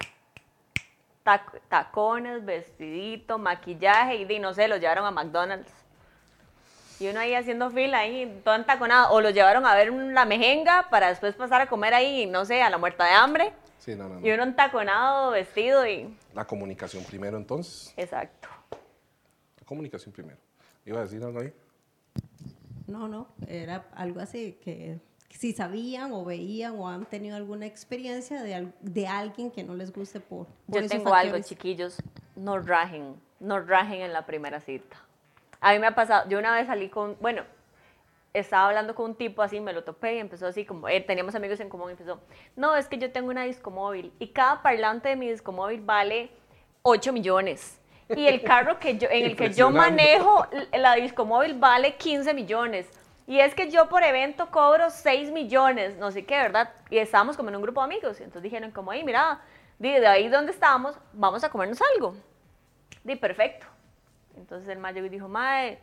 Tac- 1.24 1.60
tacones, 1.68 2.44
vestidito, 2.44 3.38
maquillaje 3.38 4.16
y 4.16 4.38
no 4.38 4.54
sé, 4.54 4.66
lo 4.68 4.76
llevaron 4.78 5.04
a 5.04 5.10
McDonald's. 5.10 5.70
Y 7.00 7.08
uno 7.08 7.20
ahí 7.20 7.34
haciendo 7.34 7.70
fila, 7.70 7.98
ahí 7.98 8.40
todo 8.44 8.56
entaconado. 8.56 9.12
O 9.12 9.20
lo 9.20 9.30
llevaron 9.30 9.66
a 9.66 9.74
ver 9.74 9.92
la 9.92 10.24
mejenga 10.24 10.88
para 10.90 11.08
después 11.08 11.34
pasar 11.34 11.60
a 11.60 11.68
comer 11.68 11.94
ahí, 11.94 12.26
no 12.26 12.44
sé, 12.44 12.62
a 12.62 12.70
la 12.70 12.78
muerta 12.78 13.04
de 13.04 13.10
hambre. 13.10 13.52
Sí, 13.78 13.94
no, 13.94 14.08
no, 14.08 14.20
no. 14.20 14.26
Y 14.26 14.32
uno 14.32 14.42
entaconado, 14.42 15.30
vestido 15.30 15.86
y... 15.86 16.14
La 16.34 16.44
comunicación 16.44 17.04
primero, 17.04 17.36
entonces. 17.36 17.94
Exacto. 17.96 18.48
La 18.70 19.64
comunicación 19.64 20.12
primero. 20.12 20.38
¿Iba 20.84 21.00
a 21.00 21.02
decir 21.02 21.22
algo 21.22 21.40
ahí? 21.40 21.52
No, 22.86 23.06
no, 23.06 23.28
era 23.46 23.84
algo 23.94 24.20
así 24.20 24.58
que 24.64 24.98
si 25.28 25.52
sabían 25.52 26.12
o 26.12 26.24
veían 26.24 26.78
o 26.78 26.88
han 26.88 27.04
tenido 27.04 27.36
alguna 27.36 27.66
experiencia 27.66 28.42
de, 28.42 28.72
de 28.80 29.06
alguien 29.06 29.50
que 29.50 29.62
no 29.62 29.74
les 29.74 29.92
guste 29.92 30.20
por, 30.20 30.46
por 30.46 30.74
Yo 30.74 30.80
esos 30.80 30.90
tengo 30.90 31.14
algo, 31.14 31.38
chiquillos. 31.40 31.98
No 32.34 32.58
rajen, 32.58 33.14
no 33.38 33.60
rajen 33.60 34.00
en 34.00 34.12
la 34.12 34.24
primera 34.24 34.60
cita. 34.60 34.96
A 35.60 35.72
mí 35.72 35.78
me 35.78 35.86
ha 35.86 35.94
pasado, 35.94 36.28
yo 36.28 36.38
una 36.38 36.54
vez 36.54 36.66
salí 36.66 36.88
con, 36.88 37.16
bueno, 37.20 37.42
estaba 38.32 38.68
hablando 38.68 38.94
con 38.94 39.06
un 39.06 39.14
tipo 39.16 39.42
así, 39.42 39.60
me 39.60 39.72
lo 39.72 39.84
topé 39.84 40.16
y 40.16 40.18
empezó 40.18 40.46
así 40.46 40.64
como, 40.64 40.88
eh, 40.88 41.00
teníamos 41.00 41.34
amigos 41.34 41.60
en 41.60 41.68
común 41.68 41.88
y 41.88 41.92
empezó, 41.92 42.20
no, 42.56 42.76
es 42.76 42.88
que 42.88 42.98
yo 42.98 43.10
tengo 43.10 43.30
una 43.30 43.44
discomóvil 43.44 44.12
y 44.18 44.28
cada 44.28 44.62
parlante 44.62 45.08
de 45.08 45.16
mi 45.16 45.30
discomóvil 45.30 45.80
vale 45.80 46.30
8 46.82 47.12
millones. 47.12 47.80
Y 48.16 48.26
el 48.26 48.42
carro 48.42 48.78
que 48.78 48.96
yo, 48.96 49.08
en 49.10 49.26
el 49.26 49.36
que 49.36 49.52
yo 49.52 49.70
manejo, 49.70 50.46
la 50.72 50.94
discomóvil 50.94 51.54
vale 51.54 51.96
15 51.96 52.32
millones. 52.34 52.88
Y 53.26 53.40
es 53.40 53.54
que 53.54 53.70
yo 53.70 53.90
por 53.90 54.02
evento 54.02 54.50
cobro 54.50 54.88
6 54.88 55.30
millones, 55.32 55.98
no 55.98 56.10
sé 56.10 56.24
qué, 56.24 56.36
¿verdad? 56.38 56.72
Y 56.88 56.96
estábamos 56.96 57.36
como 57.36 57.50
en 57.50 57.56
un 57.56 57.62
grupo 57.62 57.82
de 57.82 57.84
amigos. 57.84 58.20
Y 58.20 58.22
entonces 58.22 58.42
dijeron 58.42 58.70
como, 58.70 58.90
hey, 58.94 59.02
mira, 59.04 59.42
de 59.78 60.06
ahí 60.06 60.28
donde 60.28 60.52
estábamos, 60.52 60.96
vamos 61.12 61.44
a 61.44 61.50
comernos 61.50 61.78
algo. 61.94 62.14
Di, 63.04 63.16
perfecto. 63.16 63.66
Entonces 64.38 64.68
el 64.68 64.78
mayo 64.78 65.02
dijo, 65.08 65.28
mae, 65.28 65.78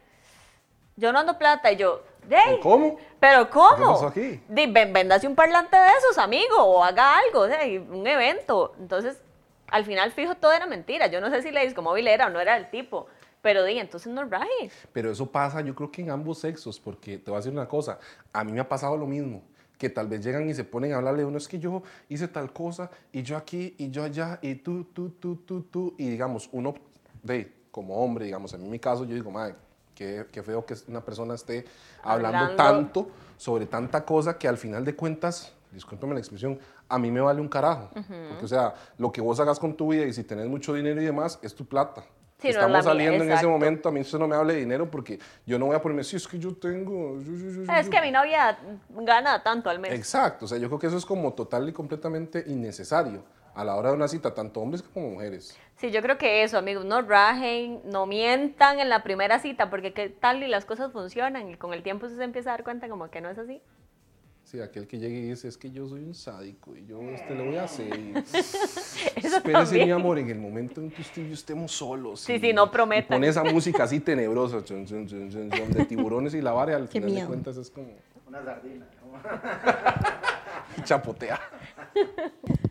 yo 0.95 1.11
no 1.11 1.19
ando 1.19 1.37
plata. 1.37 1.71
Y 1.71 1.75
yo, 1.77 2.03
"Dey, 2.27 2.59
¿Cómo? 2.61 2.97
¿Pero 3.19 3.49
cómo? 3.49 3.75
¿Qué 3.75 3.83
pasó 3.83 4.07
aquí? 4.07 4.41
Véndase 4.47 5.27
un 5.27 5.35
parlante 5.35 5.75
de 5.77 5.89
esos, 5.99 6.17
amigo, 6.17 6.55
o 6.57 6.83
haga 6.83 7.17
algo, 7.17 7.41
o 7.41 7.47
sea, 7.47 7.65
y 7.67 7.77
un 7.77 8.07
evento. 8.07 8.73
Entonces, 8.79 9.21
al 9.67 9.85
final, 9.85 10.11
fijo, 10.11 10.35
todo 10.35 10.51
era 10.53 10.65
mentira. 10.65 11.07
Yo 11.07 11.21
no 11.21 11.29
sé 11.29 11.41
si 11.41 11.51
la 11.51 11.61
discomóvil 11.61 12.07
era 12.07 12.27
o 12.27 12.29
no 12.29 12.39
era 12.39 12.57
el 12.57 12.69
tipo. 12.69 13.07
Pero 13.41 13.63
di, 13.63 13.77
entonces 13.77 14.11
no 14.11 14.23
raje. 14.25 14.71
Pero 14.91 15.11
eso 15.11 15.27
pasa, 15.31 15.61
yo 15.61 15.75
creo 15.75 15.91
que 15.91 16.01
en 16.01 16.09
ambos 16.09 16.39
sexos, 16.39 16.79
porque 16.79 17.19
te 17.19 17.29
voy 17.29 17.35
a 17.35 17.39
decir 17.41 17.51
una 17.51 17.67
cosa, 17.67 17.99
a 18.33 18.43
mí 18.43 18.51
me 18.51 18.59
ha 18.59 18.67
pasado 18.67 18.97
lo 18.97 19.05
mismo, 19.05 19.43
que 19.77 19.87
tal 19.89 20.07
vez 20.07 20.23
llegan 20.23 20.49
y 20.49 20.53
se 20.55 20.63
ponen 20.63 20.93
a 20.93 20.95
hablarle 20.95 21.19
de 21.19 21.25
uno, 21.25 21.37
es 21.37 21.47
que 21.47 21.59
yo 21.59 21.83
hice 22.09 22.27
tal 22.27 22.51
cosa, 22.51 22.89
y 23.11 23.21
yo 23.21 23.37
aquí, 23.37 23.75
y 23.77 23.91
yo 23.91 24.03
allá, 24.03 24.39
y 24.41 24.55
tú, 24.55 24.85
tú, 24.85 25.11
tú, 25.11 25.35
tú, 25.35 25.61
tú, 25.61 25.93
y 25.99 26.09
digamos, 26.09 26.49
uno, 26.53 26.73
de, 27.21 27.53
como 27.75 28.01
hombre, 28.01 28.23
digamos, 28.23 28.53
en 28.53 28.69
mi 28.69 28.79
caso, 28.79 29.03
yo 29.03 29.13
digo, 29.15 29.29
madre, 29.31 29.53
qué, 29.93 30.25
qué 30.31 30.41
feo 30.41 30.65
que 30.65 30.75
una 30.87 31.03
persona 31.03 31.33
esté 31.35 31.65
hablando, 32.01 32.37
Hablando. 32.37 32.55
tanto 32.55 33.07
sobre 33.35 33.65
tanta 33.65 34.05
cosa 34.05 34.37
que 34.37 34.47
al 34.47 34.57
final 34.57 34.85
de 34.85 34.95
cuentas, 34.95 35.51
discúlpeme 35.73 36.13
la 36.13 36.21
expresión, 36.21 36.57
a 36.87 36.97
mí 36.97 37.11
me 37.11 37.19
vale 37.19 37.41
un 37.41 37.49
carajo. 37.49 37.89
Porque, 37.93 38.45
o 38.45 38.47
sea, 38.47 38.73
lo 38.97 39.11
que 39.11 39.19
vos 39.19 39.41
hagas 39.41 39.59
con 39.59 39.75
tu 39.75 39.89
vida 39.91 40.05
y 40.05 40.13
si 40.13 40.23
tenés 40.23 40.47
mucho 40.47 40.73
dinero 40.73 41.01
y 41.01 41.03
demás, 41.03 41.37
es 41.41 41.53
tu 41.53 41.65
plata. 41.65 42.05
Sí, 42.37 42.47
no 42.47 42.51
Estamos 42.51 42.71
la 42.71 42.77
mía, 42.77 42.83
saliendo 42.83 43.23
en 43.25 43.31
ese 43.33 43.45
momento, 43.47 43.89
a 43.89 43.91
mí 43.91 43.99
usted 43.99 44.19
no 44.19 44.27
me 44.29 44.37
hable 44.37 44.53
de 44.53 44.59
dinero 44.61 44.89
porque 44.89 45.19
yo 45.45 45.59
no 45.59 45.65
voy 45.65 45.75
a 45.75 45.81
ponerme, 45.81 46.05
sí, 46.05 46.15
es 46.15 46.25
que 46.29 46.39
yo 46.39 46.55
tengo... 46.55 47.19
yo, 47.19 47.33
yo, 47.33 47.49
yo, 47.65 47.73
Es 47.73 47.87
yo". 47.87 47.91
que 47.91 47.99
mi 48.01 48.11
novia 48.11 48.57
gana 49.01 49.43
tanto 49.43 49.69
al 49.69 49.79
mes. 49.79 49.91
Exacto, 49.91 50.45
o 50.45 50.47
sea, 50.47 50.57
yo 50.57 50.69
creo 50.69 50.79
que 50.79 50.87
eso 50.87 50.95
es 50.97 51.05
como 51.05 51.33
total 51.33 51.67
y 51.67 51.73
completamente 51.73 52.41
innecesario 52.47 53.21
a 53.55 53.63
la 53.63 53.75
hora 53.75 53.89
de 53.89 53.95
una 53.95 54.07
cita, 54.07 54.33
tanto 54.33 54.59
hombres 54.61 54.83
como 54.83 55.09
mujeres. 55.11 55.57
Sí, 55.77 55.89
yo 55.91 56.01
creo 56.01 56.17
que 56.17 56.43
eso, 56.43 56.57
amigos, 56.57 56.85
no 56.85 57.01
rajen, 57.01 57.81
no 57.85 58.05
mientan 58.05 58.79
en 58.79 58.89
la 58.89 59.01
primera 59.03 59.39
cita, 59.39 59.69
porque 59.69 59.93
qué 59.93 60.09
tal 60.09 60.43
y 60.43 60.47
las 60.47 60.65
cosas 60.65 60.91
funcionan 60.91 61.49
y 61.49 61.55
con 61.55 61.73
el 61.73 61.81
tiempo 61.83 62.07
se 62.09 62.23
empieza 62.23 62.49
a 62.51 62.53
dar 62.53 62.63
cuenta 62.63 62.87
como 62.89 63.09
que 63.09 63.21
no 63.21 63.29
es 63.29 63.37
así. 63.37 63.61
Sí, 64.43 64.61
aquel 64.61 64.87
que 64.87 64.99
llegue 64.99 65.17
y 65.17 65.29
dice, 65.29 65.47
es 65.47 65.57
que 65.57 65.71
yo 65.71 65.87
soy 65.87 66.01
un 66.03 66.13
sádico 66.13 66.75
y 66.75 66.85
yo 66.85 66.97
a 66.97 67.13
usted 67.15 67.35
le 67.35 67.41
voy 67.43 67.55
a 67.57 67.63
hacer. 67.63 67.87
y- 67.87 68.13
Espérese, 69.15 69.41
también. 69.41 69.85
mi 69.87 69.91
amor, 69.91 70.19
en 70.19 70.29
el 70.29 70.37
momento 70.37 70.81
en 70.81 70.91
que 70.91 71.01
usted 71.01 71.23
y 71.23 71.29
yo 71.29 71.33
estemos 71.33 71.71
solos. 71.71 72.19
Sí, 72.19 72.33
y- 72.33 72.39
sí, 72.39 72.53
no 72.53 72.69
prometan. 72.69 73.07
pone 73.17 73.27
esa 73.27 73.43
música 73.43 73.85
así 73.85 73.99
tenebrosa, 73.99 74.63
chun, 74.63 74.85
chun, 74.85 75.07
chun, 75.07 75.31
chun, 75.31 75.49
chun, 75.49 75.71
de 75.71 75.85
tiburones 75.85 76.35
y 76.35 76.41
la 76.41 76.51
vara, 76.51 76.75
al 76.75 76.87
Qué 76.87 76.99
final 77.01 77.15
de 77.21 77.25
cuentas 77.25 77.57
es 77.57 77.71
como 77.71 77.87
Una 78.27 78.43
sardina. 78.45 78.85
¿no? 79.03 80.83
chapotea. 80.83 81.39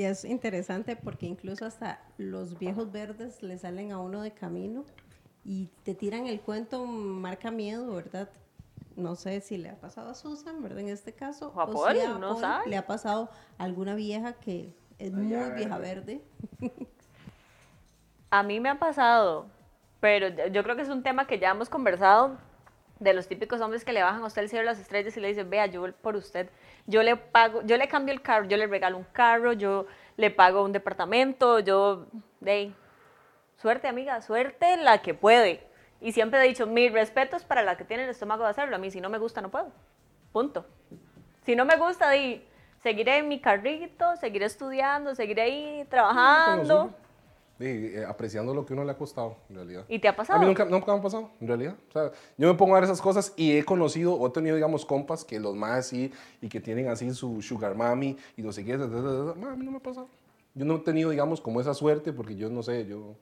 Y 0.00 0.04
es 0.04 0.24
interesante 0.24 0.96
porque 0.96 1.26
incluso 1.26 1.66
hasta 1.66 2.00
los 2.16 2.58
viejos 2.58 2.90
verdes 2.90 3.42
le 3.42 3.58
salen 3.58 3.92
a 3.92 3.98
uno 3.98 4.22
de 4.22 4.30
camino 4.30 4.86
y 5.44 5.66
te 5.82 5.94
tiran 5.94 6.26
el 6.26 6.40
cuento 6.40 6.86
marca 6.86 7.50
miedo, 7.50 7.94
¿verdad? 7.94 8.30
No 8.96 9.14
sé 9.14 9.42
si 9.42 9.58
le 9.58 9.68
ha 9.68 9.78
pasado 9.78 10.08
a 10.08 10.14
Susan, 10.14 10.62
¿verdad? 10.62 10.78
En 10.78 10.88
este 10.88 11.12
caso. 11.12 11.52
O 11.54 11.60
a 11.60 11.66
si 11.66 11.72
Paul, 11.74 12.00
a 12.14 12.18
no 12.18 12.28
Paul 12.30 12.40
sabe. 12.40 12.70
Le 12.70 12.78
ha 12.78 12.86
pasado 12.86 13.28
a 13.58 13.64
alguna 13.64 13.94
vieja 13.94 14.32
que 14.32 14.74
es 14.98 15.12
muy 15.12 15.26
vieja 15.54 15.76
verde. 15.76 16.22
A 18.30 18.42
mí 18.42 18.58
me 18.58 18.70
ha 18.70 18.78
pasado, 18.78 19.48
pero 20.00 20.28
yo- 20.48 20.62
creo 20.62 20.76
que 20.76 20.82
es 20.82 20.88
un 20.88 21.02
tema 21.02 21.26
que 21.26 21.38
ya 21.38 21.50
hemos 21.50 21.68
conversado 21.68 22.38
de 23.00 23.12
los 23.12 23.28
típicos 23.28 23.60
hombres 23.60 23.84
que 23.84 23.92
le 23.92 24.02
bajan 24.02 24.22
a 24.22 24.26
usted 24.26 24.42
el 24.42 24.48
cielo 24.48 24.60
de 24.62 24.66
las 24.72 24.78
estrellas 24.78 25.14
y 25.16 25.20
le 25.20 25.28
dicen, 25.28 25.50
vea, 25.50 25.66
yo 25.66 25.92
por 25.96 26.16
usted, 26.16 26.48
yo 26.86 27.02
le 27.02 27.16
pago, 27.16 27.62
yo 27.62 27.76
le 27.76 27.88
cambio 27.88 28.12
el 28.12 28.22
carro, 28.22 28.46
yo 28.46 28.56
le 28.56 28.66
regalo 28.66 28.96
un 28.96 29.06
carro, 29.12 29.52
yo 29.52 29.86
le 30.16 30.30
pago 30.30 30.64
un 30.64 30.72
departamento, 30.72 31.60
yo, 31.60 32.06
de 32.40 32.50
ahí, 32.50 32.74
suerte 33.56 33.88
amiga, 33.88 34.20
suerte 34.20 34.76
la 34.76 35.02
que 35.02 35.14
puede. 35.14 35.66
Y 36.00 36.12
siempre 36.12 36.40
he 36.40 36.48
dicho, 36.48 36.66
mis 36.66 36.92
respetos 36.92 37.44
para 37.44 37.62
la 37.62 37.76
que 37.76 37.84
tiene 37.84 38.04
el 38.04 38.10
estómago 38.10 38.44
de 38.44 38.50
hacerlo, 38.50 38.76
a 38.76 38.78
mí 38.78 38.90
si 38.90 39.00
no 39.00 39.10
me 39.10 39.18
gusta 39.18 39.40
no 39.40 39.50
puedo, 39.50 39.70
punto. 40.32 40.66
Si 41.42 41.54
no 41.54 41.64
me 41.64 41.76
gusta, 41.76 42.10
di, 42.10 42.44
seguiré 42.82 43.18
en 43.18 43.28
mi 43.28 43.40
carrito, 43.40 44.16
seguiré 44.16 44.46
estudiando, 44.46 45.14
seguiré 45.14 45.42
ahí 45.42 45.86
trabajando. 45.88 46.94
Sí, 47.60 47.66
eh, 47.66 48.06
apreciando 48.08 48.54
lo 48.54 48.64
que 48.64 48.72
uno 48.72 48.84
le 48.84 48.92
ha 48.92 48.96
costado, 48.96 49.36
en 49.50 49.56
realidad. 49.56 49.84
¿Y 49.86 49.98
te 49.98 50.08
ha 50.08 50.16
pasado? 50.16 50.38
A 50.38 50.40
mí 50.40 50.46
nunca, 50.46 50.64
nunca 50.64 50.92
me 50.94 50.98
ha 50.98 51.02
pasado, 51.02 51.30
en 51.42 51.46
realidad. 51.46 51.74
O 51.90 51.92
sea, 51.92 52.10
yo 52.38 52.48
me 52.48 52.54
pongo 52.54 52.74
a 52.74 52.80
ver 52.80 52.84
esas 52.84 53.02
cosas 53.02 53.34
y 53.36 53.54
he 53.54 53.66
conocido, 53.66 54.14
o 54.14 54.26
he 54.26 54.30
tenido, 54.30 54.56
digamos, 54.56 54.86
compas 54.86 55.26
que 55.26 55.38
los 55.38 55.54
más 55.54 55.72
así 55.72 56.10
y 56.40 56.48
que 56.48 56.58
tienen 56.58 56.88
así 56.88 57.12
su 57.12 57.42
sugar 57.42 57.74
mami 57.74 58.16
y 58.34 58.40
no 58.40 58.50
sé 58.50 58.64
qué. 58.64 58.78
da, 58.78 58.86
da, 58.86 59.00
da, 59.02 59.32
A 59.32 59.56
mí 59.56 59.66
no 59.66 59.72
me 59.72 59.76
ha 59.76 59.82
pasado. 59.82 60.08
Yo 60.54 60.64
no 60.64 60.76
he 60.76 60.78
tenido, 60.78 61.10
digamos, 61.10 61.42
como 61.42 61.60
esa 61.60 61.74
suerte 61.74 62.14
porque 62.14 62.34
yo 62.34 62.48
no 62.48 62.62
sé, 62.62 62.86
yo 62.86 63.14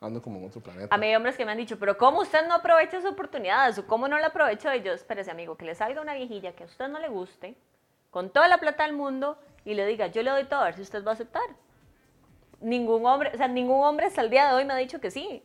ando 0.00 0.20
como 0.20 0.40
en 0.40 0.46
otro 0.46 0.60
planeta. 0.60 0.92
A 0.92 0.98
mí 0.98 1.06
hay 1.06 1.14
hombres 1.14 1.36
que 1.36 1.44
me 1.44 1.52
han 1.52 1.58
dicho, 1.58 1.78
pero 1.78 1.96
¿cómo 1.96 2.22
usted 2.22 2.48
no 2.48 2.54
aprovecha 2.54 3.00
sus 3.00 3.12
oportunidades? 3.12 3.78
¿O 3.78 3.86
cómo 3.86 4.08
no 4.08 4.18
la 4.18 4.26
aprovechó? 4.26 4.74
Y 4.74 4.82
yo, 4.82 4.92
espérese, 4.92 5.30
amigo, 5.30 5.56
que 5.56 5.64
le 5.64 5.76
salga 5.76 6.02
una 6.02 6.14
viejilla 6.14 6.50
que 6.56 6.64
a 6.64 6.66
usted 6.66 6.88
no 6.88 6.98
le 6.98 7.08
guste, 7.08 7.54
con 8.10 8.30
toda 8.30 8.48
la 8.48 8.58
plata 8.58 8.82
del 8.82 8.96
mundo, 8.96 9.38
y 9.64 9.74
le 9.74 9.86
diga, 9.86 10.08
yo 10.08 10.24
le 10.24 10.32
doy 10.32 10.46
todo, 10.46 10.62
a 10.62 10.64
ver 10.64 10.74
si 10.74 10.82
usted 10.82 11.04
va 11.04 11.12
a 11.12 11.14
aceptar. 11.14 11.44
Ningún 12.60 13.06
hombre, 13.06 13.30
o 13.34 13.36
sea, 13.36 13.48
ningún 13.48 13.84
hombre 13.84 14.06
hasta 14.06 14.20
el 14.20 14.30
día 14.30 14.48
de 14.48 14.54
hoy 14.54 14.64
me 14.64 14.72
ha 14.72 14.76
dicho 14.76 15.00
que 15.00 15.10
sí. 15.10 15.42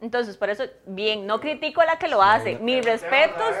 Entonces, 0.00 0.36
por 0.36 0.50
eso, 0.50 0.64
bien, 0.86 1.26
no 1.26 1.40
critico 1.40 1.80
a 1.80 1.86
la 1.86 1.96
que 1.96 2.08
lo 2.08 2.22
hace. 2.22 2.58
Mis 2.58 2.84
respetos, 2.84 3.54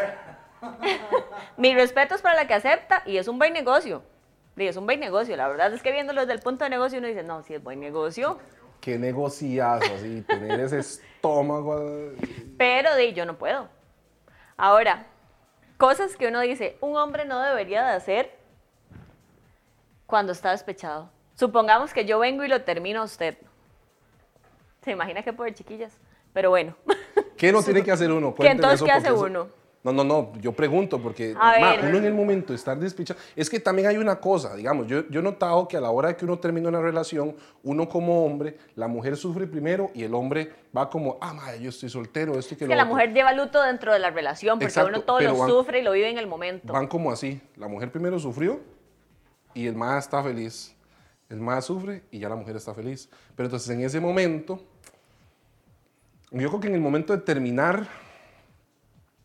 mis 1.56 1.74
respetos 1.74 2.20
para 2.20 2.34
la 2.34 2.46
que 2.46 2.54
acepta, 2.54 3.02
y 3.06 3.16
es 3.16 3.28
un 3.28 3.38
buen 3.38 3.52
negocio. 3.52 4.02
Y 4.56 4.66
es 4.66 4.76
un 4.76 4.84
buen 4.84 5.00
negocio. 5.00 5.36
La 5.36 5.48
verdad 5.48 5.72
es 5.72 5.82
que 5.82 5.92
viéndolo 5.92 6.20
desde 6.20 6.34
el 6.34 6.40
punto 6.40 6.64
de 6.64 6.70
negocio, 6.70 6.98
uno 6.98 7.08
dice, 7.08 7.22
no, 7.22 7.42
si 7.42 7.54
es 7.54 7.62
buen 7.62 7.80
negocio. 7.80 8.38
Qué 8.80 8.98
negociazo, 8.98 9.94
así, 9.94 10.22
tener 10.22 10.58
ese 10.60 10.80
estómago. 10.80 12.12
Pero 12.58 12.96
di, 12.96 13.12
yo 13.12 13.24
no 13.24 13.38
puedo. 13.38 13.68
Ahora, 14.56 15.06
cosas 15.78 16.16
que 16.16 16.26
uno 16.26 16.40
dice, 16.40 16.76
un 16.80 16.96
hombre 16.96 17.24
no 17.24 17.40
debería 17.40 17.84
de 17.84 17.92
hacer 17.92 18.36
cuando 20.06 20.32
está 20.32 20.50
despechado. 20.50 21.08
Supongamos 21.46 21.92
que 21.92 22.04
yo 22.04 22.20
vengo 22.20 22.44
y 22.44 22.48
lo 22.48 22.62
termino 22.62 23.00
a 23.00 23.04
usted. 23.04 23.36
¿Se 24.84 24.92
imagina 24.92 25.24
qué 25.24 25.32
poder, 25.32 25.52
chiquillas? 25.54 25.92
Pero 26.32 26.50
bueno. 26.50 26.76
¿Qué 27.36 27.50
no 27.50 27.64
tiene 27.64 27.82
que 27.82 27.90
hacer 27.90 28.12
uno? 28.12 28.32
¿Qué 28.38 28.46
entonces 28.46 28.76
eso, 28.76 28.84
qué 28.84 28.92
hace 28.92 29.08
eso- 29.08 29.22
uno? 29.24 29.48
No, 29.82 29.90
no, 29.92 30.04
no, 30.04 30.32
yo 30.40 30.52
pregunto 30.52 31.02
porque 31.02 31.34
ma, 31.34 31.74
uno 31.82 31.98
en 31.98 32.04
el 32.04 32.14
momento 32.14 32.52
de 32.52 32.56
estar 32.56 32.78
despechado, 32.78 33.18
es 33.34 33.50
que 33.50 33.58
también 33.58 33.88
hay 33.88 33.96
una 33.96 34.20
cosa, 34.20 34.54
digamos, 34.54 34.86
yo, 34.86 35.08
yo 35.08 35.18
he 35.18 35.22
notado 35.24 35.66
que 35.66 35.76
a 35.76 35.80
la 35.80 35.90
hora 35.90 36.10
de 36.10 36.16
que 36.16 36.24
uno 36.24 36.38
termina 36.38 36.68
una 36.68 36.80
relación, 36.80 37.34
uno 37.64 37.88
como 37.88 38.24
hombre, 38.24 38.56
la 38.76 38.86
mujer 38.86 39.16
sufre 39.16 39.48
primero 39.48 39.90
y 39.92 40.04
el 40.04 40.14
hombre 40.14 40.52
va 40.76 40.88
como, 40.88 41.18
ah, 41.20 41.34
madre, 41.34 41.60
yo 41.60 41.70
estoy 41.70 41.88
soltero, 41.88 42.38
esto 42.38 42.54
y 42.54 42.58
que 42.58 42.62
Es 42.66 42.68
lo 42.68 42.72
que 42.74 42.76
la 42.76 42.82
otro". 42.84 42.94
mujer 42.94 43.12
lleva 43.12 43.32
luto 43.32 43.60
dentro 43.60 43.92
de 43.92 43.98
la 43.98 44.10
relación 44.10 44.60
porque 44.60 44.66
Exacto, 44.66 44.90
uno 44.90 45.00
todo 45.02 45.20
lo 45.20 45.36
van- 45.36 45.48
sufre 45.48 45.80
y 45.80 45.82
lo 45.82 45.90
vive 45.90 46.08
en 46.10 46.18
el 46.18 46.28
momento. 46.28 46.72
Van 46.72 46.86
como 46.86 47.10
así, 47.10 47.40
la 47.56 47.66
mujer 47.66 47.90
primero 47.90 48.20
sufrió 48.20 48.60
y 49.52 49.66
el 49.66 49.74
más 49.74 50.04
está 50.04 50.22
feliz. 50.22 50.76
El 51.32 51.40
más 51.40 51.64
sufre 51.64 52.02
y 52.10 52.18
ya 52.18 52.28
la 52.28 52.36
mujer 52.36 52.56
está 52.56 52.74
feliz. 52.74 53.08
Pero 53.34 53.46
entonces 53.46 53.70
en 53.70 53.80
ese 53.82 53.98
momento, 54.00 54.60
yo 56.30 56.48
creo 56.48 56.60
que 56.60 56.68
en 56.68 56.74
el 56.74 56.80
momento 56.82 57.14
de 57.16 57.22
terminar, 57.22 57.86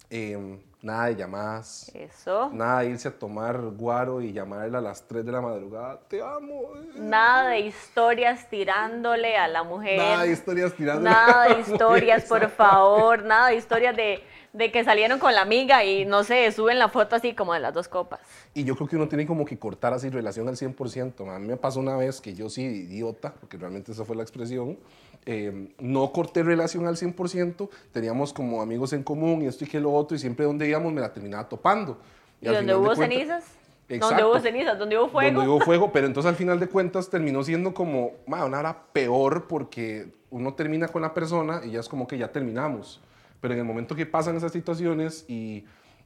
eh, 0.09 0.57
nada 0.81 1.07
de 1.07 1.17
llamadas, 1.17 1.91
Eso. 1.93 2.49
nada 2.53 2.79
de 2.79 2.91
irse 2.91 3.09
a 3.09 3.11
tomar 3.11 3.59
guaro 3.59 4.21
y 4.21 4.31
llamarle 4.31 4.77
a 4.77 4.81
las 4.81 5.05
3 5.05 5.25
de 5.25 5.31
la 5.33 5.41
madrugada, 5.41 5.99
te 6.07 6.21
amo. 6.21 6.61
eh". 6.77 6.91
Nada 6.95 7.49
de 7.49 7.59
historias 7.59 8.49
tirándole 8.49 9.35
a 9.35 9.49
la 9.49 9.63
mujer. 9.63 9.97
Nada 9.97 10.23
de 10.23 10.31
historias 10.31 10.71
tirando. 10.75 11.01
Nada 11.01 11.53
de 11.55 11.59
historias, 11.59 12.23
por 12.23 12.49
favor. 12.51 13.21
Nada 13.23 13.49
de 13.49 13.55
historias 13.55 13.97
de, 13.97 14.23
de 14.57 14.71
que 14.71 14.83
salieron 14.83 15.19
con 15.19 15.33
la 15.35 15.41
amiga 15.41 15.85
y 15.85 16.05
no 16.05 16.23
sé, 16.23 16.51
suben 16.51 16.79
la 16.79 16.89
foto 16.89 17.15
así 17.15 17.33
como 17.35 17.53
de 17.53 17.59
las 17.59 17.73
dos 17.73 17.87
copas. 17.87 18.19
Y 18.53 18.63
yo 18.63 18.75
creo 18.75 18.87
que 18.87 18.95
uno 18.95 19.07
tiene 19.07 19.27
como 19.27 19.45
que 19.45 19.57
cortar 19.59 19.93
así 19.93 20.09
relación 20.09 20.47
al 20.47 20.55
100%. 20.55 21.29
A 21.33 21.37
mí 21.39 21.47
me 21.47 21.57
pasó 21.57 21.79
una 21.79 21.95
vez 21.95 22.19
que 22.21 22.33
yo 22.33 22.49
sí, 22.49 22.63
idiota, 22.63 23.33
porque 23.39 23.57
realmente 23.57 23.91
esa 23.91 24.03
fue 24.03 24.15
la 24.15 24.23
expresión, 24.23 24.77
eh, 25.25 25.69
no 25.79 26.11
corté 26.11 26.41
relación 26.41 26.87
al 26.87 26.95
100%, 26.97 27.69
teníamos 27.91 28.33
como 28.33 28.61
amigos 28.61 28.93
en 28.93 29.03
común 29.03 29.43
y 29.43 29.45
esto 29.45 29.63
y 29.63 29.67
que 29.67 29.79
lo 29.79 29.93
otro, 29.93 30.15
y 30.15 30.19
siempre 30.19 30.45
donde 30.45 30.67
íbamos 30.67 30.91
me 30.91 31.01
la 31.01 31.13
terminaba 31.13 31.47
topando. 31.47 31.99
¿Y 32.41 32.47
al 32.47 32.55
donde 32.55 32.75
hubo 32.75 32.85
cuentas- 32.95 33.07
cenizas? 33.09 33.43
¿Dónde 33.87 33.95
Exacto. 34.05 34.29
hubo 34.29 34.39
cenizas? 34.39 34.79
¿Dónde 34.79 34.97
hubo 34.97 35.07
fuego? 35.09 35.31
Donde 35.39 35.49
hubo 35.49 35.59
fuego, 35.61 35.91
pero 35.93 36.07
entonces 36.07 36.29
al 36.29 36.35
final 36.35 36.59
de 36.59 36.67
cuentas 36.67 37.09
terminó 37.09 37.43
siendo 37.43 37.73
como, 37.73 38.11
ma, 38.25 38.43
una 38.43 38.59
hora 38.59 38.77
peor 38.91 39.47
porque 39.47 40.07
uno 40.29 40.53
termina 40.55 40.87
con 40.89 41.03
la 41.03 41.13
persona 41.13 41.61
y 41.63 41.71
ya 41.71 41.79
es 41.79 41.87
como 41.87 42.05
que 42.07 42.17
ya 42.17 42.29
terminamos. 42.31 42.99
Pero 43.41 43.53
en 43.53 43.59
el 43.59 43.65
momento 43.65 43.95
que 43.95 44.05
pasan 44.05 44.35
esas 44.35 44.51
situaciones 44.51 45.25
y 45.27 45.65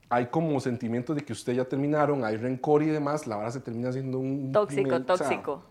hay 0.10 0.26
como 0.28 0.60
sentimientos 0.60 1.15
de 1.15 1.24
que 1.24 1.32
ustedes 1.34 1.58
ya 1.58 1.65
terminaron, 1.65 2.24
hay 2.26 2.36
rencor 2.38 2.84
y 2.84 2.88
demás, 2.88 3.28
la 3.28 3.38
hora 3.38 3.50
se 3.52 3.62
termina 3.62 3.91
siendo 3.91 4.20
un... 4.20 4.52
Tóxico, 4.52 4.96
un- 4.96 5.10
o 5.10 5.17
sea, 5.17 5.28
tóxico. 5.28 5.63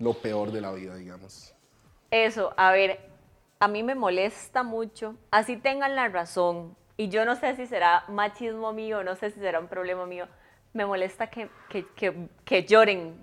lo 0.00 0.14
peor 0.14 0.50
de 0.50 0.60
la 0.60 0.72
vida, 0.72 0.96
digamos. 0.96 1.54
Eso, 2.10 2.52
a 2.56 2.72
ver, 2.72 2.98
a 3.60 3.68
mí 3.68 3.82
me 3.84 3.94
molesta 3.94 4.62
mucho, 4.64 5.14
así 5.30 5.56
tengan 5.56 5.94
la 5.94 6.08
razón, 6.08 6.76
y 6.96 7.08
yo 7.08 7.24
no 7.24 7.36
sé 7.36 7.54
si 7.56 7.66
será 7.66 8.04
machismo 8.08 8.72
mío, 8.72 9.04
no 9.04 9.14
sé 9.14 9.30
si 9.30 9.38
será 9.40 9.60
un 9.60 9.68
problema 9.68 10.06
mío, 10.06 10.26
me 10.72 10.84
molesta 10.86 11.28
que, 11.28 11.48
que, 11.68 11.86
que, 11.94 12.28
que 12.44 12.64
lloren. 12.64 13.14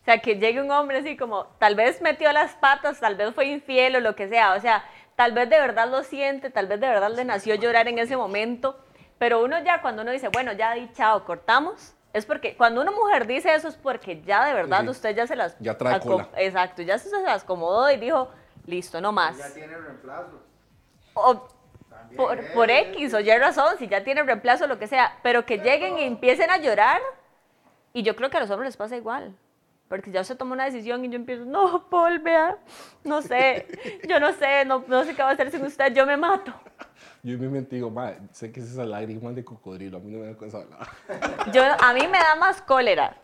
O 0.00 0.04
sea, 0.04 0.18
que 0.18 0.34
llegue 0.36 0.60
un 0.60 0.70
hombre 0.70 0.98
así 0.98 1.16
como, 1.16 1.44
tal 1.58 1.74
vez 1.76 2.00
metió 2.02 2.32
las 2.32 2.54
patas, 2.56 2.98
tal 2.98 3.14
vez 3.16 3.34
fue 3.34 3.46
infiel 3.46 3.96
o 3.96 4.00
lo 4.00 4.16
que 4.16 4.28
sea, 4.28 4.54
o 4.54 4.60
sea, 4.60 4.82
tal 5.16 5.32
vez 5.32 5.48
de 5.50 5.58
verdad 5.58 5.88
lo 5.88 6.02
siente, 6.02 6.50
tal 6.50 6.66
vez 6.66 6.80
de 6.80 6.88
verdad 6.88 7.10
le 7.10 7.24
nació 7.24 7.54
llorar 7.54 7.88
en 7.88 7.98
ese 7.98 8.16
momento, 8.16 8.78
pero 9.18 9.42
uno 9.42 9.62
ya 9.62 9.80
cuando 9.82 10.02
uno 10.02 10.10
dice, 10.10 10.28
bueno, 10.28 10.52
ya 10.52 10.74
di 10.74 10.90
chao, 10.92 11.24
cortamos, 11.24 11.94
es 12.12 12.26
porque 12.26 12.56
cuando 12.56 12.80
una 12.80 12.90
mujer 12.90 13.26
dice 13.26 13.54
eso 13.54 13.68
es 13.68 13.76
porque 13.76 14.20
ya 14.22 14.44
de 14.46 14.54
verdad 14.54 14.80
Sí, 14.80 14.84
sí. 14.84 14.90
usted 14.90 15.16
ya 15.16 15.26
se 15.26 15.36
las... 15.36 15.56
Ya 15.58 15.78
trae 15.78 16.00
cola. 16.00 16.28
Exacto, 16.36 16.82
ya 16.82 16.98
se 16.98 17.08
las 17.22 17.44
acomodó 17.44 17.90
y 17.90 17.96
dijo, 17.96 18.28
listo, 18.66 19.00
no 19.00 19.12
más. 19.12 19.38
Ya 19.38 19.52
tiene 19.54 19.76
reemplazo. 19.76 20.42
O 21.14 21.48
por, 22.16 22.38
es, 22.38 22.50
por. 22.50 22.70
X 22.70 23.14
o 23.14 23.20
Y 23.20 23.38
razón, 23.38 23.76
si 23.78 23.88
ya 23.88 24.04
tiene 24.04 24.22
reemplazo, 24.22 24.66
lo 24.66 24.78
que 24.78 24.86
sea, 24.86 25.16
pero 25.22 25.46
que 25.46 25.58
lleguen 25.58 25.98
y 25.98 26.02
empiecen 26.04 26.50
a 26.50 26.58
llorar, 26.58 27.00
y 27.92 28.02
yo 28.02 28.16
creo 28.16 28.30
que 28.30 28.36
a 28.36 28.40
los 28.40 28.50
hombres 28.50 28.68
les 28.68 28.76
pasa 28.76 28.96
igual. 28.96 29.34
Porque 29.88 30.10
ya 30.10 30.22
usted 30.22 30.36
toma 30.36 30.54
una 30.54 30.64
decisión 30.64 31.04
y 31.04 31.08
yo 31.10 31.16
empiezo, 31.16 31.44
no, 31.44 31.88
Paul, 31.90 32.18
vea, 32.20 32.56
no 33.04 33.20
sé, 33.20 33.66
yo 34.08 34.18
no 34.20 34.32
sé, 34.32 34.64
no, 34.64 34.82
no 34.86 35.04
sé 35.04 35.14
qué 35.14 35.22
va 35.22 35.30
a 35.30 35.32
hacer 35.32 35.50
sin 35.50 35.62
usted, 35.64 35.92
yo 35.94 36.06
me 36.06 36.16
mato. 36.16 36.52
Yo 37.22 37.38
mi 37.38 37.46
mente 37.46 37.76
digo, 37.76 37.90
"Mae, 37.90 38.18
sé 38.32 38.50
que 38.50 38.60
es 38.60 38.72
esa 38.72 38.84
lágrima 38.84 39.30
de 39.32 39.44
cocodrilo, 39.44 39.98
a 39.98 40.00
mí 40.00 40.10
no 40.10 40.18
me 40.20 40.26
da 40.32 40.36
cosa 40.36 40.58
hablar. 40.62 40.88
Yo, 41.52 41.62
a 41.62 41.92
mí 41.92 42.06
me 42.08 42.18
da 42.18 42.36
más 42.36 42.62
cólera. 42.62 43.16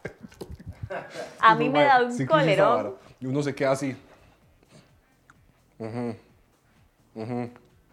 A 1.40 1.55
mí 1.55 1.68
me 1.68 1.85
da 1.85 2.05
un 2.05 2.12
Sí 2.12 2.27
colerón. 2.27 2.97
Y 3.21 3.27
uno 3.27 3.42
se 3.42 3.55
queda 3.55 3.73
así. 3.73 3.97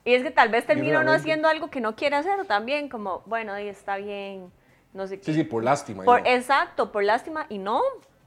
Y 0.04 0.13
es 0.13 0.21
que 0.23 0.32
tal 0.32 0.49
vez 0.49 0.65
termino 0.67 0.93
no 0.93 0.99
realmente- 0.99 1.21
haciendo 1.21 1.47
algo 1.47 1.69
que 1.69 1.82
no 1.82 1.95
quiere 1.95 2.15
hacer 2.17 2.45
también, 2.45 2.89
como, 2.89 3.23
bueno, 3.25 3.54
ahí 3.54 3.67
está 3.67 3.97
bien, 3.97 4.51
no 4.93 5.08
sé 5.08 5.17
qué. 5.19 5.25
Sí, 5.25 5.34
sí, 5.34 5.43
por 5.43 5.63
lástima. 5.63 6.04
Por, 6.04 6.21
¿no? 6.21 6.28
Exacto, 6.28 6.91
por 6.91 7.04
lástima 7.04 7.47
y 7.49 7.58
no. 7.58 7.82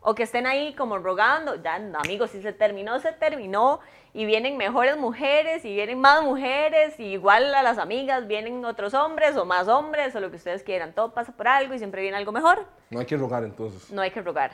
O 0.08 0.14
que 0.14 0.22
estén 0.22 0.46
ahí 0.46 0.72
como 0.72 0.96
rogando, 0.96 1.56
ya 1.56 1.74
amigos, 1.74 2.30
si 2.30 2.40
se 2.40 2.54
terminó, 2.54 2.98
se 2.98 3.12
terminó. 3.12 3.80
Y 4.14 4.24
vienen 4.24 4.56
mejores 4.56 4.96
mujeres 4.96 5.66
y 5.66 5.74
vienen 5.74 6.00
más 6.00 6.22
mujeres. 6.22 6.98
Y 6.98 7.08
igual 7.08 7.54
a 7.54 7.62
las 7.62 7.76
amigas 7.76 8.26
vienen 8.26 8.64
otros 8.64 8.94
hombres 8.94 9.36
o 9.36 9.44
más 9.44 9.68
hombres 9.68 10.16
o 10.16 10.20
lo 10.20 10.30
que 10.30 10.36
ustedes 10.36 10.62
quieran. 10.62 10.94
Todo 10.94 11.12
pasa 11.12 11.32
por 11.32 11.46
algo 11.46 11.74
y 11.74 11.78
siempre 11.78 12.00
viene 12.00 12.16
algo 12.16 12.32
mejor. 12.32 12.64
No 12.88 13.00
hay 13.00 13.04
que 13.04 13.18
rogar 13.18 13.44
entonces. 13.44 13.90
No 13.90 14.00
hay 14.00 14.10
que 14.10 14.22
rogar. 14.22 14.52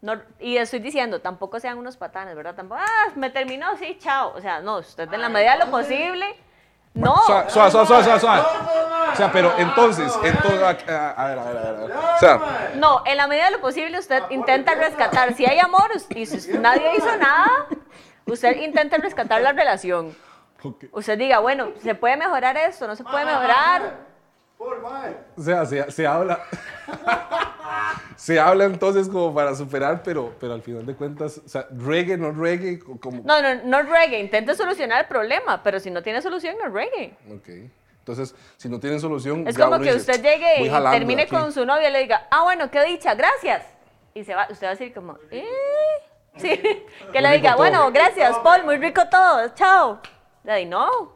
No, 0.00 0.18
y 0.40 0.56
estoy 0.56 0.78
diciendo, 0.78 1.20
tampoco 1.20 1.60
sean 1.60 1.76
unos 1.76 1.98
patanes, 1.98 2.34
¿verdad? 2.34 2.54
Tampoco, 2.54 2.80
ah, 2.82 3.12
me 3.16 3.28
terminó, 3.28 3.76
sí, 3.76 3.98
chao. 4.00 4.32
O 4.34 4.40
sea, 4.40 4.60
no, 4.60 4.78
usted 4.78 5.12
en 5.12 5.20
la 5.20 5.28
medida 5.28 5.58
de 5.58 5.66
lo 5.66 5.70
posible, 5.70 6.24
no. 6.96 7.14
Suave, 7.26 7.50
suave, 7.50 7.86
suave, 7.86 8.20
suave. 8.20 8.42
O 9.12 9.16
sea, 9.16 9.30
pero 9.32 9.52
entonces, 9.56 10.12
entonces, 10.22 10.60
a, 10.62 10.72
ver, 10.72 10.90
a 10.90 11.26
ver, 11.26 11.38
a 11.38 11.72
ver. 11.72 11.90
O 11.92 12.18
sea, 12.18 12.70
No, 12.74 13.02
en 13.06 13.16
la 13.16 13.26
medida 13.26 13.46
de 13.46 13.52
lo 13.52 13.60
posible 13.60 13.98
usted 13.98 14.22
intenta 14.30 14.74
rescatar. 14.74 15.32
Si 15.34 15.46
hay 15.46 15.58
amor 15.58 15.90
y 16.10 16.26
si 16.26 16.58
nadie 16.58 16.96
hizo 16.96 17.16
nada, 17.16 17.66
usted 18.26 18.56
intenta 18.56 18.96
rescatar 18.98 19.40
la 19.40 19.52
relación. 19.52 20.14
Usted 20.92 21.16
diga, 21.16 21.38
bueno, 21.38 21.68
¿se 21.82 21.94
puede 21.94 22.16
mejorar 22.16 22.56
esto? 22.56 22.86
¿No 22.86 22.96
se 22.96 23.04
puede 23.04 23.24
mejorar? 23.24 24.05
Por 24.58 24.80
mae. 24.82 25.16
O 25.36 25.42
sea, 25.42 25.64
se, 25.66 25.90
se 25.90 26.06
habla. 26.06 26.40
se 28.16 28.40
habla 28.40 28.64
entonces 28.64 29.08
como 29.08 29.34
para 29.34 29.54
superar, 29.54 30.02
pero, 30.02 30.34
pero 30.40 30.54
al 30.54 30.62
final 30.62 30.86
de 30.86 30.94
cuentas, 30.94 31.38
o 31.44 31.48
sea, 31.48 31.66
reggae, 31.70 32.16
no 32.16 32.32
reggae, 32.32 32.78
co- 32.78 32.98
como. 32.98 33.22
No, 33.24 33.42
no, 33.42 33.54
no 33.64 33.82
reggae. 33.82 34.18
Intente 34.20 34.54
solucionar 34.54 35.02
el 35.02 35.06
problema, 35.08 35.62
pero 35.62 35.78
si 35.80 35.90
no 35.90 36.02
tiene 36.02 36.22
solución, 36.22 36.56
no 36.62 36.70
reggae. 36.70 37.16
Ok. 37.30 37.48
Entonces, 37.98 38.34
si 38.56 38.68
no 38.68 38.78
tienen 38.78 39.00
solución. 39.00 39.46
Es 39.48 39.56
ya 39.56 39.64
como 39.64 39.76
uno 39.76 39.84
que 39.84 39.92
dice, 39.92 40.12
usted 40.12 40.22
llegue 40.22 40.54
"Voy 40.60 40.68
y 40.68 40.90
termine 40.92 41.22
aquí". 41.22 41.30
con 41.34 41.52
su 41.52 41.66
novia 41.66 41.88
y 41.88 41.92
le 41.92 41.98
diga, 42.00 42.28
ah, 42.30 42.44
bueno, 42.44 42.70
qué 42.70 42.84
dicha, 42.84 43.14
gracias. 43.14 43.64
Y 44.14 44.24
se 44.24 44.34
va, 44.34 44.46
usted 44.48 44.66
va 44.66 44.70
a 44.70 44.74
decir 44.74 44.94
como, 44.94 45.18
¿eh? 45.30 45.44
Sí, 46.36 46.48
que 47.12 47.20
le 47.20 47.32
diga, 47.32 47.56
bueno, 47.56 47.90
gracias, 47.92 48.38
Paul, 48.38 48.64
muy 48.64 48.76
rico 48.76 49.02
todo, 49.10 49.48
chao. 49.54 50.00
Le 50.44 50.56
digo, 50.58 50.70
no. 50.70 51.15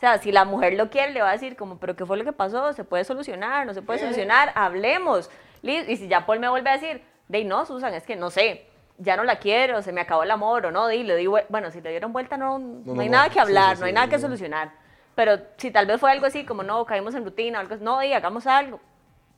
O 0.00 0.02
sea, 0.02 0.16
si 0.16 0.32
la 0.32 0.46
mujer 0.46 0.72
lo 0.72 0.88
quiere, 0.88 1.12
le 1.12 1.20
va 1.20 1.28
a 1.28 1.32
decir 1.32 1.56
como, 1.56 1.76
pero 1.76 1.94
¿qué 1.94 2.06
fue 2.06 2.16
lo 2.16 2.24
que 2.24 2.32
pasó? 2.32 2.72
¿Se 2.72 2.84
puede 2.84 3.04
solucionar? 3.04 3.66
¿No 3.66 3.74
se 3.74 3.82
puede 3.82 3.98
solucionar? 3.98 4.50
Hablemos. 4.54 5.28
Y 5.60 5.94
si 5.96 6.08
ya 6.08 6.24
Paul 6.24 6.40
me 6.40 6.48
vuelve 6.48 6.70
a 6.70 6.78
decir, 6.78 7.02
de 7.28 7.44
no, 7.44 7.66
Susan, 7.66 7.92
es 7.92 8.04
que 8.04 8.16
no 8.16 8.30
sé, 8.30 8.64
ya 8.96 9.18
no 9.18 9.24
la 9.24 9.38
quiero, 9.38 9.82
se 9.82 9.92
me 9.92 10.00
acabó 10.00 10.22
el 10.22 10.30
amor 10.30 10.64
o 10.64 10.70
no, 10.70 10.88
di, 10.88 11.02
le 11.02 11.16
digo, 11.16 11.38
bueno, 11.50 11.70
si 11.70 11.82
le 11.82 11.90
dieron 11.90 12.14
vuelta 12.14 12.38
no, 12.38 12.58
no, 12.58 12.94
no, 12.94 13.00
hay 13.02 13.10
nada 13.10 13.28
que 13.28 13.40
hablar, 13.40 13.76
sí, 13.76 13.80
no 13.80 13.86
hay 13.86 13.92
sí, 13.92 13.94
nada 13.94 14.08
que 14.08 14.18
solucionar. 14.18 14.72
Pero 15.14 15.38
si 15.58 15.70
tal 15.70 15.84
vez 15.84 16.00
fue 16.00 16.10
algo 16.10 16.24
así, 16.24 16.46
como 16.46 16.62
no, 16.62 16.86
caímos 16.86 17.14
en 17.14 17.22
rutina 17.22 17.58
o 17.58 17.60
algo 17.60 17.74
así, 17.74 17.84
no, 17.84 18.00
di, 18.00 18.14
hagamos 18.14 18.46
algo. 18.46 18.80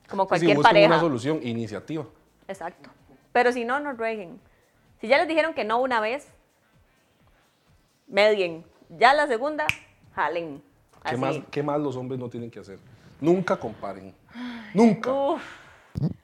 Como 0.07 0.29
cualquier 0.29 0.55
busquen 0.55 0.69
pareja. 0.69 0.87
una 0.87 0.99
solución, 1.01 1.41
iniciativa. 1.43 2.05
Exacto. 2.47 2.89
Pero 3.33 3.51
si 3.51 3.65
no, 3.65 3.81
no 3.81 3.91
rueguen. 3.91 4.39
Si 5.01 5.09
ya 5.09 5.17
les 5.17 5.27
dijeron 5.27 5.53
que 5.53 5.65
no 5.65 5.81
una 5.81 5.99
vez, 5.99 6.33
medien. 8.07 8.63
Ya 8.87 9.13
la 9.13 9.27
segunda, 9.27 9.65
jalen. 10.15 10.61
¿Qué 11.03 11.09
Así. 11.09 11.17
más, 11.17 11.35
¿Qué 11.51 11.63
más 11.63 11.79
los 11.81 11.95
hombres 11.95 12.19
no 12.19 12.29
tienen 12.29 12.49
que 12.49 12.59
hacer? 12.59 12.79
Nunca 13.19 13.57
comparen. 13.57 14.13
Nunca. 14.73 15.11
Uf, 15.11 15.41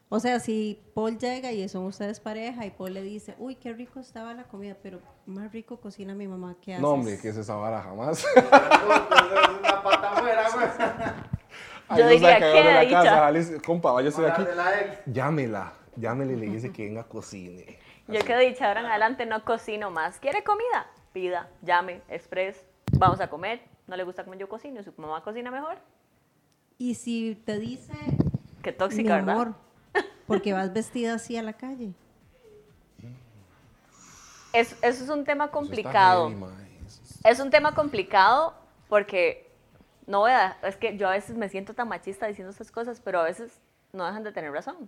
O 0.10 0.19
sea, 0.19 0.39
si 0.39 0.82
Paul 0.95 1.17
llega 1.19 1.52
y 1.52 1.67
son 1.69 1.86
ustedes 1.86 2.19
pareja 2.19 2.65
y 2.65 2.71
Paul 2.71 2.93
le 2.95 3.02
dice, 3.04 3.36
uy, 3.38 3.56
qué 3.56 3.73
rico 3.73 3.99
estaba 3.99 4.34
la 4.34 4.43
comida, 4.43 4.75
pero 4.82 4.99
más 5.28 5.52
rico 5.52 5.78
cocina 5.78 6.15
mi 6.15 6.28
mamá, 6.28 6.56
¿qué 6.62 6.73
haces? 6.73 6.82
No, 6.82 6.89
hombre, 6.91 7.19
¿qué 7.21 7.30
es 7.30 7.38
esa 7.38 7.56
vara 7.56 7.82
jamás? 7.84 8.25
Es 8.36 9.60
una 9.60 9.84
pata 9.84 10.12
afuera, 10.12 10.47
mae. 10.56 11.13
Ahí 11.89 11.99
Yo 11.99 12.08
diría, 12.08 12.39
qué 12.39 12.45
de 12.45 12.63
la 12.73 12.80
dicha. 12.82 13.04
casa, 13.04 13.17
jale, 13.17 13.62
compa, 13.65 13.91
váyase 13.91 14.21
de 14.21 14.30
aquí. 14.32 14.43
De. 14.43 15.12
Llámela, 15.12 15.73
llámele 15.95 16.34
y 16.34 16.36
le 16.38 16.45
dice 16.47 16.71
que 16.71 16.86
venga 16.86 17.02
a 17.02 17.08
cocine. 17.08 17.80
yo 18.08 18.19
que 18.21 18.34
he 18.34 18.49
dicho, 18.49 18.63
ahora 18.65 18.82
en 18.82 18.86
adelante 18.88 19.25
no 19.25 19.43
cocino 19.43 19.89
más. 19.91 20.19
¿Quiere 20.19 20.43
comida? 20.43 20.88
Pida, 21.13 21.49
llame, 21.63 22.02
express. 22.10 22.63
Vamos 22.93 23.19
a 23.21 23.30
comer. 23.30 23.62
¿No 23.89 23.97
le 23.97 24.04
gusta 24.04 24.23
comer 24.23 24.39
yo 24.39 24.47
cocino? 24.47 24.84
¿Su 24.84 24.93
mamá 24.97 25.23
cocina 25.23 25.49
mejor? 25.49 25.80
Y 26.78 26.93
si 26.93 27.34
te 27.43 27.58
dice, 27.58 27.93
Qué 28.62 28.71
mi 28.71 28.78
tóxica, 28.78 29.15
¿verdad? 29.15 29.34
amor, 29.34 29.56
porque 30.28 30.54
vas 30.54 30.71
vestida 30.71 31.15
así 31.15 31.36
a 31.38 31.41
la 31.41 31.54
calle. 31.54 31.93
Es- 34.54 34.75
eso 34.84 35.04
es 35.04 35.10
un 35.10 35.25
tema 35.25 35.49
complicado. 35.49 36.32
Es 37.23 37.39
un 37.39 37.49
tema 37.49 37.73
complicado 37.73 38.54
porque 38.89 39.49
no 40.06 40.19
voy 40.19 40.32
a, 40.32 40.56
es 40.62 40.75
que 40.75 40.95
yo 40.95 41.08
a 41.08 41.12
veces 41.12 41.36
me 41.36 41.49
siento 41.49 41.73
tan 41.73 41.88
machista 41.88 42.28
diciendo 42.28 42.52
estas 42.52 42.71
cosas, 42.71 43.02
pero 43.04 43.19
a 43.19 43.23
veces 43.23 43.60
no 43.91 44.06
dejan 44.06 44.23
de 44.23 44.32
tener 44.32 44.52
razón. 44.52 44.88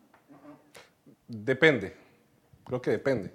Depende. 1.28 1.96
Creo 2.66 2.82
que 2.84 2.92
depende. 2.92 3.32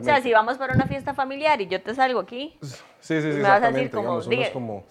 O 0.00 0.04
sea, 0.04 0.20
si 0.20 0.32
vamos 0.32 0.58
para 0.58 0.74
una 0.74 0.86
fiesta 0.86 1.14
familiar 1.14 1.60
y 1.60 1.66
yo 1.66 1.82
te 1.82 1.94
salgo 1.94 2.20
aquí, 2.20 2.58
Sí, 2.62 2.68
sí, 3.00 3.20
sí, 3.20 3.26
me 3.28 3.42
vas 3.42 3.62
a 3.62 3.70
decir 3.70 3.90
como, 3.90 4.02
digamos, 4.02 4.28
diga- 4.28 4.52
como... 4.52 4.84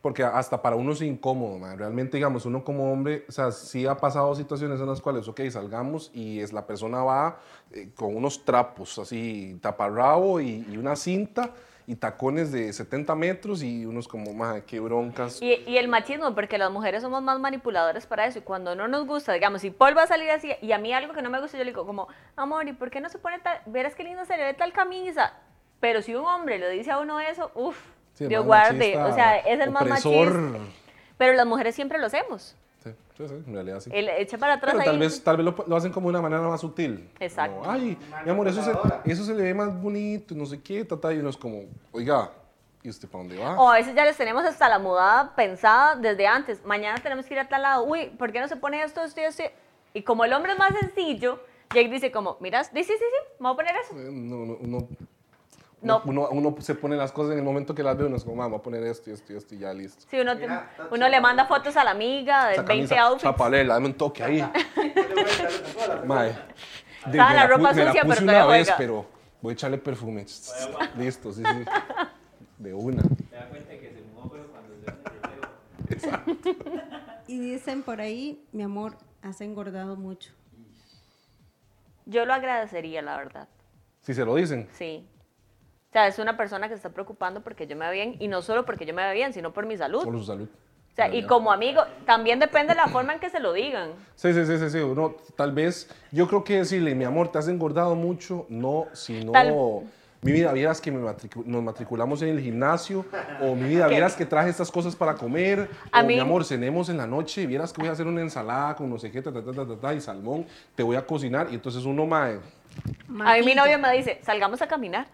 Porque 0.00 0.22
hasta 0.22 0.62
para 0.62 0.76
uno 0.76 0.92
es 0.92 1.02
incómodo, 1.02 1.58
man. 1.58 1.76
Realmente, 1.76 2.16
digamos, 2.18 2.46
uno 2.46 2.62
como 2.62 2.92
hombre, 2.92 3.24
o 3.28 3.32
sea, 3.32 3.50
sí 3.50 3.84
ha 3.84 3.96
pasado 3.96 4.32
situaciones 4.36 4.80
en 4.80 4.86
las 4.86 5.00
cuales, 5.00 5.26
ok, 5.26 5.40
salgamos 5.50 6.12
y 6.14 6.38
es, 6.38 6.52
la 6.52 6.66
persona 6.66 7.02
va 7.02 7.40
eh, 7.72 7.90
con 7.96 8.14
unos 8.14 8.44
trapos 8.44 8.96
así, 9.00 9.58
taparrabo 9.60 10.40
y, 10.40 10.64
y 10.70 10.76
una 10.76 10.94
cinta 10.94 11.50
y 11.88 11.96
tacones 11.96 12.52
de 12.52 12.70
70 12.70 13.14
metros 13.14 13.62
y 13.62 13.86
unos 13.86 14.06
como, 14.06 14.34
más 14.34 14.62
qué 14.66 14.78
broncas. 14.78 15.40
y, 15.40 15.54
y 15.66 15.78
el 15.78 15.88
machismo, 15.88 16.34
porque 16.34 16.58
las 16.58 16.70
mujeres 16.70 17.02
somos 17.02 17.22
más 17.22 17.40
manipuladores 17.40 18.06
para 18.06 18.26
eso, 18.26 18.40
y 18.40 18.42
cuando 18.42 18.74
no 18.74 18.88
nos 18.88 19.06
gusta, 19.06 19.32
digamos, 19.32 19.62
si 19.62 19.70
Paul 19.70 19.96
va 19.96 20.02
a 20.02 20.06
salir 20.06 20.30
así, 20.30 20.52
y 20.60 20.72
a 20.72 20.78
mí 20.78 20.92
algo 20.92 21.14
que 21.14 21.22
no 21.22 21.30
me 21.30 21.40
gusta, 21.40 21.56
yo 21.56 21.64
le 21.64 21.70
digo 21.70 21.86
como, 21.86 22.06
amor, 22.36 22.68
¿y 22.68 22.74
por 22.74 22.90
qué 22.90 23.00
no 23.00 23.08
se 23.08 23.18
pone 23.18 23.38
tal, 23.38 23.62
verás 23.64 23.94
qué 23.94 24.04
linda 24.04 24.26
se 24.26 24.36
le 24.36 24.44
ve 24.44 24.52
tal 24.52 24.74
camisa? 24.74 25.32
Pero 25.80 26.02
si 26.02 26.14
un 26.14 26.26
hombre 26.26 26.58
le 26.58 26.68
dice 26.68 26.90
a 26.90 26.98
uno 26.98 27.18
eso, 27.20 27.50
uff, 27.54 27.78
Sí, 28.12 28.26
Dios 28.26 28.44
más 28.44 28.68
guarde, 28.68 28.98
o 28.98 29.14
sea, 29.14 29.38
es 29.38 29.58
el 29.58 29.70
más 29.70 29.82
opresor. 29.82 30.34
machista. 30.34 30.72
Pero 31.16 31.32
las 31.32 31.46
mujeres 31.46 31.74
siempre 31.74 31.98
lo 31.98 32.06
hacemos. 32.06 32.54
Sí, 33.16 33.26
sí, 33.26 33.28
sí, 33.28 33.44
en 33.46 33.54
realidad 33.54 33.80
sí. 33.80 33.90
El 33.92 34.08
echa 34.10 34.38
para 34.38 34.54
atrás 34.54 34.72
Pero 34.74 34.82
ahí. 34.82 34.86
tal 34.88 34.98
vez, 34.98 35.22
tal 35.24 35.36
vez 35.38 35.46
lo, 35.46 35.54
lo 35.66 35.76
hacen 35.76 35.92
como 35.92 36.06
de 36.08 36.18
una 36.18 36.22
manera 36.22 36.42
más 36.42 36.60
sutil. 36.60 37.08
Exacto. 37.20 37.58
Como, 37.58 37.70
Ay, 37.70 37.98
mi 38.24 38.30
amor, 38.30 38.46
eso 38.48 38.62
se, 38.62 38.72
eso 39.10 39.24
se 39.24 39.34
le 39.34 39.42
ve 39.42 39.54
más 39.54 39.80
bonito, 39.80 40.34
no 40.34 40.46
sé 40.46 40.60
qué, 40.62 40.84
tata, 40.84 41.12
y 41.12 41.18
uno 41.18 41.30
es 41.30 41.36
como, 41.36 41.62
oiga, 41.92 42.30
¿y 42.82 42.88
usted 42.90 43.08
para 43.08 43.24
dónde 43.24 43.38
va? 43.38 43.58
O 43.60 43.68
a 43.70 43.74
veces 43.74 43.94
ya 43.94 44.04
les 44.04 44.16
tenemos 44.16 44.44
hasta 44.44 44.68
la 44.68 44.78
mudada 44.78 45.34
pensada 45.34 45.96
desde 45.96 46.26
antes. 46.26 46.64
Mañana 46.64 46.98
tenemos 47.02 47.26
que 47.26 47.34
ir 47.34 47.40
a 47.40 47.48
tal 47.48 47.62
lado. 47.62 47.84
Uy, 47.84 48.06
¿por 48.18 48.30
qué 48.32 48.40
no 48.40 48.48
se 48.48 48.56
pone 48.56 48.82
esto, 48.82 49.02
esto 49.02 49.20
y 49.20 49.24
esto? 49.24 49.42
Y 49.94 50.02
como 50.02 50.24
el 50.24 50.32
hombre 50.32 50.52
es 50.52 50.58
más 50.58 50.72
sencillo, 50.78 51.40
Jake 51.74 51.88
dice 51.88 52.12
como, 52.12 52.36
miras, 52.40 52.68
sí, 52.72 52.84
sí, 52.84 52.92
sí, 52.92 52.98
sí, 52.98 53.32
me 53.40 53.48
voy 53.48 53.52
a 53.54 53.56
poner 53.56 53.74
eso. 53.76 53.98
Eh, 53.98 54.10
No, 54.12 54.46
no, 54.46 54.56
uno, 54.60 54.88
No. 55.80 56.02
uno, 56.06 56.28
uno 56.30 56.56
se 56.60 56.74
pone 56.74 56.96
las 56.96 57.12
cosas 57.12 57.32
en 57.32 57.38
el 57.38 57.44
momento 57.44 57.72
que 57.74 57.82
las 57.84 57.96
ve, 57.96 58.04
uno 58.04 58.16
es 58.16 58.24
como, 58.24 58.36
"Ma, 58.36 58.46
voy 58.48 58.58
a 58.58 58.62
poner 58.62 58.82
esto 58.82 59.10
y 59.10 59.12
esto 59.12 59.32
y 59.32 59.36
esto 59.36 59.54
y 59.54 59.58
ya 59.58 59.72
listo. 59.72 60.04
Sí, 60.10 60.18
uno, 60.18 60.34
Mira, 60.34 60.68
está 60.72 60.88
uno 60.90 61.08
le 61.08 61.20
manda 61.20 61.46
fotos 61.46 61.76
a 61.76 61.84
la 61.84 61.92
amiga 61.92 62.46
de 62.48 62.54
Esa 62.54 62.62
20 62.62 62.88
camisa 62.94 63.06
outfits. 63.06 63.22
chapalela, 63.22 63.74
dame 63.74 63.86
un 63.86 63.94
toque 63.94 64.24
ahí. 64.24 64.40
Mae. 66.04 66.30
De- 67.06 67.12
me 67.12 67.16
la 67.16 67.46
ropa 67.46 67.72
me 67.72 67.84
la 67.84 67.86
sucia, 67.92 68.02
puse 68.02 68.16
pero 68.22 68.32
una 68.38 68.46
vez, 68.46 68.72
pero 68.76 69.06
voy 69.40 69.50
a 69.50 69.54
echarle 69.54 69.78
perfume. 69.78 70.26
Listo, 70.96 71.32
sí, 71.32 71.42
sí. 71.44 71.64
De 72.58 72.74
una. 72.74 73.02
Y 77.26 77.38
dicen 77.38 77.82
por 77.82 78.00
ahí, 78.00 78.44
mi 78.52 78.62
amor, 78.62 78.96
has 79.22 79.40
engordado 79.40 79.96
mucho. 79.96 80.32
Yo 82.06 82.24
lo 82.24 82.32
agradecería, 82.32 83.02
la 83.02 83.16
verdad. 83.18 83.48
Si 84.02 84.14
se 84.14 84.24
lo 84.24 84.34
dicen. 84.34 84.68
Sí. 84.72 85.06
O 85.88 85.92
sea, 85.92 86.06
es 86.06 86.18
una 86.18 86.36
persona 86.36 86.68
que 86.68 86.74
se 86.74 86.76
está 86.76 86.90
preocupando 86.90 87.40
porque 87.40 87.66
yo 87.66 87.74
me 87.74 87.86
vea 87.86 87.92
bien 87.92 88.16
y 88.18 88.28
no 88.28 88.42
solo 88.42 88.66
porque 88.66 88.84
yo 88.84 88.92
me 88.92 89.00
vea 89.02 89.12
bien, 89.14 89.32
sino 89.32 89.54
por 89.54 89.64
mi 89.64 89.74
salud. 89.78 90.04
Por 90.04 90.18
su 90.18 90.24
salud. 90.24 90.46
O 90.92 90.94
sea, 90.94 91.14
y 91.14 91.22
como 91.22 91.50
amigo, 91.50 91.82
también 92.04 92.38
depende 92.40 92.74
de 92.74 92.76
la 92.76 92.88
forma 92.88 93.14
en 93.14 93.20
que 93.20 93.30
se 93.30 93.40
lo 93.40 93.54
digan. 93.54 93.92
Sí, 94.14 94.34
sí, 94.34 94.44
sí, 94.44 94.58
sí, 94.58 94.68
sí. 94.68 94.78
Uno, 94.80 95.14
tal 95.34 95.52
vez, 95.52 95.88
yo 96.12 96.26
creo 96.28 96.44
que 96.44 96.56
decirle, 96.58 96.94
mi 96.94 97.04
amor, 97.04 97.28
te 97.32 97.38
has 97.38 97.48
engordado 97.48 97.94
mucho, 97.94 98.44
no, 98.50 98.88
sino, 98.92 99.32
Tal- 99.32 99.54
mi 100.20 100.32
vida, 100.32 100.52
vieras 100.52 100.80
que 100.80 100.90
me 100.90 101.00
matricu- 101.00 101.44
nos 101.46 101.62
matriculamos 101.62 102.20
en 102.20 102.30
el 102.30 102.40
gimnasio, 102.40 103.06
o 103.40 103.54
mi 103.54 103.68
vida, 103.68 103.86
¿Qué? 103.86 103.94
vieras 103.94 104.14
que 104.16 104.26
traje 104.26 104.50
estas 104.50 104.70
cosas 104.70 104.94
para 104.96 105.14
comer, 105.14 105.70
A 105.92 106.00
o 106.00 106.04
mí- 106.04 106.14
mi 106.16 106.20
amor, 106.20 106.44
cenemos 106.44 106.88
en 106.90 106.96
la 106.98 107.06
noche, 107.06 107.46
vieras 107.46 107.72
que 107.72 107.80
voy 107.80 107.88
a 107.88 107.92
hacer 107.92 108.06
una 108.06 108.20
ensalada 108.20 108.74
con 108.76 108.90
no 108.90 108.98
sé 108.98 109.10
qué, 109.10 109.22
ta, 109.22 109.32
ta, 109.32 109.42
ta, 109.42 109.52
ta, 109.52 109.66
ta, 109.66 109.76
ta, 109.76 109.94
y 109.94 110.00
salmón, 110.02 110.44
te 110.74 110.82
voy 110.82 110.96
a 110.96 111.06
cocinar, 111.06 111.46
y 111.50 111.54
entonces 111.54 111.84
uno, 111.84 112.04
mae, 112.04 112.40
A 113.24 113.34
mí 113.36 113.42
mi 113.44 113.54
novio 113.54 113.78
me 113.78 113.90
dice, 113.96 114.18
salgamos 114.22 114.60
a 114.60 114.66
caminar. 114.66 115.06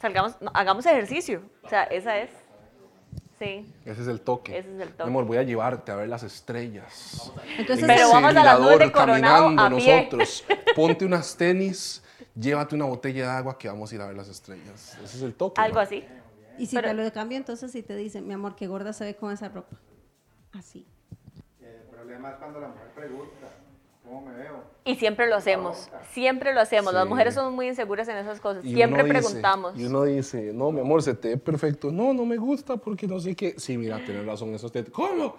Salgamos, 0.00 0.40
no, 0.40 0.50
hagamos 0.54 0.84
ejercicio. 0.86 1.42
O 1.62 1.68
sea, 1.68 1.84
esa 1.84 2.18
es. 2.18 2.30
Sí. 3.38 3.70
ese 3.84 4.00
es 4.00 4.08
el 4.08 4.22
toque. 4.22 4.56
Ese 4.58 4.74
es 4.74 4.80
el 4.80 4.86
Mi 4.88 4.92
toque. 4.94 5.02
amor, 5.10 5.24
voy 5.26 5.36
a 5.36 5.42
llevarte 5.42 5.92
a 5.92 5.96
ver 5.96 6.08
las 6.08 6.22
estrellas. 6.22 7.30
Entonces, 7.58 7.82
En 7.86 7.94
Pero 7.94 8.08
vamos 8.10 8.30
a 8.34 8.42
las 8.44 8.60
nubes 8.60 8.78
de 8.78 8.90
Coronado 8.92 9.44
caminando 9.44 9.76
a 9.76 9.78
pie. 9.78 9.96
nosotros. 9.96 10.44
Ponte 10.76 11.04
unas 11.04 11.36
tenis, 11.36 12.02
llévate 12.34 12.74
una 12.74 12.86
botella 12.86 13.24
de 13.24 13.36
agua 13.36 13.58
que 13.58 13.68
vamos 13.68 13.92
a 13.92 13.94
ir 13.94 14.00
a 14.00 14.06
ver 14.06 14.16
las 14.16 14.28
estrellas. 14.28 14.96
Ese 15.04 15.16
es 15.18 15.22
el 15.22 15.34
toque. 15.34 15.60
Algo 15.60 15.80
así. 15.80 16.02
y 16.58 16.64
si 16.66 16.76
pero- 16.76 16.88
te 16.88 16.94
lo 16.94 17.12
cambio, 17.12 17.36
entonces 17.36 17.70
si 17.70 17.82
te 17.82 17.94
dicen, 17.94 18.26
mi 18.26 18.32
amor, 18.32 18.56
qué 18.56 18.66
gorda 18.68 18.94
se 18.94 19.04
ve 19.04 19.16
con 19.16 19.30
esa 19.32 19.50
ropa. 19.50 19.76
Así. 20.54 20.86
El 21.60 21.82
problema 21.90 22.30
es 22.30 22.36
cuando 22.36 22.60
la 22.60 22.68
mujer 22.68 22.88
pregunta, 22.94 23.48
¿cómo 24.06 24.22
me 24.22 24.34
veo? 24.34 24.64
Y 24.84 24.94
siempre 24.96 25.26
lo 25.26 25.36
hacemos. 25.36 25.90
Siempre 26.12 26.54
lo 26.54 26.60
hacemos. 26.60 26.94
Las 26.94 27.02
Sí. 27.04 27.08
mujeres 27.08 27.34
somos 27.34 27.52
muy 27.52 27.66
inseguras 27.68 28.06
en 28.08 28.16
esas 28.16 28.40
cosas. 28.40 28.64
Y 28.64 28.72
Siempre 28.74 29.02
dice- 29.02 29.18
preguntamos. 29.18 29.76
y 29.78 29.84
uno 29.86 30.04
dice, 30.04 30.52
no, 30.54 30.70
mi 30.70 30.80
amor, 30.80 31.02
se 31.02 31.14
te 31.14 31.28
ve 31.30 31.36
perfecto. 31.36 31.90
No, 31.90 32.14
no 32.14 32.24
me 32.24 32.36
gusta 32.36 32.76
porque 32.76 33.06
no 33.06 33.18
sé 33.18 33.34
qué. 33.34 33.54
Sí, 33.58 33.76
mira, 33.76 33.98
tienes 34.04 34.24
razón, 34.24 34.54
eso 34.54 34.70
te... 34.70 34.84
¿Cómo? 34.84 35.36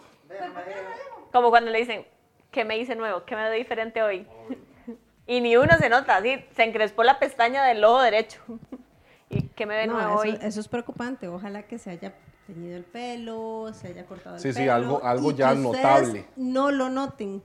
Como 1.31 1.49
cuando 1.49 1.71
le 1.71 1.79
dicen, 1.79 2.05
¿qué 2.51 2.65
me 2.65 2.77
hice 2.77 2.95
nuevo? 2.95 3.23
¿Qué 3.25 3.35
me 3.35 3.43
veo 3.43 3.53
diferente 3.53 4.01
hoy? 4.03 4.27
y 5.27 5.41
ni 5.41 5.55
uno 5.57 5.77
se 5.77 5.89
nota, 5.89 6.17
así, 6.17 6.43
se 6.55 6.63
encrespó 6.63 7.03
la 7.03 7.19
pestaña 7.19 7.63
del 7.65 7.83
ojo 7.83 8.01
derecho. 8.01 8.41
¿Y 9.29 9.43
qué 9.49 9.65
me 9.65 9.75
ve 9.77 9.87
No, 9.87 9.93
nuevo 9.93 10.23
eso, 10.23 10.33
hoy? 10.35 10.39
eso 10.41 10.59
es 10.59 10.67
preocupante. 10.67 11.27
Ojalá 11.27 11.63
que 11.63 11.77
se 11.79 11.89
haya 11.89 12.13
teñido 12.47 12.77
el 12.77 12.83
pelo, 12.85 13.71
se 13.73 13.87
haya 13.87 14.05
cortado 14.05 14.35
el 14.37 14.41
Sí, 14.41 14.51
sí, 14.53 14.59
pelo. 14.59 14.73
algo- 14.73 15.03
algo 15.03 15.31
y 15.31 15.35
ya 15.35 15.49
que 15.51 15.57
notable. 15.59 16.25
No 16.37 16.71
lo 16.71 16.89
noten. 16.89 17.41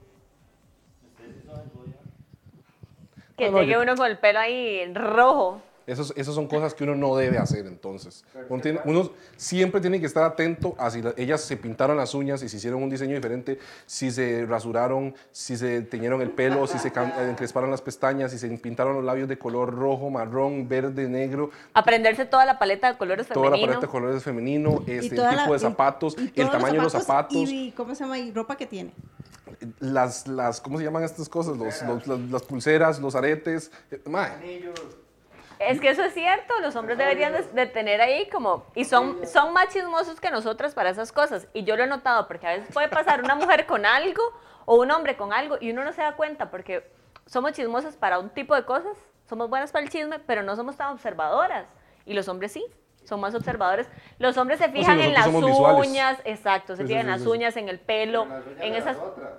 Que 3.37 3.45
No, 3.45 3.51
no, 3.53 3.59
llegue 3.61 3.73
yo- 3.73 3.81
uno 3.81 3.95
con 3.95 4.07
el 4.07 4.17
pelo 4.17 4.39
ahí 4.39 4.93
rojo. 4.93 5.61
Esos, 5.85 6.13
esas 6.15 6.33
son 6.33 6.47
cosas 6.47 6.73
que 6.73 6.85
uno 6.85 6.95
no 6.95 7.13
debe 7.17 7.37
hacer, 7.37 7.65
entonces. 7.67 8.23
Uno, 8.47 8.61
tiene- 8.61 8.79
uno 8.85 9.09
siempre 9.35 9.81
tiene 9.81 9.99
que 9.99 10.05
estar 10.05 10.23
atento 10.23 10.75
a 10.77 10.89
si 10.89 11.01
la- 11.01 11.13
ellas 11.17 11.41
se 11.41 11.57
pintaron 11.57 11.97
las 11.97 12.13
uñas 12.13 12.41
y 12.41 12.47
si 12.47 12.55
hicieron 12.55 12.81
un 12.81 12.89
diseño 12.89 13.15
diferente, 13.15 13.59
si 13.85 14.09
se 14.09 14.45
rasuraron, 14.45 15.13
si 15.33 15.57
se 15.57 15.81
teñieron 15.81 16.21
el 16.21 16.29
pelo, 16.29 16.67
si 16.67 16.77
se 16.79 16.87
eh, 16.87 16.91
encresparon 17.29 17.69
las 17.69 17.81
pestañas, 17.81 18.31
si 18.31 18.39
se 18.39 18.47
pintaron 18.59 18.95
los 18.95 19.03
labios 19.03 19.27
de 19.27 19.37
color 19.37 19.75
rojo, 19.75 20.09
marrón, 20.09 20.69
verde, 20.69 21.09
negro, 21.09 21.49
Aprenderse 21.73 22.23
toda 22.23 22.45
la 22.45 22.57
paleta 22.57 22.89
de 22.89 22.97
colores 22.97 23.27
toda 23.27 23.49
la 23.49 23.57
paleta 23.57 23.79
de 23.81 23.87
colores 23.87 24.23
femenino, 24.23 24.83
este, 24.87 24.93
el 24.95 25.09
tipo 25.09 25.21
la- 25.21 25.47
de 25.51 25.59
zapatos, 25.59 26.15
y 26.17 26.39
el 26.39 26.49
tamaño 26.49 26.75
de 26.75 26.81
los 26.83 26.93
zapatos, 26.93 27.35
Y, 27.51 27.73
¿cómo 27.75 27.93
se 27.93 28.05
llama? 28.05 28.17
Y 28.19 28.31
ropa 28.31 28.55
que 28.55 28.67
tiene. 28.67 28.91
Las, 29.79 30.27
las, 30.27 30.59
¿cómo 30.61 30.77
se 30.77 30.83
llaman 30.83 31.03
estas 31.03 31.29
cosas? 31.29 31.57
Los- 31.57 31.81
los- 31.83 32.07
las, 32.07 32.19
las 32.19 32.43
pulseras, 32.43 32.99
los 32.99 33.15
aretes. 33.15 33.71
eh, 33.91 34.01
mae. 34.05 34.31
Es 35.59 35.79
que 35.79 35.89
eso 35.89 36.03
es 36.03 36.13
cierto, 36.13 36.53
los 36.61 36.75
hombres 36.75 36.97
deberían 36.97 37.31
de, 37.31 37.43
de 37.43 37.65
tener 37.67 38.01
ahí 38.01 38.27
como, 38.29 38.65
y 38.75 38.83
son, 38.83 39.25
son 39.25 39.53
más 39.53 39.69
chismosos 39.69 40.19
que 40.19 40.29
nosotras 40.29 40.73
para 40.73 40.89
esas 40.89 41.11
cosas, 41.13 41.47
y 41.53 41.63
yo 41.63 41.77
lo 41.77 41.83
he 41.83 41.87
notado, 41.87 42.27
porque 42.27 42.47
a 42.47 42.49
veces 42.51 42.67
puede 42.73 42.89
pasar 42.89 43.23
una 43.23 43.35
mujer 43.35 43.65
con 43.65 43.85
algo, 43.85 44.21
o 44.65 44.75
un 44.75 44.91
hombre 44.91 45.15
con 45.15 45.31
algo, 45.31 45.57
y 45.61 45.71
uno 45.71 45.85
no 45.85 45.93
se 45.93 46.01
da 46.01 46.15
cuenta, 46.17 46.49
porque 46.51 46.85
somos 47.27 47.53
chismosas 47.53 47.95
para 47.95 48.19
un 48.19 48.29
tipo 48.31 48.55
de 48.55 48.65
cosas, 48.65 48.97
somos 49.29 49.49
buenas 49.49 49.71
para 49.71 49.85
el 49.85 49.89
chisme, 49.91 50.19
pero 50.19 50.43
no 50.43 50.55
somos 50.57 50.75
tan 50.75 50.89
observadoras, 50.89 51.67
y 52.05 52.13
los 52.13 52.27
hombres 52.27 52.51
sí, 52.51 52.65
son 53.05 53.19
más 53.21 53.35
observadores. 53.35 53.87
Los 54.17 54.37
hombres 54.37 54.59
se 54.59 54.69
fijan 54.69 54.99
en 54.99 55.13
las 55.13 55.27
visuales. 55.33 55.87
uñas, 55.89 56.17
exacto, 56.25 56.75
se 56.75 56.83
Sí, 56.83 56.87
fijan 56.87 57.01
sí, 57.03 57.05
en 57.05 57.11
las 57.11 57.19
sí, 57.19 57.25
sí. 57.25 57.31
uñas, 57.31 57.57
en 57.57 57.69
el 57.69 57.79
pelo, 57.79 58.23
En 58.23 58.29
las 58.29 58.45
uñas 58.47 58.61
en 58.63 58.71
de 58.73 58.77
esas, 58.79 58.97
las 58.97 59.05
otras. 59.05 59.29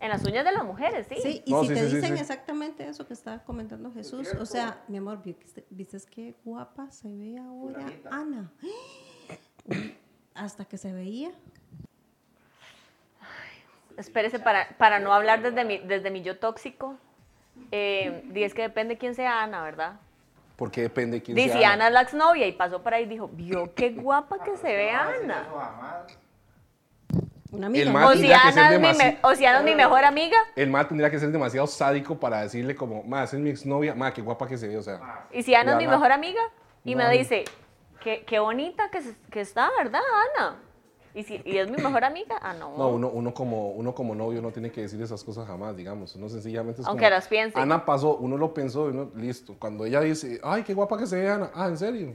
En 0.00 0.08
las 0.10 0.24
uñas 0.24 0.44
de 0.44 0.52
las 0.52 0.64
mujeres, 0.64 1.06
sí. 1.08 1.16
Sí, 1.20 1.42
y 1.44 1.52
No, 1.52 1.62
si 1.62 1.68
sí, 1.68 1.74
te 1.74 1.88
sí, 1.88 1.96
dicen 1.96 2.14
sí. 2.16 2.20
exactamente 2.20 2.88
eso 2.88 3.06
que 3.06 3.14
está 3.14 3.42
comentando 3.44 3.92
Jesús, 3.92 4.28
o 4.38 4.46
sea, 4.46 4.82
mi 4.88 4.98
amor, 4.98 5.22
¿viste, 5.22 5.98
qué 6.10 6.34
guapa 6.44 6.90
se 6.90 7.08
ve 7.08 7.38
ahora 7.38 7.80
Fulanita. 7.80 8.08
Ana? 8.10 8.52
Hasta 10.34 10.64
que 10.64 10.78
se 10.78 10.92
veía. 10.92 11.30
Espérese, 13.96 14.38
para, 14.38 14.68
para 14.78 15.00
no 15.00 15.12
hablar 15.12 15.42
desde 15.42 15.64
mi, 15.64 15.78
desde 15.78 16.10
mi 16.10 16.22
yo 16.22 16.38
tóxico, 16.38 16.96
eh, 17.72 18.22
es 18.34 18.54
que 18.54 18.62
depende 18.62 18.96
quién 18.96 19.16
sea 19.16 19.42
Ana, 19.42 19.62
¿verdad? 19.62 19.98
porque 20.58 20.82
depende 20.82 21.18
de 21.18 21.22
quién 21.22 21.36
Dice, 21.36 21.52
sea. 21.52 21.72
Ana 21.74 21.86
es 21.86 21.92
la 21.92 22.00
exnovia 22.02 22.44
y 22.48 22.52
pasó 22.52 22.82
por 22.82 22.92
ahí 22.92 23.04
y 23.04 23.06
dijo, 23.06 23.28
vio 23.32 23.72
qué 23.76 23.90
guapa 23.90 24.42
que 24.42 24.56
se 24.56 24.66
ve 24.66 24.90
hacen 24.90 25.30
Ana. 25.30 26.04
Una 27.50 27.66
amiga. 27.68 27.82
El 27.82 27.88
¿no? 27.88 27.94
ma- 27.94 28.06
O 28.06 28.10
si, 28.10 28.18
tendría 28.18 28.42
que 28.42 28.52
ser 28.52 28.62
Ana 28.62 28.74
es 28.74 28.80
mi 28.80 28.98
me- 28.98 29.18
es 29.70 29.76
mejor 29.76 30.04
amiga 30.04 30.36
El 30.54 30.70
mal 30.70 30.86
tendría 30.86 31.10
que 31.10 31.18
ser 31.18 31.30
demasiado 31.30 31.66
sádico 31.66 32.18
para 32.18 32.42
decirle 32.42 32.74
como, 32.74 33.02
ma, 33.04 33.24
esa 33.24 33.36
es 33.36 33.42
mi 33.42 33.50
exnovia, 33.50 33.94
ma, 33.94 34.12
qué 34.12 34.20
guapa 34.22 34.46
que 34.46 34.58
se 34.58 34.68
ve, 34.68 34.76
o 34.76 34.82
sea. 34.82 35.26
y 35.32 35.42
si 35.42 35.54
Ana 35.54 35.72
es 35.72 35.78
mi 35.78 35.84
Ana. 35.84 35.92
mejor 35.94 36.12
amiga 36.12 36.40
y 36.84 36.94
me 36.94 37.08
dice, 37.10 37.44
qué, 38.00 38.24
qué 38.26 38.38
bonita 38.38 38.90
que, 38.90 39.00
se- 39.02 39.16
que 39.30 39.40
está, 39.40 39.70
¿verdad, 39.78 40.00
Ana? 40.36 40.56
Y, 41.14 41.22
si, 41.24 41.40
y 41.44 41.56
es 41.56 41.68
mi 41.70 41.82
mejor 41.82 42.04
amiga, 42.04 42.38
ah, 42.42 42.52
no. 42.52 42.76
No, 42.76 42.88
uno, 42.90 43.08
uno, 43.08 43.32
como, 43.34 43.70
uno 43.70 43.94
como 43.94 44.14
novio 44.14 44.40
no 44.42 44.52
tiene 44.52 44.70
que 44.70 44.82
decir 44.82 45.00
esas 45.02 45.24
cosas 45.24 45.46
jamás, 45.48 45.74
digamos. 45.76 46.14
Uno 46.14 46.28
sencillamente 46.28 46.82
es 46.82 46.86
Aunque 46.86 47.06
como, 47.06 47.10
las 47.16 47.26
piense. 47.26 47.58
Ana 47.58 47.84
pasó, 47.84 48.16
uno 48.18 48.36
lo 48.36 48.52
pensó 48.54 48.86
y 48.88 48.90
uno, 48.92 49.10
listo. 49.16 49.56
Cuando 49.58 49.84
ella 49.86 50.00
dice, 50.02 50.38
ay, 50.44 50.62
qué 50.62 50.74
guapa 50.74 50.96
que 50.98 51.06
se 51.06 51.16
ve 51.16 51.28
Ana. 51.28 51.50
Ah, 51.54 51.66
¿en 51.66 51.78
serio? 51.78 52.14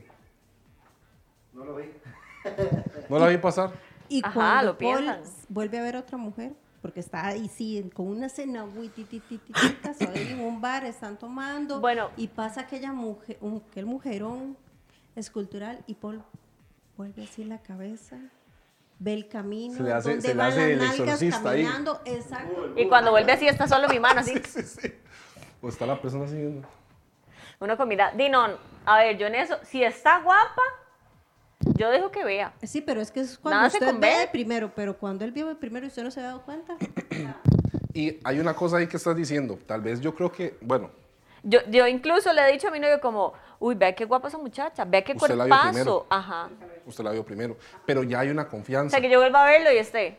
No 1.53 1.65
lo 1.65 1.75
vi. 1.75 1.85
No 3.09 3.19
la 3.19 3.27
vi 3.27 3.37
pasar. 3.37 3.71
Y 4.09 4.21
Ajá, 4.23 4.33
cuando 4.33 4.63
lo 4.73 4.77
Paul 4.77 4.97
piensan. 4.97 5.21
vuelve 5.49 5.79
a 5.79 5.81
ver 5.83 5.95
a 5.95 5.99
otra 5.99 6.17
mujer, 6.17 6.53
porque 6.81 6.99
está 6.99 7.25
ahí, 7.27 7.47
sí, 7.47 7.89
con 7.93 8.07
una 8.07 8.29
cena, 8.29 8.65
uy, 8.65 8.89
ti, 8.89 9.03
ti, 9.05 9.19
ti, 9.21 9.37
ti, 9.37 9.53
tita, 9.53 9.93
se 9.93 10.05
ven 10.07 10.27
en 10.27 10.39
un 10.41 10.59
bar, 10.61 10.85
están 10.85 11.17
tomando, 11.17 11.79
Bueno. 11.79 12.09
y 12.17 12.27
pasa 12.27 12.61
aquella 12.61 12.91
mujer, 12.91 13.37
un, 13.41 13.63
aquel 13.69 13.85
mujerón 13.85 14.57
escultural, 15.15 15.83
y 15.87 15.95
Paul 15.95 16.21
vuelve 16.97 17.23
así 17.23 17.43
la 17.45 17.59
cabeza, 17.61 18.17
ve 18.99 19.13
el 19.13 19.27
camino, 19.29 19.75
Se 19.77 19.83
le 19.83 19.93
hace- 19.93 20.09
dónde 20.09 20.21
se 20.21 20.27
le 20.29 20.33
van 20.35 20.47
hace 20.47 20.59
las 20.59 20.69
el 20.69 20.77
nalgas 20.79 21.21
exorcista 21.21 21.49
ahí. 21.49 21.63
caminando, 21.63 22.01
exacto. 22.05 22.73
Y 22.75 22.87
cuando 22.87 23.11
vuelve 23.11 23.31
así 23.31 23.47
está 23.47 23.67
solo 23.67 23.87
mi 23.87 23.99
mano, 23.99 24.19
así. 24.19 24.33
O 25.61 25.69
está 25.69 25.85
la 25.85 26.01
persona 26.01 26.25
así. 26.25 26.35
Uno 27.61 27.77
con 27.77 27.87
mirada. 27.87 28.11
Di, 28.17 28.27
no, 28.27 28.45
a 28.85 28.97
ver, 28.97 29.17
yo 29.17 29.27
en 29.27 29.35
eso, 29.35 29.55
si 29.63 29.81
está 29.81 30.19
guapa, 30.21 30.61
yo 31.77 31.89
dejo 31.91 32.11
que 32.11 32.23
vea. 32.23 32.53
Sí, 32.63 32.81
pero 32.81 33.01
es 33.01 33.11
que 33.11 33.21
es 33.21 33.37
cuando 33.37 33.57
Nada 33.57 33.69
se 33.69 33.77
usted 33.77 33.99
ve 33.99 34.29
primero, 34.31 34.71
pero 34.75 34.97
cuando 34.97 35.25
él 35.25 35.31
vio 35.31 35.57
primero 35.59 35.85
y 35.85 35.89
usted 35.89 36.03
no 36.03 36.11
se 36.11 36.19
ha 36.19 36.23
dado 36.23 36.41
cuenta, 36.43 36.75
Y 37.93 38.19
hay 38.23 38.39
una 38.39 38.55
cosa 38.55 38.77
ahí 38.77 38.87
que 38.87 38.97
estás 38.97 39.15
diciendo. 39.15 39.59
Tal 39.67 39.81
vez 39.81 40.01
yo 40.01 40.15
creo 40.15 40.31
que, 40.31 40.57
bueno, 40.61 40.89
Yo, 41.43 41.59
yo 41.69 41.85
incluso 41.87 42.33
le 42.33 42.41
he 42.49 42.51
dicho 42.51 42.67
a 42.67 42.71
mi 42.71 42.79
novio 42.79 42.99
como, 42.99 43.33
uy, 43.59 43.75
vea 43.75 43.93
qué 43.93 44.05
guapa 44.05 44.29
esa 44.29 44.39
muchacha, 44.39 44.83
vea 44.85 45.03
qué 45.03 45.13
Usted 45.13 45.35
la 45.35 45.45
vio 45.45 45.55
primero. 45.61 46.05
cuerpazo. 46.07 46.07
Ajá. 46.09 46.49
usted 46.87 47.03
la 47.03 47.11
vio 47.11 47.23
primero. 47.23 47.55
Pero 47.85 48.01
ya 48.03 48.21
hay 48.21 48.29
una 48.29 48.43
O 48.43 48.49
confianza. 48.49 48.89
sea, 48.97 49.01
que 49.01 49.09
yo 49.11 49.19
vuelva 49.19 49.43
a 49.43 49.45
verlo 49.51 49.71
y 49.71 49.77
esté. 49.77 50.17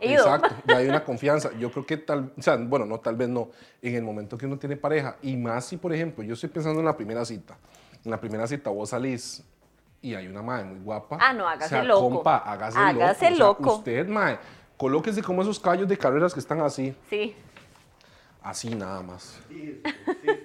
Exacto, 0.00 0.48
ya 0.66 0.78
hay 0.78 0.88
una 0.88 1.04
confianza. 1.04 1.50
Yo 1.56 1.70
creo 1.70 1.86
que 1.86 1.98
tal, 1.98 2.32
o 2.36 2.42
sea, 2.42 2.56
bueno, 2.56 2.84
no, 2.84 2.98
tal 2.98 3.14
vez 3.14 3.28
no. 3.28 3.50
En 3.80 3.94
el 3.94 4.02
momento 4.02 4.36
que 4.36 4.46
uno 4.46 4.58
tiene 4.58 4.76
pareja, 4.76 5.16
y 5.22 5.36
más 5.36 5.66
si, 5.66 5.76
por 5.76 5.94
ejemplo, 5.94 6.24
yo 6.24 6.34
estoy 6.34 6.48
pensando 6.48 6.80
en 6.80 6.86
la 6.86 6.96
primera 6.96 7.24
cita. 7.24 7.56
En 8.04 8.10
la 8.10 8.20
primera 8.20 8.46
cita 8.48 8.70
vos 8.70 8.90
salís 8.90 9.44
y 10.04 10.14
hay 10.14 10.28
una 10.28 10.42
madre 10.42 10.64
muy 10.64 10.80
guapa. 10.80 11.16
Ah, 11.18 11.32
no, 11.32 11.48
hágase 11.48 11.64
o 11.64 11.78
sea, 11.78 11.82
loco. 11.82 12.10
compa, 12.10 12.36
hágase, 12.36 12.78
Hágase 12.78 13.30
loco. 13.30 13.40
O 13.40 13.64
sea, 13.64 13.70
loco. 13.70 13.74
usted, 13.78 14.06
mae, 14.06 14.38
colóquese 14.76 15.22
como 15.22 15.40
esos 15.40 15.58
callos 15.58 15.88
de 15.88 15.96
carreras 15.96 16.34
que 16.34 16.40
están 16.40 16.60
así. 16.60 16.94
Sí. 17.08 17.34
Así 18.42 18.74
nada 18.74 19.02
más. 19.02 19.40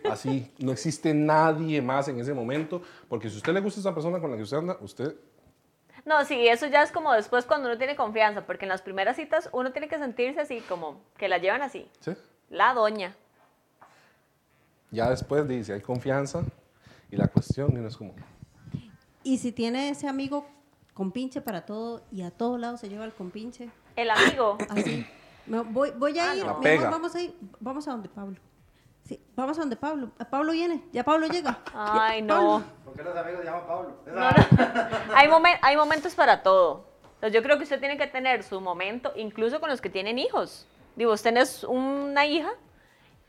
Así. 0.09 0.49
No 0.59 0.71
existe 0.71 1.13
nadie 1.13 1.81
más 1.81 2.07
en 2.07 2.17
ese 2.21 2.33
momento. 2.33 2.81
Porque 3.09 3.27
si 3.29 3.35
a 3.35 3.37
usted 3.39 3.53
le 3.53 3.59
gusta 3.59 3.81
esa 3.81 3.93
persona 3.93 4.21
con 4.21 4.31
la 4.31 4.37
que 4.37 4.43
usted 4.43 4.55
anda, 4.55 4.77
usted 4.79 5.13
No, 6.05 6.23
sí, 6.23 6.47
eso 6.47 6.67
ya 6.67 6.81
es 6.81 6.93
como 6.93 7.11
después 7.11 7.43
cuando 7.43 7.67
uno 7.67 7.77
tiene 7.77 7.97
confianza, 7.97 8.45
porque 8.45 8.63
en 8.63 8.69
las 8.69 8.81
primeras 8.81 9.17
citas 9.17 9.49
uno 9.51 9.73
tiene 9.73 9.89
que 9.89 9.97
sentirse 9.97 10.39
así, 10.39 10.61
como 10.69 11.01
que 11.17 11.27
la 11.27 11.39
llevan 11.39 11.61
así. 11.61 11.91
¿sí? 11.99 12.13
La 12.49 12.73
doña. 12.73 13.13
Ya 14.91 15.09
después 15.09 15.45
dice, 15.49 15.73
hay 15.73 15.81
confianza. 15.81 16.43
Y 17.11 17.17
la 17.17 17.27
cuestión 17.27 17.73
y 17.73 17.79
uno 17.79 17.89
es 17.89 17.97
como, 17.97 18.13
y 19.23 19.37
si 19.37 19.51
tiene 19.51 19.89
ese 19.89 20.07
amigo 20.07 20.45
con 20.93 21.11
pinche 21.11 21.41
para 21.41 21.65
todo 21.65 22.03
y 22.11 22.21
a 22.23 22.31
todos 22.31 22.59
lados 22.59 22.79
se 22.81 22.89
lleva 22.89 23.05
el 23.05 23.13
compinche, 23.13 23.69
El 23.95 24.09
amigo. 24.09 24.57
Así. 24.69 25.05
Me 25.45 25.61
voy, 25.61 25.91
voy 25.91 26.17
a 26.19 26.31
Ah, 26.31 26.35
ir, 26.35 26.45
no. 26.45 26.59
mi 26.59 26.69
amor, 26.69 26.91
vamos 26.91 27.15
a 27.15 27.21
ir, 27.21 27.35
vamos 27.59 27.87
a 27.87 27.91
donde 27.91 28.09
Pablo. 28.09 28.37
Sí, 29.03 29.19
vamos 29.35 29.57
a 29.57 29.61
donde 29.61 29.75
Pablo. 29.75 30.11
Ah, 30.19 30.25
Pablo 30.29 30.51
viene, 30.51 30.83
ya 30.91 31.03
Pablo 31.03 31.25
llega. 31.27 31.57
Ay, 31.73 32.19
Ya, 32.21 32.25
no. 32.27 32.35
Pablo. 32.35 32.63
¿Por 32.85 32.93
qué 32.95 33.03
los 33.03 33.17
amigos 33.17 33.43
llaman 33.45 33.65
Pablo? 33.65 33.95
No, 34.05 34.13
no. 34.13 34.29
Hay, 35.15 35.27
momen- 35.27 35.57
hay 35.61 35.75
momentos 35.75 36.13
para 36.13 36.43
todo. 36.43 36.85
Entonces, 37.15 37.33
yo 37.33 37.41
creo 37.43 37.57
que 37.57 37.63
usted 37.63 37.79
tiene 37.79 37.97
que 37.97 38.07
tener 38.07 38.43
su 38.43 38.61
momento, 38.61 39.11
incluso 39.15 39.59
con 39.59 39.69
los 39.69 39.81
que 39.81 39.89
tienen 39.89 40.19
hijos. 40.19 40.67
Digo, 40.95 41.09
vos 41.11 41.21
tenés 41.23 41.63
una 41.63 42.25
hija 42.27 42.49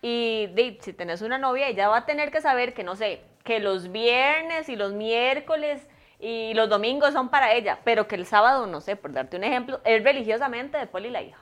y 0.02 0.48
si 0.80 0.92
tenés 0.92 1.22
una 1.22 1.38
novia, 1.38 1.68
ella 1.68 1.88
va 1.88 1.98
a 1.98 2.06
tener 2.06 2.30
que 2.30 2.40
saber 2.40 2.74
que, 2.74 2.84
no 2.84 2.96
sé, 2.96 3.22
que 3.44 3.60
los 3.60 3.90
viernes 3.90 4.68
y 4.68 4.76
los 4.76 4.92
miércoles 4.92 5.86
y 6.18 6.52
los 6.54 6.68
domingos 6.68 7.12
son 7.14 7.30
para 7.30 7.52
ella, 7.54 7.78
pero 7.84 8.06
que 8.06 8.14
el 8.14 8.26
sábado, 8.26 8.66
no 8.66 8.80
sé, 8.80 8.96
por 8.96 9.12
darte 9.12 9.36
un 9.36 9.44
ejemplo, 9.44 9.80
es 9.84 10.04
religiosamente 10.04 10.76
de 10.78 10.86
Poli 10.86 11.10
la 11.10 11.22
hija. 11.22 11.38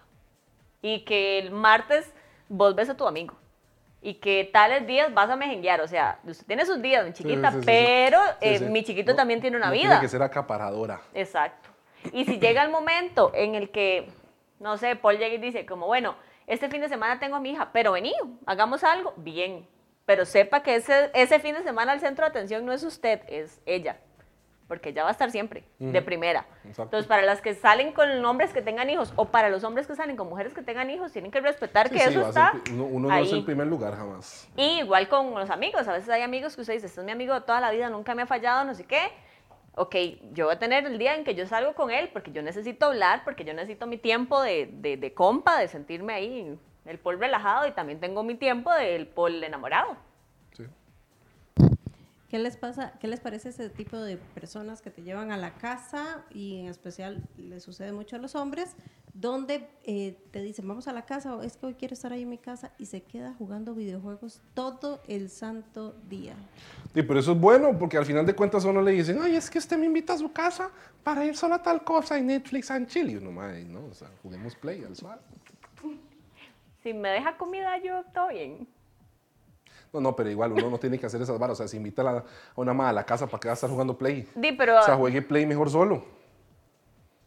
Y 0.81 1.01
que 1.05 1.39
el 1.41 1.51
martes 1.51 2.13
vos 2.49 2.75
ves 2.77 2.89
a 2.89 2.97
tu 2.97 3.07
amigo. 3.09 3.35
Y 4.01 4.15
que 4.15 4.49
tales 4.53 4.87
días 4.87 5.13
vas 5.13 5.29
a 5.29 5.35
mejenguear. 5.35 5.81
O 5.81 5.89
sea, 5.89 6.21
usted 6.25 6.47
tiene 6.47 6.65
sus 6.65 6.81
días, 6.81 7.05
mi 7.05 7.13
chiquita, 7.13 7.51
Sí, 7.51 7.57
sí, 7.57 7.63
sí, 7.65 7.67
sí. 7.67 7.67
pero 7.67 8.21
eh, 8.41 8.61
mi 8.71 8.85
chiquito 8.85 9.11
No- 9.11 9.17
también 9.17 9.41
tiene 9.41 9.57
una 9.57 9.67
no 9.67 9.73
vida. 9.73 9.89
Tiene 9.89 10.01
que 10.01 10.09
ser 10.09 10.23
acaparadora. 10.23 11.01
Exacto. 11.15 11.69
Y 12.13 12.25
si 12.25 12.39
llega 12.39 12.63
el 12.63 12.71
momento 12.71 13.33
en 13.35 13.57
el 13.57 13.71
que, 13.71 14.09
no 14.61 14.77
sé, 14.77 14.95
Paul 14.95 15.19
llega 15.19 15.35
y 15.35 15.39
dice, 15.39 15.67
como, 15.67 15.87
bueno, 15.87 16.15
este 16.47 16.69
fin 16.69 16.81
de 16.81 16.89
semana 16.89 17.19
tengo 17.19 17.35
a 17.35 17.41
mi 17.41 17.51
hija, 17.51 17.71
pero 17.73 17.91
vení, 17.91 18.15
hagamos 18.47 18.85
algo, 18.85 19.13
bien. 19.17 19.67
Pero 20.09 20.25
sepa 20.25 20.63
que 20.63 20.75
ese, 20.77 21.11
ese 21.13 21.39
fin 21.39 21.55
de 21.55 21.63
semana 21.63 21.93
el 21.93 22.01
centro 22.01 22.25
de 22.25 22.31
atención 22.31 22.65
no 22.65 22.73
es 22.73 22.83
usted, 22.83 23.21
es 23.29 23.61
ella. 23.67 23.99
Porque 24.67 24.89
ella 24.89 25.03
va 25.03 25.11
a 25.11 25.13
estar 25.13 25.31
siempre, 25.31 25.65
de 25.79 26.01
primera. 26.01 26.47
Exacto. 26.65 26.83
Entonces, 26.85 27.07
para 27.07 27.23
las 27.23 27.43
que 27.43 27.53
salen 27.55 27.93
con 27.93 28.25
hombres 28.25 28.55
que 28.55 28.63
tengan 28.63 28.89
hijos, 28.89 29.13
o 29.17 29.27
para 29.27 29.51
los 29.51 29.65
hombres 29.65 29.87
que 29.87 29.95
salen 29.95 30.17
con 30.17 30.27
mujeres 30.31 30.55
que 30.55 30.63
tengan 30.63 30.89
hijos, 30.89 31.13
tienen 31.13 31.31
que 31.31 31.43
respetar 31.43 31.89
Sí, 31.89 31.95
que 31.95 32.01
sí, 32.01 32.05
eso 32.09 32.21
ser 32.21 32.29
está 32.31 32.53
pri- 32.53 32.73
uno 32.73 32.85
uno 32.85 33.09
no 33.09 33.15
es 33.19 33.31
ahí. 33.33 33.39
el 33.39 33.45
primer 33.45 33.67
lugar 33.67 33.95
jamás. 33.97 34.49
Y 34.57 34.79
igual 34.81 35.09
con 35.11 35.35
los 35.35 35.51
amigos, 35.51 35.87
a 35.87 35.93
veces 35.93 36.09
hay 36.09 36.23
amigos 36.23 36.55
que 36.55 36.63
usted 36.63 36.73
dice, 36.73 36.87
este 36.87 37.01
es 37.01 37.05
mi 37.05 37.13
amigo 37.13 37.35
de 37.35 37.43
toda 37.43 37.61
la 37.61 37.71
vida, 37.71 37.91
nunca 37.91 38.15
me 38.15 38.23
ha 38.23 38.27
fallado, 38.27 38.65
no 38.65 38.75
sé 38.75 38.85
qué. 38.85 39.11
Ok, 39.75 39.95
yo 40.33 40.47
voy 40.47 40.55
a 40.55 40.59
tener 40.59 40.87
el 40.87 40.99
día 40.99 41.15
en 41.17 41.25
que 41.25 41.35
yo 41.35 41.47
salgo 41.47 41.75
con 41.75 41.91
él 41.91 42.09
porque 42.15 42.33
yo 42.33 42.41
necesito 42.43 42.87
hablar, 42.87 43.25
porque 43.25 43.45
yo 43.45 43.53
necesito 43.53 43.87
mi 43.87 43.99
tiempo 43.99 44.41
de, 44.41 44.71
de, 44.73 44.97
de 44.97 45.13
compa, 45.13 45.59
de 45.61 45.69
sentirme 45.69 46.15
ahí, 46.15 46.59
el 46.85 46.99
pol 46.99 47.19
relajado, 47.19 47.67
y 47.67 47.73
también 47.73 48.01
tengo 48.01 48.23
mi 48.23 48.35
tiempo 48.35 48.73
del 48.73 49.07
pol 49.07 49.43
enamorado. 49.45 49.97
Sí. 50.57 50.65
¿Qué 52.29 52.39
les 52.39 52.57
pasa? 52.59 52.93
¿Qué 53.01 53.09
les 53.09 53.21
parece 53.21 53.49
ese 53.49 53.71
tipo 53.71 53.97
de 53.97 54.19
personas 54.19 54.83
que 54.83 54.91
te 54.91 55.03
llevan 55.03 55.33
a 55.33 55.37
la 55.39 55.55
casa 55.55 56.25
y 56.31 56.61
en 56.61 56.67
especial 56.67 57.23
le 57.39 57.59
sucede 57.61 57.93
mucho 57.93 58.17
a 58.17 58.19
los 58.19 58.35
hombres, 58.35 58.77
donde 59.15 59.67
eh, 59.85 60.17
te 60.31 60.43
dicen 60.43 60.69
vamos 60.69 60.87
a 60.89 60.93
la 60.93 61.07
casa 61.07 61.35
o 61.35 61.43
es 61.43 61.57
que 61.57 61.65
hoy 61.67 61.75
quiero 61.75 61.95
estar 61.95 62.13
ahí 62.13 62.23
en 62.23 62.29
mi 62.29 62.37
casa 62.37 62.71
y 62.79 62.85
se 62.85 63.03
queda 63.03 63.35
jugando 63.39 63.75
videojuegos 63.75 64.43
todo 64.53 65.01
el 65.09 65.31
santo 65.31 65.97
día? 66.09 66.35
Sí, 66.95 67.03
pero 67.03 67.19
eso 67.19 67.33
es 67.33 67.41
bueno 67.41 67.77
porque 67.79 67.97
al 67.97 68.05
final 68.05 68.27
de 68.27 68.35
cuentas 68.35 68.63
uno 68.67 68.83
le 68.83 68.93
dicen, 68.93 69.19
ay, 69.23 69.35
es 69.35 69.49
que 69.49 69.59
usted 69.59 69.79
me 69.79 69.87
invita 69.87 70.13
a 70.13 70.19
su 70.19 70.31
casa 70.31 70.71
para 71.03 71.25
ir 71.25 71.35
solo 71.35 71.55
a 71.55 71.63
tal 71.63 71.83
cosa 71.83 72.19
y 72.19 72.23
Netflix 72.23 72.71
and 72.71 72.89
chill. 72.89 73.09
Y 73.09 73.17
uno, 73.17 73.33
"Mae, 73.33 73.65
no, 73.65 73.87
o 73.87 73.95
sea, 73.95 74.09
juguemos 74.23 74.55
play 74.55 74.85
al 74.85 74.95
suave. 74.95 75.23
Si 76.89 76.95
me 76.95 77.11
deja 77.11 77.37
comida, 77.37 77.77
yo 77.77 78.03
todo 78.15 78.29
bien. 78.29 78.67
No, 79.93 80.01
no, 80.01 80.17
pero 80.17 80.31
igual 80.31 80.53
uno 80.53 80.71
no 80.71 80.79
tiene 80.79 80.99
que 80.99 81.05
hacer 81.05 81.21
esas 81.21 81.39
varas. 81.39 81.53
O 81.53 81.57
sea, 81.57 81.69
si 81.69 81.77
invita 81.77 82.01
a, 82.01 82.05
la- 82.07 82.19
a 82.21 82.25
una 82.57 82.73
madre 82.73 82.91
a 82.91 82.93
la 82.95 83.05
casa 83.05 83.27
para 83.27 83.39
que 83.41 83.51
estar 83.53 83.69
jugando 83.69 83.99
play. 83.99 84.27
Di, 84.35 84.53
pero, 84.53 84.79
O 84.79 84.83
sea, 84.83 84.97
juegue 84.97 85.21
play 85.21 85.45
mejor 85.45 85.69
solo. 85.69 86.03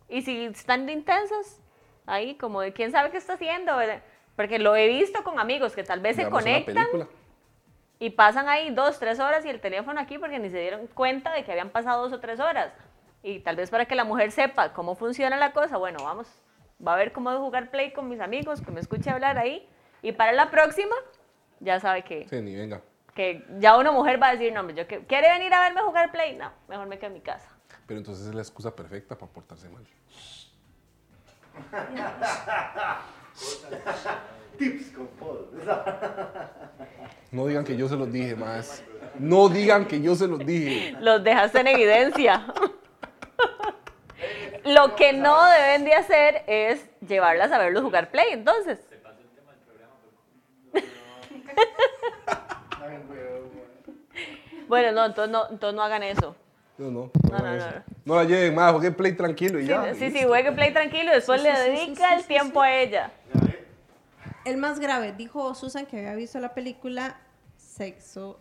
y 0.10 0.24
si 0.24 0.46
están 0.46 0.88
de 0.88 0.94
intensas, 0.94 1.60
ahí 2.08 2.36
como 2.40 2.60
de 2.62 2.74
quién 2.74 2.92
sabe 2.92 3.12
qué 3.12 3.18
está 3.18 3.34
haciendo, 3.34 3.78
¿verdad? 3.78 4.02
porque 4.36 4.58
lo 4.58 4.76
he 4.76 4.88
visto 4.88 5.24
con 5.24 5.38
amigos 5.40 5.76
que 5.76 5.84
tal 5.84 6.00
vez 6.00 6.16
se 6.16 6.24
Veamos 6.24 6.42
una 6.42 6.52
conectan. 6.64 6.88
Y 8.00 8.10
pasan 8.10 8.50
ahí 8.50 8.72
dos, 8.74 8.98
tres 8.98 9.20
horas 9.20 9.46
y 9.46 9.50
el 9.50 9.62
teléfono 9.62 10.00
aquí 10.00 10.18
porque 10.18 10.40
ni 10.40 10.50
se 10.50 10.60
dieron 10.60 10.88
cuenta 10.88 11.32
de 11.34 11.44
que 11.44 11.52
habían 11.52 11.70
pasado 11.70 12.02
dos 12.02 12.14
o 12.14 12.20
tres 12.20 12.40
horas. 12.40 12.74
Y 13.22 13.42
tal 13.42 13.58
vez 13.58 13.70
para 13.70 13.86
que 13.86 13.94
la 13.94 14.06
mujer 14.06 14.32
sepa 14.32 14.74
cómo 14.74 14.96
funciona 14.96 15.38
la 15.38 15.54
cosa, 15.54 15.78
bueno, 15.78 16.00
vamos, 16.04 16.28
va 16.86 16.94
a 16.94 16.98
ver 16.98 17.12
cómo 17.12 17.36
jugar 17.40 17.70
play 17.72 17.92
con 17.94 18.08
mis 18.10 18.20
amigos, 18.20 18.62
que 18.62 18.72
me 18.72 18.80
escuche 18.80 19.10
hablar 19.10 19.38
ahí. 19.38 19.68
Y 20.02 20.12
para 20.14 20.32
la 20.34 20.50
próxima, 20.52 20.96
ya 21.60 21.80
sabe 21.80 22.04
que, 22.04 22.28
Sí, 22.30 22.42
ni 22.42 22.56
venga. 22.56 22.82
que 23.14 23.46
ya 23.60 23.78
una 23.78 23.92
mujer 23.92 24.22
va 24.22 24.30
a 24.30 24.32
decir, 24.34 24.52
no, 24.54 24.62
hombre, 24.62 24.76
yo 24.76 24.88
que- 24.88 25.06
¿quiere 25.06 25.30
venir 25.32 25.54
a 25.54 25.62
verme 25.62 25.82
jugar 25.82 26.12
play? 26.12 26.36
No, 26.36 26.52
mejor 26.68 26.88
me 26.88 26.98
quedo 26.98 27.08
en 27.08 27.14
mi 27.14 27.22
casa. 27.22 27.50
Pero 27.88 28.00
entonces 28.00 28.28
es 28.28 28.34
la 28.34 28.42
excusa 28.42 28.76
perfecta 28.76 29.18
para 29.18 29.32
portarse 29.32 29.70
mal. 29.70 29.86
Tips 34.58 34.92
con 34.92 35.08
Paul. 35.20 35.48
No 37.32 37.46
digan 37.48 37.64
que 37.64 37.78
yo 37.78 37.88
se 37.88 37.96
los 37.96 38.12
dije 38.12 38.36
más. 38.36 38.84
No 39.18 39.48
digan 39.48 39.86
que 39.86 40.02
yo 40.02 40.16
se 40.16 40.28
los 40.28 40.40
dije. 40.40 40.92
Los 41.00 41.24
dejaste 41.24 41.62
en 41.62 41.68
evidencia. 41.68 42.46
Lo 44.66 44.96
que 44.96 45.14
no 45.14 45.44
deben 45.50 45.84
de 45.86 45.94
hacer 45.94 46.44
es 46.48 46.86
llevarlas 47.08 47.52
a 47.52 47.58
verlos 47.58 47.84
jugar 47.84 48.12
play, 48.12 48.28
entonces. 48.32 48.80
Bueno, 54.68 54.92
no, 54.94 55.06
entonces 55.06 55.32
no, 55.32 55.50
entonces 55.50 55.76
no 55.76 55.84
hagan 55.84 56.04
eso. 56.04 56.36
No, 56.78 56.90
no. 56.90 57.12
No, 57.30 57.38
no, 57.40 57.40
no, 57.40 57.58
no. 57.58 57.84
No 58.06 58.16
la 58.16 58.24
lleven 58.24 58.56
más, 58.56 58.72
juegue 58.72 58.92
play 58.92 59.14
tranquilo 59.14 59.60
y 59.60 59.64
Sí, 59.64 59.68
ya. 59.70 59.94
sí, 59.94 60.00
sí, 60.00 60.10
listo. 60.12 60.28
juegue 60.30 60.52
play 60.54 60.72
tranquilo 60.74 61.12
y 61.12 61.16
después 61.16 61.42
Sí, 61.42 61.48
le 61.48 61.60
dedica 61.60 62.08
sí, 62.10 62.14
el 62.16 62.22
sí, 62.22 62.28
tiempo 62.28 62.62
a 62.62 62.74
ella. 62.74 63.12
El 64.46 64.58
más 64.58 64.80
grave, 64.80 65.12
dijo 65.12 65.54
Susan 65.56 65.86
que 65.86 65.98
había 65.98 66.16
visto 66.16 66.40
la 66.40 66.54
película 66.54 67.20
Sexo. 67.58 68.40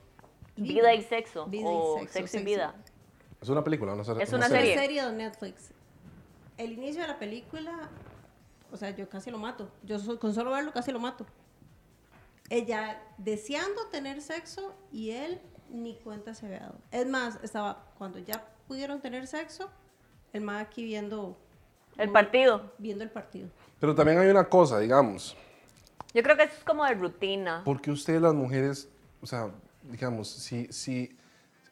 Vida 0.57 0.95
y 0.95 1.03
sexo. 1.03 1.47
Vida 1.47 1.63
y 1.63 1.75
o 1.75 1.99
sexo, 2.01 2.13
sexo, 2.13 2.25
y 2.25 2.29
sexo. 2.41 2.45
vida. 2.45 2.75
Es 3.43 3.49
una 3.49 3.65
película, 3.65 3.95
no 3.95 4.03
Es 4.03 4.09
Es 4.09 4.29
una 4.33 4.47
una 4.47 4.49
serie. 4.49 4.75
serie 4.79 5.05
de 5.05 5.13
Netflix. 5.13 5.73
El 6.61 6.73
inicio 6.73 7.01
de 7.01 7.09
la 7.09 7.18
película, 7.18 7.88
o 8.70 8.77
sea, 8.77 8.90
yo 8.90 9.09
casi 9.09 9.31
lo 9.31 9.38
mato. 9.38 9.70
Yo 9.83 9.96
con 10.18 10.35
solo 10.35 10.51
verlo 10.51 10.73
casi 10.75 10.92
lo 10.92 10.99
mato. 11.01 11.25
Ella 12.51 13.03
deseando 13.16 13.87
tener 13.87 14.20
sexo 14.20 14.75
y 14.92 15.12
él 15.12 15.40
ni 15.70 15.94
cuenta 15.96 16.35
se 16.35 16.44
había 16.44 16.61
dado. 16.61 16.79
Es 16.90 17.07
más, 17.07 17.38
estaba 17.42 17.87
cuando 17.96 18.18
ya 18.18 18.44
pudieron 18.68 19.01
tener 19.01 19.27
sexo, 19.27 19.70
el 20.35 20.42
más 20.42 20.61
aquí 20.61 20.85
viendo 20.85 21.35
El 21.96 22.11
partido. 22.11 22.70
viendo 22.77 23.05
el 23.05 23.11
partido. 23.11 23.49
Pero 23.79 23.94
también 23.94 24.18
hay 24.18 24.29
una 24.29 24.46
cosa, 24.46 24.79
digamos. 24.81 25.35
Yo 26.12 26.23
creo 26.23 26.37
que 26.37 26.42
eso 26.42 26.57
es 26.59 26.64
como 26.64 26.85
de 26.85 26.92
rutina. 26.92 27.62
Porque 27.64 27.90
ustedes 27.90 28.20
las 28.20 28.35
mujeres, 28.35 28.90
o 29.23 29.27
sea, 29.27 29.51
digamos, 29.85 30.29
si, 30.29 30.66
si, 30.70 31.16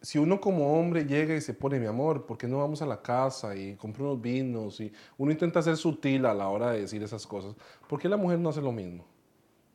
si 0.00 0.18
uno 0.18 0.40
como 0.40 0.78
hombre 0.78 1.04
llega 1.06 1.34
y 1.34 1.40
se 1.40 1.54
pone, 1.54 1.78
mi 1.80 1.86
amor, 1.86 2.24
¿por 2.26 2.38
qué 2.38 2.46
no 2.46 2.58
vamos 2.58 2.82
a 2.82 2.86
la 2.86 3.02
casa 3.02 3.56
y 3.56 3.74
compra 3.74 4.04
unos 4.04 4.20
vinos? 4.20 4.80
Y 4.80 4.92
uno 5.16 5.32
intenta 5.32 5.60
ser 5.62 5.76
sutil 5.76 6.24
a 6.26 6.34
la 6.34 6.48
hora 6.48 6.70
de 6.72 6.82
decir 6.82 7.02
esas 7.02 7.26
cosas. 7.26 7.54
¿Por 7.88 7.98
qué 7.98 8.08
la 8.08 8.16
mujer 8.16 8.38
no 8.38 8.48
hace 8.50 8.60
lo 8.62 8.72
mismo? 8.72 9.04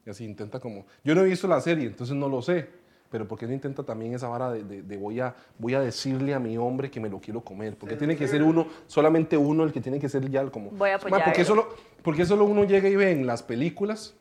Y 0.06 0.10
así 0.10 0.24
intenta 0.26 0.60
como... 0.60 0.86
Yo 1.04 1.14
no 1.16 1.22
he 1.22 1.26
visto 1.26 1.48
la 1.48 1.60
serie, 1.62 1.88
entonces 1.88 2.16
no 2.16 2.28
lo 2.30 2.42
sé. 2.42 2.70
Pero 3.10 3.28
¿por 3.28 3.38
qué 3.38 3.46
no 3.46 3.54
intenta 3.54 3.84
también 3.84 4.14
esa 4.16 4.28
vara 4.28 4.52
de, 4.52 4.64
de- 4.64 4.82
de 4.82 4.98
voy, 4.98 5.20
a, 5.20 5.36
voy 5.60 5.76
a 5.76 5.80
decirle 5.82 6.34
a 6.34 6.40
mi 6.40 6.58
hombre 6.58 6.90
que 6.90 7.00
me 7.00 7.10
lo 7.10 7.20
quiero 7.22 7.42
comer? 7.42 7.78
Porque 7.78 7.96
tiene 7.96 8.16
que 8.16 8.28
ser 8.28 8.42
uno, 8.42 8.66
solamente 8.88 9.38
uno 9.38 9.64
el 9.64 9.72
que 9.72 9.82
tiene 9.82 10.00
que 10.00 10.10
ser 10.10 10.28
ya 10.32 10.42
el 10.42 10.50
como... 10.50 10.72
Voy 10.72 10.90
a 10.90 10.98
Ma, 10.98 11.24
porque 11.24 11.46
solo, 11.46 11.70
porque 12.02 12.26
solo 12.26 12.46
uno 12.46 12.64
llega 12.64 12.90
y 12.90 12.96
ve 12.96 13.12
en 13.12 13.28
las 13.28 13.44
películas 13.44 14.16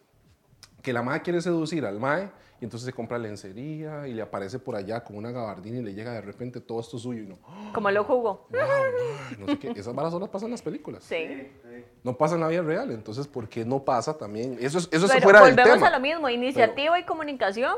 que 0.82 0.92
la 0.92 1.02
madre 1.02 1.22
quiere 1.22 1.40
seducir 1.40 1.86
al 1.86 1.98
mae 1.98 2.30
y 2.60 2.64
entonces 2.64 2.86
se 2.86 2.92
compra 2.92 3.18
lencería 3.18 4.06
y 4.06 4.12
le 4.12 4.22
aparece 4.22 4.60
por 4.60 4.76
allá 4.76 5.02
con 5.02 5.16
una 5.16 5.32
gabardina 5.32 5.78
y 5.78 5.82
le 5.82 5.94
llega 5.94 6.12
de 6.12 6.20
repente 6.20 6.60
todo 6.60 6.78
esto 6.78 6.96
suyo 6.96 7.22
y 7.22 7.26
no, 7.26 7.36
Como 7.74 7.90
lo 7.90 8.04
wow, 8.04 8.46
mae, 8.52 9.36
no 9.36 9.46
sé 9.46 9.58
qué, 9.58 9.72
esas 9.74 9.92
varas 9.92 10.12
solo 10.12 10.30
pasan 10.30 10.46
en 10.46 10.52
las 10.52 10.62
películas. 10.62 11.02
Sí. 11.02 11.50
No 12.04 12.16
pasa 12.16 12.36
en 12.36 12.40
la 12.42 12.48
vida 12.48 12.62
real, 12.62 12.92
entonces 12.92 13.26
¿por 13.26 13.48
qué 13.48 13.64
no 13.64 13.84
pasa 13.84 14.16
también? 14.16 14.58
Eso 14.60 14.78
es, 14.78 14.88
eso 14.92 15.06
es 15.06 15.12
Pero 15.12 15.22
fuera 15.24 15.40
del 15.44 15.56
volvemos 15.56 15.74
tema. 15.74 15.88
a 15.88 15.90
lo 15.90 16.00
mismo, 16.00 16.28
iniciativa 16.28 16.98
y 17.00 17.04
comunicación. 17.04 17.74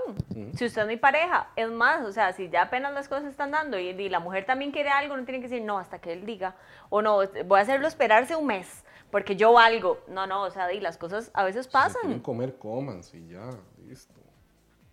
Si 0.55 0.67
usted 0.67 0.83
es 0.83 0.88
mi 0.88 0.99
pareja, 0.99 1.49
es 1.57 1.71
más, 1.71 2.05
o 2.05 2.12
sea, 2.12 2.35
si 2.35 2.51
ya 2.51 2.64
apenas 2.64 2.93
las 2.93 3.09
cosas 3.09 3.25
están 3.31 3.53
dando 3.53 3.79
y, 3.79 3.88
y 3.88 4.09
la 4.11 4.21
mujer 4.21 4.45
también 4.45 4.71
quiere 4.71 4.90
algo, 4.90 5.17
no 5.17 5.25
tiene 5.25 5.40
que 5.40 5.49
decir 5.49 5.62
no 5.64 5.79
hasta 5.79 5.99
que 5.99 6.12
él 6.12 6.27
diga, 6.27 6.57
o 6.91 7.01
no, 7.01 7.20
voy 7.47 7.59
a 7.59 7.62
hacerlo 7.62 7.89
esperarse 7.89 8.37
un 8.37 8.47
mes, 8.47 8.84
porque 9.15 9.37
yo 9.37 9.53
valgo. 9.53 10.01
No, 10.09 10.27
no, 10.27 10.43
o 10.43 10.51
sea, 10.51 10.67
di, 10.67 10.81
las 10.81 10.99
cosas 10.99 11.31
a 11.35 11.45
veces 11.45 11.67
Si 11.67 11.71
quieren 11.71 11.93
pasan. 11.95 12.19
comer, 12.19 12.57
coman, 12.57 13.01
y 13.12 13.29
ya, 13.29 13.49
listo. 13.87 14.12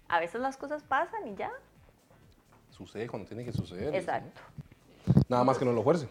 A 0.10 0.20
veces 0.20 0.40
las 0.40 0.58
cosas 0.58 0.84
pasan 0.84 1.28
y 1.28 1.34
ya. 1.36 1.52
Sucede 2.70 3.08
cuando 3.08 3.28
tiene 3.28 3.44
que 3.44 3.52
suceder. 3.52 3.96
Exacto. 3.96 4.40
¿no? 5.08 5.24
Nada 5.28 5.44
más 5.44 5.58
que 5.58 5.66
no 5.66 5.72
lo 5.74 5.82
fuercen. 5.82 6.08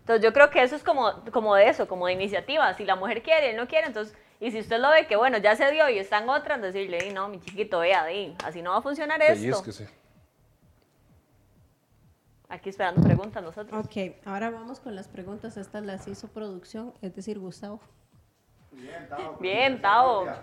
Entonces 0.00 0.24
yo 0.24 0.32
creo 0.32 0.50
que 0.50 0.60
eso 0.60 0.74
es 0.74 0.82
como, 0.82 1.12
como 1.32 1.54
de 1.54 1.68
eso, 1.68 1.86
como 1.86 2.08
de 2.08 2.14
iniciativa. 2.14 2.74
Si 2.74 2.84
la 2.84 2.96
mujer 2.96 3.22
quiere, 3.22 3.50
él 3.50 3.56
no 3.58 3.68
quiere, 3.68 3.86
entonces, 3.86 4.12
y 4.40 4.50
si 4.50 4.58
usted 4.58 4.80
lo 4.80 4.90
ve 4.90 5.06
que 5.06 5.14
bueno, 5.14 5.38
ya 5.38 5.54
se 5.54 5.70
dio 5.70 5.88
y 5.88 6.00
están 6.00 6.28
otras, 6.28 6.60
decirle, 6.60 6.98
"Di, 6.98 7.12
no, 7.12 7.28
mi 7.28 7.38
chiquito, 7.38 7.78
vea, 7.78 8.06
así 8.44 8.60
no 8.60 8.72
va 8.72 8.78
a 8.78 8.82
funcionar 8.82 9.22
esto. 9.22 9.34
Pellizquese. 9.62 9.88
Aquí 12.54 12.70
esperando 12.70 13.02
preguntas 13.02 13.42
nosotros. 13.42 13.84
Ok, 13.84 14.14
ahora 14.24 14.48
vamos 14.50 14.78
con 14.78 14.94
las 14.94 15.08
preguntas. 15.08 15.56
Estas 15.56 15.84
las 15.84 16.06
hizo 16.06 16.28
producción, 16.28 16.94
es 17.02 17.12
decir, 17.14 17.38
Gustavo. 17.40 17.80
Bien, 18.70 19.08
Tavo. 19.08 19.36
Bien, 19.40 19.82
Tavo. 19.82 20.26
Va 20.26 20.42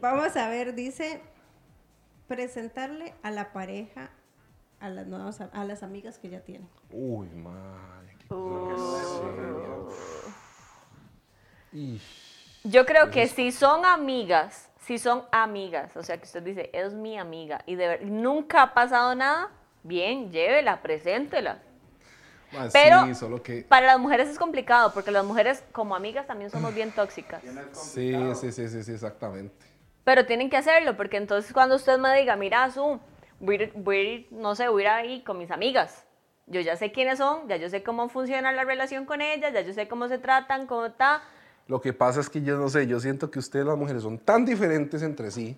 Vamos 0.00 0.34
a 0.38 0.48
ver, 0.48 0.74
dice 0.74 1.20
presentarle 2.26 3.14
a 3.22 3.30
la 3.30 3.52
pareja 3.52 4.08
a 4.80 4.88
las 4.88 5.06
nuevas 5.06 5.38
a 5.42 5.64
las 5.64 5.82
amigas 5.82 6.18
que 6.18 6.30
ya 6.30 6.40
tienen. 6.40 6.66
Uy, 6.90 7.28
madre. 7.28 8.16
qué. 8.18 8.26
Yo 12.64 12.86
creo 12.86 13.10
que 13.10 13.26
si 13.28 13.52
son 13.52 13.84
amigas, 13.84 14.70
si 14.78 14.98
son 14.98 15.24
amigas, 15.30 15.94
o 15.96 16.02
sea 16.02 16.16
que 16.16 16.24
usted 16.24 16.42
dice, 16.42 16.70
es 16.72 16.94
mi 16.94 17.18
amiga 17.18 17.60
y 17.66 17.74
de 17.74 17.88
ver- 17.88 18.06
nunca 18.06 18.62
ha 18.62 18.74
pasado 18.74 19.14
nada, 19.14 19.50
bien, 19.82 20.30
llévela, 20.30 20.82
preséntela. 20.82 21.62
Ah, 22.52 22.68
Pero 22.72 23.06
sí, 23.06 23.14
solo 23.14 23.42
que. 23.42 23.62
para 23.62 23.86
las 23.86 23.98
mujeres 23.98 24.28
es 24.28 24.38
complicado 24.38 24.92
porque 24.92 25.10
las 25.10 25.24
mujeres 25.24 25.62
como 25.72 25.94
amigas 25.94 26.26
también 26.26 26.50
somos 26.50 26.74
bien 26.74 26.90
tóxicas. 26.90 27.42
Sí, 27.72 28.12
sí, 28.34 28.52
sí, 28.52 28.68
sí, 28.68 28.82
sí, 28.82 28.92
exactamente. 28.92 29.54
Pero 30.02 30.26
tienen 30.26 30.50
que 30.50 30.56
hacerlo 30.56 30.96
porque 30.96 31.16
entonces 31.16 31.52
cuando 31.52 31.76
usted 31.76 31.98
me 31.98 32.16
diga, 32.18 32.34
mira, 32.34 32.68
Su, 32.70 32.98
voy 33.38 33.70
voy 33.76 33.96
a 33.96 34.02
ir, 34.02 34.28
no 34.32 34.56
sé, 34.56 34.68
voy 34.68 34.82
a 34.82 35.04
ir 35.04 35.10
ahí 35.10 35.22
con 35.22 35.38
mis 35.38 35.50
amigas. 35.50 36.04
Yo 36.46 36.60
ya 36.60 36.74
sé 36.74 36.90
quiénes 36.90 37.18
son, 37.18 37.46
ya 37.46 37.56
yo 37.56 37.68
sé 37.68 37.84
cómo 37.84 38.08
funciona 38.08 38.50
la 38.50 38.64
relación 38.64 39.04
con 39.04 39.20
ellas, 39.20 39.52
ya 39.52 39.60
yo 39.60 39.72
sé 39.72 39.86
cómo 39.86 40.08
se 40.08 40.18
tratan, 40.18 40.66
cómo 40.66 40.86
está. 40.86 41.22
Lo 41.68 41.80
que 41.80 41.92
pasa 41.92 42.18
es 42.18 42.28
que 42.28 42.42
yo 42.42 42.58
no 42.58 42.68
sé, 42.68 42.88
yo 42.88 42.98
siento 42.98 43.30
que 43.30 43.38
ustedes 43.38 43.64
las 43.64 43.76
mujeres 43.76 44.02
son 44.02 44.18
tan 44.18 44.44
diferentes 44.44 45.02
entre 45.02 45.30
sí 45.30 45.56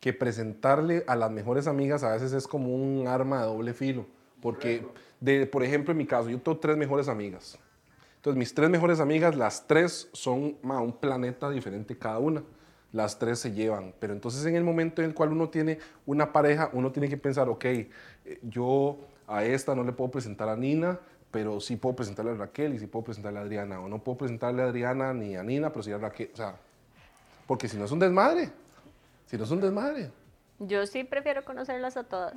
que 0.00 0.12
presentarle 0.12 1.04
a 1.06 1.14
las 1.14 1.30
mejores 1.30 1.66
amigas 1.66 2.02
a 2.02 2.12
veces 2.12 2.32
es 2.32 2.46
como 2.46 2.74
un 2.74 3.06
arma 3.06 3.40
de 3.40 3.46
doble 3.46 3.74
filo. 3.74 4.06
Porque, 4.40 4.86
de, 5.20 5.46
por 5.46 5.62
ejemplo, 5.62 5.92
en 5.92 5.98
mi 5.98 6.06
caso, 6.06 6.30
yo 6.30 6.40
tengo 6.40 6.58
tres 6.58 6.76
mejores 6.76 7.08
amigas. 7.08 7.58
Entonces, 8.16 8.38
mis 8.38 8.54
tres 8.54 8.70
mejores 8.70 9.00
amigas, 9.00 9.36
las 9.36 9.66
tres 9.66 10.08
son 10.12 10.56
ma, 10.62 10.80
un 10.80 10.92
planeta 10.92 11.50
diferente 11.50 11.96
cada 11.96 12.18
una. 12.18 12.42
Las 12.92 13.18
tres 13.18 13.38
se 13.38 13.52
llevan. 13.52 13.94
Pero 14.00 14.14
entonces, 14.14 14.44
en 14.46 14.56
el 14.56 14.64
momento 14.64 15.02
en 15.02 15.08
el 15.08 15.14
cual 15.14 15.32
uno 15.32 15.50
tiene 15.50 15.78
una 16.06 16.32
pareja, 16.32 16.70
uno 16.72 16.90
tiene 16.90 17.08
que 17.08 17.18
pensar, 17.18 17.48
ok, 17.48 17.64
eh, 17.64 17.88
yo 18.42 18.98
a 19.26 19.44
esta 19.44 19.74
no 19.74 19.84
le 19.84 19.92
puedo 19.92 20.10
presentar 20.10 20.48
a 20.48 20.56
Nina, 20.56 20.98
pero 21.30 21.60
sí 21.60 21.76
puedo 21.76 21.94
presentarle 21.94 22.32
a 22.32 22.34
Raquel 22.34 22.74
y 22.74 22.78
sí 22.78 22.86
puedo 22.86 23.04
presentarle 23.04 23.38
a 23.38 23.42
Adriana. 23.42 23.80
O 23.80 23.88
no 23.88 24.02
puedo 24.02 24.18
presentarle 24.18 24.62
a 24.62 24.66
Adriana 24.66 25.12
ni 25.12 25.36
a 25.36 25.42
Nina, 25.42 25.70
pero 25.70 25.82
sí 25.82 25.92
a 25.92 25.98
Raquel. 25.98 26.30
O 26.32 26.36
sea, 26.36 26.56
porque 27.46 27.68
si 27.68 27.76
no 27.76 27.84
es 27.84 27.90
un 27.90 27.98
desmadre. 27.98 28.50
Si 29.30 29.38
no 29.38 29.44
es 29.44 29.50
un 29.52 29.60
desmadre. 29.60 30.10
Yo 30.58 30.84
sí 30.86 31.04
prefiero 31.04 31.44
conocerlas 31.44 31.96
a 31.96 32.02
todas. 32.02 32.34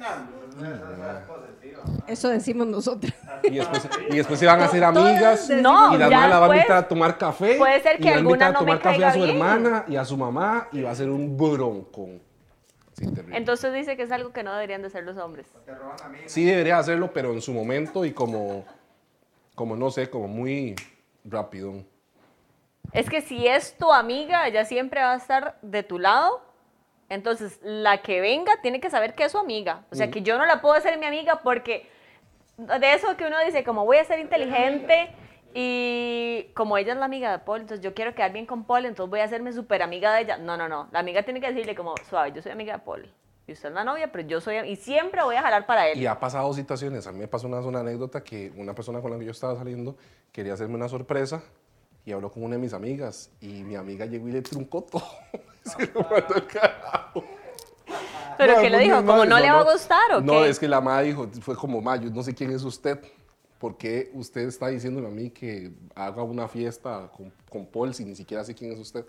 Eso 2.06 2.30
decimos 2.30 2.68
nosotros. 2.68 3.12
Y 3.42 3.50
después, 3.50 3.90
y 4.12 4.16
después 4.16 4.40
se 4.40 4.46
van 4.46 4.62
a 4.62 4.66
hacer 4.66 4.84
amigas. 4.84 5.50
No, 5.50 5.96
y 5.96 5.98
la 5.98 6.08
mamá 6.08 6.28
la 6.28 6.40
va 6.40 6.46
a 6.46 6.56
invitar 6.56 6.78
a 6.78 6.88
tomar 6.88 7.18
café. 7.18 7.56
puede 7.56 7.82
ser 7.82 7.98
que 7.98 8.04
y 8.04 8.12
va 8.12 8.18
a 8.18 8.20
invitar 8.20 8.44
alguna 8.44 8.46
a 8.46 8.52
no 8.52 8.60
me 8.60 8.66
tomar 8.66 8.80
café 8.80 9.06
a 9.06 9.14
su 9.14 9.24
bien. 9.24 9.32
hermana 9.32 9.86
y 9.88 9.96
a 9.96 10.06
su 10.06 10.16
mamá 10.16 10.68
y 10.72 10.84
va 10.84 10.92
a 10.92 10.96
ser 10.96 11.10
un 11.10 11.36
broncón. 11.36 12.22
Sí. 12.94 13.08
Entonces 13.32 13.74
dice 13.74 13.98
que 13.98 14.04
es 14.04 14.12
algo 14.12 14.32
que 14.32 14.44
no 14.44 14.54
deberían 14.54 14.82
de 14.82 14.88
hacer 14.90 15.04
los 15.04 15.18
hombres. 15.18 15.48
Sí 16.28 16.46
debería 16.46 16.78
hacerlo, 16.78 17.12
pero 17.12 17.34
en 17.34 17.42
su 17.42 17.54
momento 17.54 18.06
y 18.06 18.14
como, 18.14 18.66
como 19.56 19.76
no 19.76 19.90
sé, 19.90 20.12
como 20.12 20.28
muy 20.28 20.76
rápido. 21.26 21.74
Es 22.92 23.10
que 23.10 23.22
si 23.22 23.48
es 23.48 23.76
tu 23.80 23.92
amiga, 23.92 24.48
ella 24.48 24.64
siempre 24.64 25.02
va 25.02 25.14
a 25.14 25.18
estar 25.18 25.58
de 25.64 25.82
tu 25.82 25.98
lado. 25.98 26.53
Entonces, 27.14 27.60
la 27.62 28.02
que 28.02 28.22
venga 28.22 28.54
tiene 28.62 28.80
que 28.80 28.90
saber 28.90 29.14
que 29.14 29.26
es 29.26 29.32
su 29.32 29.38
amiga. 29.38 29.86
O 29.92 29.96
sea, 29.96 30.10
que 30.10 30.24
yo 30.24 30.38
no 30.38 30.46
la 30.46 30.62
puedo 30.62 30.74
hacer 30.74 30.98
mi 30.98 31.06
amiga 31.06 31.42
porque 31.44 31.88
de 32.58 32.94
eso 32.94 33.16
que 33.18 33.26
uno 33.26 33.38
dice, 33.46 33.64
como 33.64 33.86
voy 33.86 33.98
a 33.98 34.06
ser 34.06 34.20
inteligente 34.20 35.10
y 35.54 36.48
como 36.56 36.78
ella 36.78 36.94
es 36.94 37.00
la 37.00 37.06
amiga 37.06 37.32
de 37.32 37.40
Paul, 37.40 37.62
entonces 37.62 37.84
yo 37.84 37.94
quiero 37.94 38.16
quedar 38.16 38.34
bien 38.34 38.48
con 38.48 38.64
Paul, 38.64 38.86
entonces 38.86 39.12
voy 39.12 39.20
a 39.20 39.26
hacerme 39.26 39.54
súper 39.54 39.84
amiga 39.84 40.14
de 40.16 40.22
ella. 40.22 40.38
No, 40.38 40.58
no, 40.58 40.68
no. 40.68 40.90
La 40.92 41.00
amiga 41.00 41.22
tiene 41.22 41.40
que 41.40 41.52
decirle 41.52 41.76
como, 41.76 41.94
suave, 42.10 42.32
yo 42.32 42.42
soy 42.42 42.52
amiga 42.52 42.74
de 42.74 42.80
Paul. 42.80 43.08
Y 43.46 43.52
usted 43.52 43.70
es 43.70 43.76
la 43.76 43.84
novia, 43.84 44.12
pero 44.12 44.28
yo 44.28 44.42
soy... 44.42 44.58
Y 44.68 44.76
siempre 44.78 45.22
voy 45.22 45.36
a 45.36 45.42
jalar 45.42 45.68
para 45.68 45.88
él. 45.88 46.00
Y 46.00 46.08
ha 46.08 46.20
pasado 46.20 46.52
situaciones. 46.54 47.06
A 47.06 47.12
mí 47.12 47.20
me 47.20 47.28
pasó 47.28 47.46
una, 47.48 47.60
una 47.60 47.82
anécdota 47.82 48.24
que 48.24 48.52
una 48.56 48.74
persona 48.74 49.02
con 49.02 49.12
la 49.12 49.20
que 49.20 49.26
yo 49.26 49.32
estaba 49.32 49.56
saliendo 49.56 49.98
quería 50.32 50.54
hacerme 50.54 50.76
una 50.76 50.88
sorpresa 50.88 51.44
y 52.06 52.14
habló 52.14 52.32
con 52.32 52.44
una 52.44 52.56
de 52.56 52.62
mis 52.62 52.74
amigas. 52.74 53.30
Y 53.42 53.64
mi 53.64 53.76
amiga 53.76 54.06
llegó 54.06 54.30
y 54.30 54.32
le 54.32 54.42
truncó 54.42 54.82
todo. 54.82 55.04
Se 55.78 55.88
lo 55.94 56.02
mandó 56.02 56.36
al 56.36 56.48
carajo. 56.48 57.24
¿Pero 58.38 58.56
No, 58.56 58.62
qué 58.62 58.70
le 58.70 58.80
dijo? 58.80 58.98
¿Como 59.06 59.26
no 59.26 59.40
le 59.40 59.52
va 59.52 59.60
a 59.60 59.72
gustar 59.72 60.12
o 60.14 60.22
No, 60.22 60.34
qué? 60.44 60.50
es 60.50 60.60
que 60.60 60.68
la 60.68 60.82
madre 60.82 61.08
dijo, 61.08 61.28
fue 61.42 61.56
como, 61.56 61.82
ma, 61.82 61.96
yo 61.98 62.10
no 62.10 62.24
sé 62.24 62.34
quién 62.34 62.52
es 62.52 62.64
usted. 62.64 63.00
¿Por 63.60 63.78
qué 63.78 64.12
usted 64.14 64.42
está 64.48 64.68
diciéndome 64.68 65.08
a 65.08 65.12
mí 65.12 65.30
que 65.30 65.72
haga 65.96 66.22
una 66.24 66.48
fiesta 66.48 67.10
con, 67.16 67.32
con 67.50 67.66
Paul 67.66 67.94
si 67.94 68.04
ni 68.04 68.16
siquiera 68.16 68.44
sé 68.44 68.54
quién 68.54 68.72
es 68.74 68.80
usted? 68.80 69.06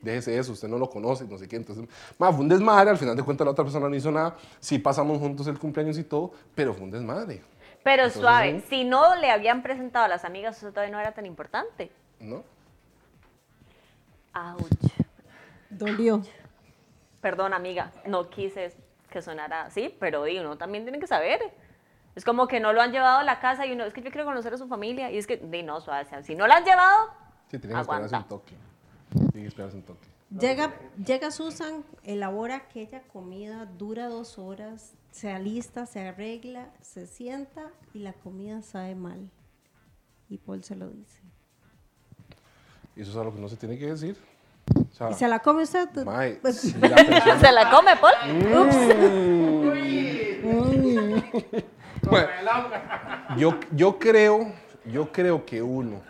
Déjese 0.00 0.36
eso, 0.38 0.52
usted 0.52 0.66
no 0.68 0.78
lo 0.78 0.88
conoce, 0.88 1.24
no 1.26 1.36
sé 1.36 1.46
qué. 1.46 1.56
Entonces, 1.56 1.84
ma, 2.18 2.32
fue 2.32 2.40
un 2.40 2.48
desmadre, 2.48 2.90
al 2.90 2.96
final 2.98 3.14
de 3.16 3.22
cuentas 3.22 3.44
la 3.44 3.50
otra 3.50 3.64
persona 3.64 3.88
no 3.88 3.94
hizo 3.94 4.10
nada. 4.10 4.34
Sí 4.60 4.78
pasamos 4.78 5.18
juntos 5.18 5.46
el 5.46 5.58
cumpleaños 5.58 5.98
y 5.98 6.04
todo, 6.04 6.32
pero 6.54 6.72
fue 6.72 6.84
un 6.84 6.90
desmadre, 6.90 7.42
Pero 7.84 8.04
Entonces, 8.04 8.20
suave, 8.22 8.60
sí. 8.60 8.66
si 8.70 8.84
no 8.84 9.14
le 9.16 9.30
habían 9.30 9.62
presentado 9.62 10.06
a 10.06 10.08
las 10.08 10.24
amigas, 10.24 10.56
eso 10.56 10.70
todavía 10.70 10.92
no 10.92 11.00
era 11.00 11.12
tan 11.12 11.26
importante. 11.26 11.90
¿no? 12.20 12.42
Ouch. 14.34 15.01
Dolió. 15.78 16.22
Perdón, 17.20 17.54
amiga, 17.54 17.92
no 18.06 18.28
quise 18.30 18.74
que 19.10 19.22
sonara 19.22 19.64
así, 19.66 19.94
pero 20.00 20.24
di, 20.24 20.38
uno 20.38 20.56
también 20.56 20.84
tiene 20.84 20.98
que 20.98 21.06
saber. 21.06 21.40
Es 22.14 22.24
como 22.24 22.46
que 22.46 22.60
no 22.60 22.72
lo 22.72 22.80
han 22.80 22.92
llevado 22.92 23.18
a 23.18 23.24
la 23.24 23.40
casa 23.40 23.66
y 23.66 23.72
uno, 23.72 23.84
es 23.84 23.94
que 23.94 24.02
yo 24.02 24.10
quiero 24.10 24.24
conocer 24.26 24.52
a 24.54 24.58
su 24.58 24.68
familia. 24.68 25.10
Y 25.10 25.18
es 25.18 25.26
que, 25.26 25.36
di, 25.36 25.62
no, 25.62 25.80
suave, 25.80 26.06
si 26.22 26.34
no 26.34 26.46
lo 26.46 26.52
han 26.52 26.64
llevado, 26.64 27.22
Sí, 27.52 27.58
tiene 27.58 27.74
que 27.74 27.80
esperarse 27.82 28.16
un 28.16 28.24
toque. 28.24 28.54
Tiene 29.10 29.30
que 29.32 29.46
esperarse 29.48 29.76
un 29.76 29.82
toque. 29.82 30.08
Llega, 30.30 30.72
llega 30.96 31.30
Susan, 31.30 31.84
elabora 32.02 32.56
aquella 32.56 33.02
comida, 33.02 33.66
dura 33.66 34.08
dos 34.08 34.38
horas, 34.38 34.94
se 35.10 35.30
alista, 35.30 35.84
se 35.84 36.00
arregla, 36.00 36.70
se 36.80 37.06
sienta 37.06 37.70
y 37.92 37.98
la 37.98 38.14
comida 38.14 38.62
sabe 38.62 38.94
mal. 38.94 39.30
Y 40.30 40.38
Paul 40.38 40.64
se 40.64 40.76
lo 40.76 40.88
dice. 40.88 41.20
Y 42.96 43.02
eso 43.02 43.10
es 43.10 43.16
algo 43.18 43.34
que 43.34 43.40
no 43.40 43.48
se 43.48 43.56
tiene 43.56 43.78
que 43.78 43.88
decir. 43.88 44.16
O 44.74 44.94
sea, 44.94 45.10
¿Y 45.10 45.14
se 45.14 45.26
la 45.28 45.38
come 45.40 45.62
usted? 45.64 45.88
mae, 46.04 46.34
Pues, 46.42 46.60
si 46.60 46.72
la 46.78 46.94
persona- 46.96 47.40
¿se 47.40 47.52
la 47.52 47.70
come, 47.70 47.96
Paul? 47.96 48.12
Bueno, 52.08 52.28
yo, 53.36 53.54
yo 53.72 53.98
creo, 53.98 54.52
yo 54.84 55.10
creo 55.12 55.44
que 55.46 55.62
uno, 55.62 56.02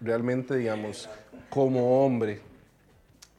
realmente, 0.00 0.56
digamos, 0.56 1.08
como 1.48 2.04
hombre, 2.04 2.40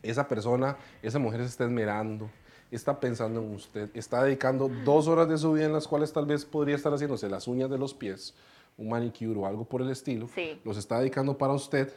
esa 0.02 0.28
persona, 0.28 0.78
esa 1.02 1.20
mujer 1.20 1.42
se 1.42 1.48
está 1.48 1.66
esmerando, 1.66 2.30
está 2.72 3.00
pensando 3.00 3.42
en 3.42 3.54
usted, 3.54 3.90
está 3.94 4.24
dedicando 4.24 4.70
dos 4.86 5.08
horas 5.08 5.28
de 5.30 5.38
su 5.38 5.54
vida 5.54 5.66
en 5.66 5.74
las 5.74 5.88
cuales 5.88 6.12
tal 6.14 6.26
vez 6.26 6.46
podría 6.46 6.76
estar 6.76 6.92
haciéndose 6.94 7.28
las 7.30 7.48
uñas 7.48 7.70
de 7.70 7.78
los 7.78 7.94
pies, 7.94 8.34
un 8.78 8.90
manicure 8.90 9.38
o 9.40 9.46
algo 9.46 9.66
por 9.66 9.82
el 9.82 9.90
estilo, 9.90 10.28
Sí. 10.34 10.60
los 10.64 10.78
está 10.78 11.00
dedicando 11.00 11.38
para 11.38 11.54
usted. 11.54 11.92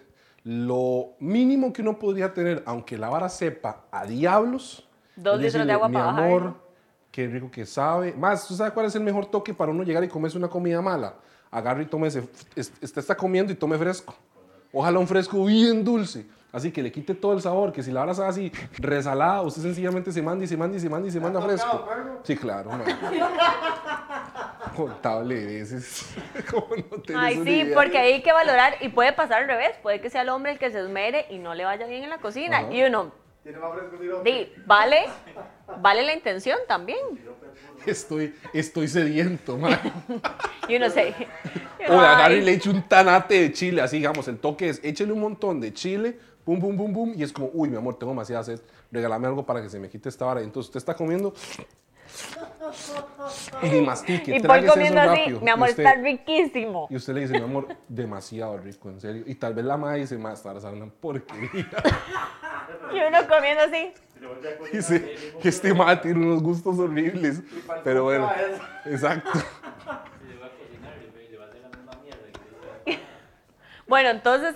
Lo 0.45 1.11
mínimo 1.21 1.73
que 1.73 1.83
uno 1.83 1.99
podría 1.99 2.33
tener, 2.35 2.63
aunque 2.67 2.99
la 2.99 3.09
vara 3.09 3.29
sepa 3.29 3.85
a 3.91 4.05
diablos, 4.07 4.89
Dos 5.15 5.35
es 5.37 5.41
litros 5.41 5.53
de 5.53 5.59
decirle, 5.59 5.73
agua 5.73 5.89
mi 5.89 5.95
para 5.95 6.09
amor, 6.11 6.43
bajarlo". 6.43 6.63
Qué 7.13 7.27
rico 7.29 7.51
que 7.51 7.67
sabe. 7.67 8.13
Más, 8.15 8.47
¿tú 8.49 8.55
sabes 8.55 8.73
cuál 8.73 8.87
es 8.87 8.95
el 8.95 9.03
mejor 9.03 9.27
toque 9.27 9.53
para 9.55 9.71
uno 9.71 9.83
llegar 9.83 10.03
y 10.03 10.09
comerse 10.09 10.37
una 10.39 10.49
comida 10.49 10.81
mala? 10.81 11.15
Agarre 11.51 11.83
y 11.83 11.87
tómese, 11.87 12.29
es- 12.57 12.73
usted 12.83 12.99
está 13.01 13.15
comiendo 13.15 13.53
y 13.53 13.55
tome 13.55 13.77
fresco. 13.79 14.15
Ojalá 14.73 14.99
un 14.99 15.07
fresco 15.07 15.45
bien 15.45 15.85
dulce. 15.85 16.27
Así 16.51 16.71
que 16.73 16.83
le 16.83 16.91
quite 16.91 17.15
todo 17.15 17.35
el 17.35 17.41
sabor, 17.41 17.73
que 17.73 17.83
si 17.83 17.91
la 17.93 18.01
vara 18.01 18.13
está 18.13 18.29
así 18.29 18.51
resalada, 18.79 19.43
usted 19.43 19.63
sencillamente 19.63 20.11
se 20.13 20.21
manda 20.23 20.45
y 20.45 20.49
se 20.49 20.57
manda 20.57 20.77
y 20.77 20.81
se 20.81 20.89
manda 20.89 21.09
y 21.09 21.11
se 21.11 21.21
manda 21.21 21.41
fresco. 21.41 21.87
Sí, 22.25 22.37
claro, 22.37 22.71
man. 22.71 22.83
Contable 24.75 25.45
veces. 25.45 26.15
¿Cómo 26.51 26.69
no 26.77 27.03
tenés 27.03 27.23
Ay, 27.23 27.43
sí, 27.45 27.61
idea? 27.61 27.75
porque 27.75 27.99
hay 27.99 28.23
que 28.23 28.33
valorar 28.33 28.77
y 28.81 28.89
puede 28.89 29.13
pasar 29.13 29.43
al 29.43 29.49
revés. 29.49 29.73
Puede 29.83 30.01
que 30.01 30.11
sea 30.11 30.23
el 30.23 30.29
hombre 30.29 30.53
el 30.53 30.59
que 30.59 30.71
se 30.71 30.81
esmere 30.81 31.27
y 31.31 31.39
no 31.39 31.55
le 31.55 31.65
vaya 31.65 31.87
bien 31.87 32.05
en 32.05 32.11
la 32.11 32.19
cocina. 32.19 32.59
Ajá. 32.59 32.73
Y 32.73 32.83
uno, 32.83 33.13
di, 34.25 34.53
vale, 34.67 35.07
vale 35.81 36.03
la 36.03 36.15
intención 36.15 36.59
también. 36.69 36.99
Estoy, 37.85 38.35
estoy 38.53 38.87
sediento, 38.87 39.57
man. 39.59 39.79
Y 40.69 40.77
uno 40.77 40.89
se... 40.91 41.15
O 41.89 42.01
de 42.01 42.07
agarre 42.07 42.37
y 42.37 42.43
le 42.43 42.53
eche 42.53 42.71
un 42.71 42.87
tanate 42.87 43.41
de 43.41 43.53
chile, 43.53 43.83
así 43.83 43.97
digamos, 43.97 44.29
el 44.29 44.39
toque 44.39 44.69
es 44.69 44.81
échele 44.85 45.13
un 45.13 45.19
montón 45.19 45.61
de 45.61 45.75
chile, 45.75 46.17
pum, 46.45 46.61
pum, 46.61 46.77
pum, 46.77 46.93
pum, 46.93 47.13
y 47.17 47.25
es 47.25 47.33
como, 47.33 47.51
uy, 47.53 47.69
mi 47.69 47.77
amor, 47.77 47.99
tengo 47.99 48.13
demasiada 48.13 48.45
sed, 48.45 48.61
regálame 48.93 49.27
algo 49.27 49.45
para 49.45 49.61
que 49.61 49.69
se 49.69 49.81
me 49.81 49.89
quite 49.89 50.09
esta 50.09 50.25
vara. 50.25 50.43
Entonces 50.43 50.69
usted 50.69 50.79
está 50.79 50.95
comiendo 50.95 51.35
y 53.63 53.81
mastique, 53.81 54.37
Y 54.37 54.41
Paul 54.41 54.43
tráguese 54.43 54.67
eso 54.67 54.75
comiendo 54.75 55.01
así, 55.01 55.21
rápido. 55.21 55.41
mi 55.41 55.51
amor, 55.51 55.69
usted, 55.69 55.85
está 55.85 56.01
riquísimo. 56.01 56.87
Y 56.91 56.97
usted 56.97 57.15
le 57.15 57.21
dice, 57.23 57.33
mi 57.35 57.45
amor, 57.45 57.69
demasiado 57.89 58.59
rico, 58.59 58.91
en 58.91 59.01
serio. 59.01 59.25
Y 59.27 59.35
tal 59.35 59.55
vez 59.55 59.65
la 59.65 59.77
madre 59.77 60.01
dice, 60.01 60.19
más, 60.19 60.45
es 60.45 60.65
una 60.65 60.87
porquería. 60.87 61.69
Y 62.93 62.99
uno 63.09 63.19
comiendo 63.29 63.65
así. 63.65 63.93
Dice 64.73 65.17
que 65.41 65.49
este 65.49 65.75
madre 65.75 65.97
tiene 65.97 66.25
unos 66.25 66.43
gustos 66.43 66.79
horribles. 66.79 67.43
Pero 67.85 68.05
bueno, 68.05 68.31
exacto. 68.85 69.31
Bueno, 73.87 74.11
entonces, 74.11 74.55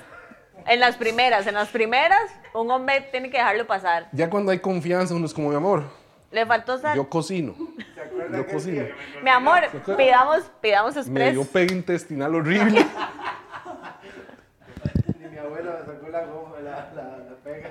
En 0.69 0.81
las 0.81 0.97
primeras, 0.97 1.47
en 1.47 1.55
las 1.55 1.69
primeras, 1.69 2.21
un 2.53 2.71
hombre 2.71 3.01
tiene 3.13 3.31
que 3.31 3.37
dejarlo 3.37 3.67
pasar. 3.69 4.09
Ya 4.13 4.29
cuando 4.29 4.51
hay 4.51 4.59
confianza, 4.59 5.15
uno 5.15 5.27
es 5.27 5.33
como, 5.33 5.51
mi 5.51 5.55
amor, 5.55 5.85
Le 6.31 6.45
faltó 6.47 6.79
sal. 6.79 6.97
yo 6.97 7.09
cocino. 7.09 7.55
¿Se 7.95 8.01
acuerdan 8.01 8.43
Yo 8.43 8.47
cocino. 8.53 8.85
Mi 9.23 9.31
amor, 9.31 9.61
pidamos, 9.97 10.43
pidamos 10.61 10.95
Me 10.95 11.01
express. 11.03 11.33
dio 11.33 11.45
pega 11.45 11.75
intestinal 11.75 12.35
horrible. 12.35 12.85
Ni 15.21 15.29
mi 15.29 15.39
abuela 15.39 15.83
me 15.87 15.93
sacó 15.93 16.09
la 16.09 16.27
goma, 16.27 16.61
la, 16.61 16.93
la, 16.95 17.19
la 17.19 17.37
pega. 17.43 17.71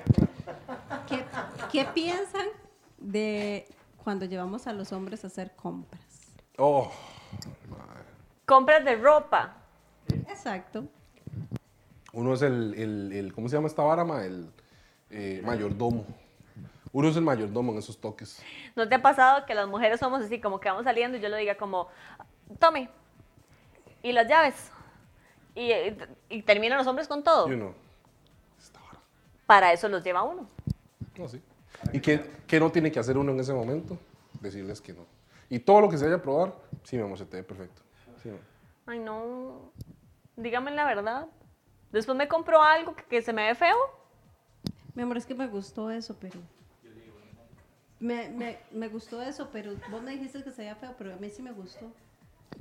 ¿Qué, 1.08 1.24
qué 1.70 1.86
piensan 1.94 2.46
de 2.98 3.68
cuando 4.02 4.24
llevamos 4.24 4.66
a 4.66 4.72
los 4.72 4.92
hombres 4.92 5.24
a 5.24 5.28
hacer 5.28 5.52
compras? 5.54 6.02
Oh, 6.58 6.90
Compras 8.46 8.84
de 8.84 8.96
ropa. 8.96 9.54
Exacto. 10.28 10.84
uno 12.12 12.34
es 12.34 12.42
el, 12.42 12.74
el, 12.74 13.12
el- 13.12 13.32
¿cómo 13.32 13.48
se 13.48 13.56
llama 13.56 13.66
esta 13.66 13.82
vara, 13.82 14.04
ma? 14.04 14.24
El 14.24 14.50
eh, 15.10 15.42
mayordomo. 15.44 16.06
Uno 16.96 17.08
es 17.08 17.16
el 17.16 17.24
mayordomo 17.24 17.72
en 17.72 17.78
esos 17.78 18.00
toques. 18.00 18.42
¿No 18.74 18.88
te 18.88 18.94
ha 18.94 19.02
pasado 19.02 19.44
que 19.44 19.54
las 19.54 19.68
mujeres 19.68 20.00
somos 20.00 20.22
así, 20.22 20.40
como 20.40 20.58
que 20.58 20.70
vamos 20.70 20.84
saliendo 20.84 21.18
y 21.18 21.20
yo 21.20 21.28
le 21.28 21.36
diga 21.36 21.54
como, 21.54 21.88
tome, 22.58 22.88
y 24.02 24.12
las 24.12 24.26
llaves? 24.26 24.72
Y, 25.54 25.72
y 26.30 26.40
terminan 26.40 26.78
los 26.78 26.86
hombres 26.86 27.06
con 27.06 27.22
todo. 27.22 27.50
Y 27.50 27.52
uno. 27.52 27.74
Para 29.44 29.74
eso 29.74 29.90
los 29.90 30.02
lleva 30.02 30.22
uno. 30.22 30.48
No, 31.18 31.28
sí. 31.28 31.42
¿Y 31.92 32.00
qué, 32.00 32.30
qué 32.46 32.58
no 32.58 32.72
tiene 32.72 32.90
que 32.90 32.98
hacer 32.98 33.18
uno 33.18 33.30
en 33.30 33.40
ese 33.40 33.52
momento? 33.52 33.98
Decirles 34.40 34.80
que 34.80 34.94
no. 34.94 35.04
Y 35.50 35.58
todo 35.58 35.82
lo 35.82 35.90
que 35.90 35.98
se 35.98 36.04
vaya 36.04 36.16
a 36.16 36.22
probar, 36.22 36.54
sí, 36.82 36.96
mi 36.96 37.02
amor, 37.02 37.18
se 37.18 37.26
te 37.26 37.36
ve 37.36 37.42
perfecto. 37.42 37.82
Sí. 38.22 38.30
Ay, 38.86 39.00
no. 39.00 39.70
Dígame 40.34 40.70
la 40.70 40.86
verdad. 40.86 41.26
Después 41.92 42.16
me 42.16 42.26
compro 42.26 42.62
algo 42.62 42.96
que, 42.96 43.04
que 43.04 43.20
se 43.20 43.34
me 43.34 43.48
ve 43.48 43.54
feo. 43.54 43.76
Mi 44.94 45.02
amor, 45.02 45.18
es 45.18 45.26
que 45.26 45.34
me 45.34 45.46
gustó 45.46 45.90
eso, 45.90 46.16
pero... 46.18 46.38
Me, 47.98 48.28
me, 48.28 48.58
me 48.72 48.88
gustó 48.88 49.22
eso, 49.22 49.48
pero 49.52 49.72
vos 49.90 50.02
me 50.02 50.12
dijiste 50.12 50.42
que 50.42 50.50
se 50.50 50.62
veía 50.62 50.76
feo, 50.76 50.94
pero 50.98 51.14
a 51.14 51.16
mí 51.16 51.30
sí 51.30 51.42
me 51.42 51.52
gustó. 51.52 51.86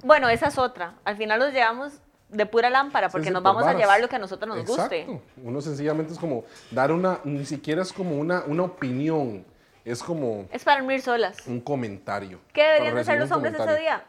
Bueno, 0.03 0.29
esa 0.29 0.47
es 0.47 0.57
otra. 0.57 0.95
Al 1.03 1.17
final 1.17 1.39
los 1.39 1.51
llevamos 1.53 1.99
de 2.29 2.45
pura 2.45 2.69
lámpara 2.69 3.09
porque 3.09 3.25
Sí, 3.25 3.29
sí, 3.29 3.33
nos 3.33 3.41
por 3.43 3.49
vamos 3.51 3.63
a 3.63 3.67
varas. 3.67 3.81
llevar 3.81 4.01
lo 4.01 4.07
que 4.09 4.15
a 4.15 4.19
nosotros 4.19 4.55
nos 4.55 4.65
guste. 4.65 5.01
Exacto. 5.01 5.21
Uno 5.43 5.61
sencillamente 5.61 6.13
es 6.13 6.19
como 6.19 6.43
dar 6.71 6.91
una, 6.91 7.19
ni 7.23 7.45
siquiera 7.45 7.81
es 7.81 7.91
como 7.93 8.17
una, 8.17 8.43
una 8.45 8.63
opinión, 8.63 9.45
es 9.83 10.01
como 10.01 10.47
Es 10.51 10.63
para 10.63 10.79
dormir 10.79 11.01
solas. 11.01 11.45
un 11.47 11.59
comentario. 11.61 12.39
¿Qué 12.53 12.63
deberían 12.63 12.97
hacer 12.97 13.19
los 13.19 13.31
hombres 13.31 13.53
ese 13.53 13.63
comentario. 13.63 13.81
día? 13.89 14.05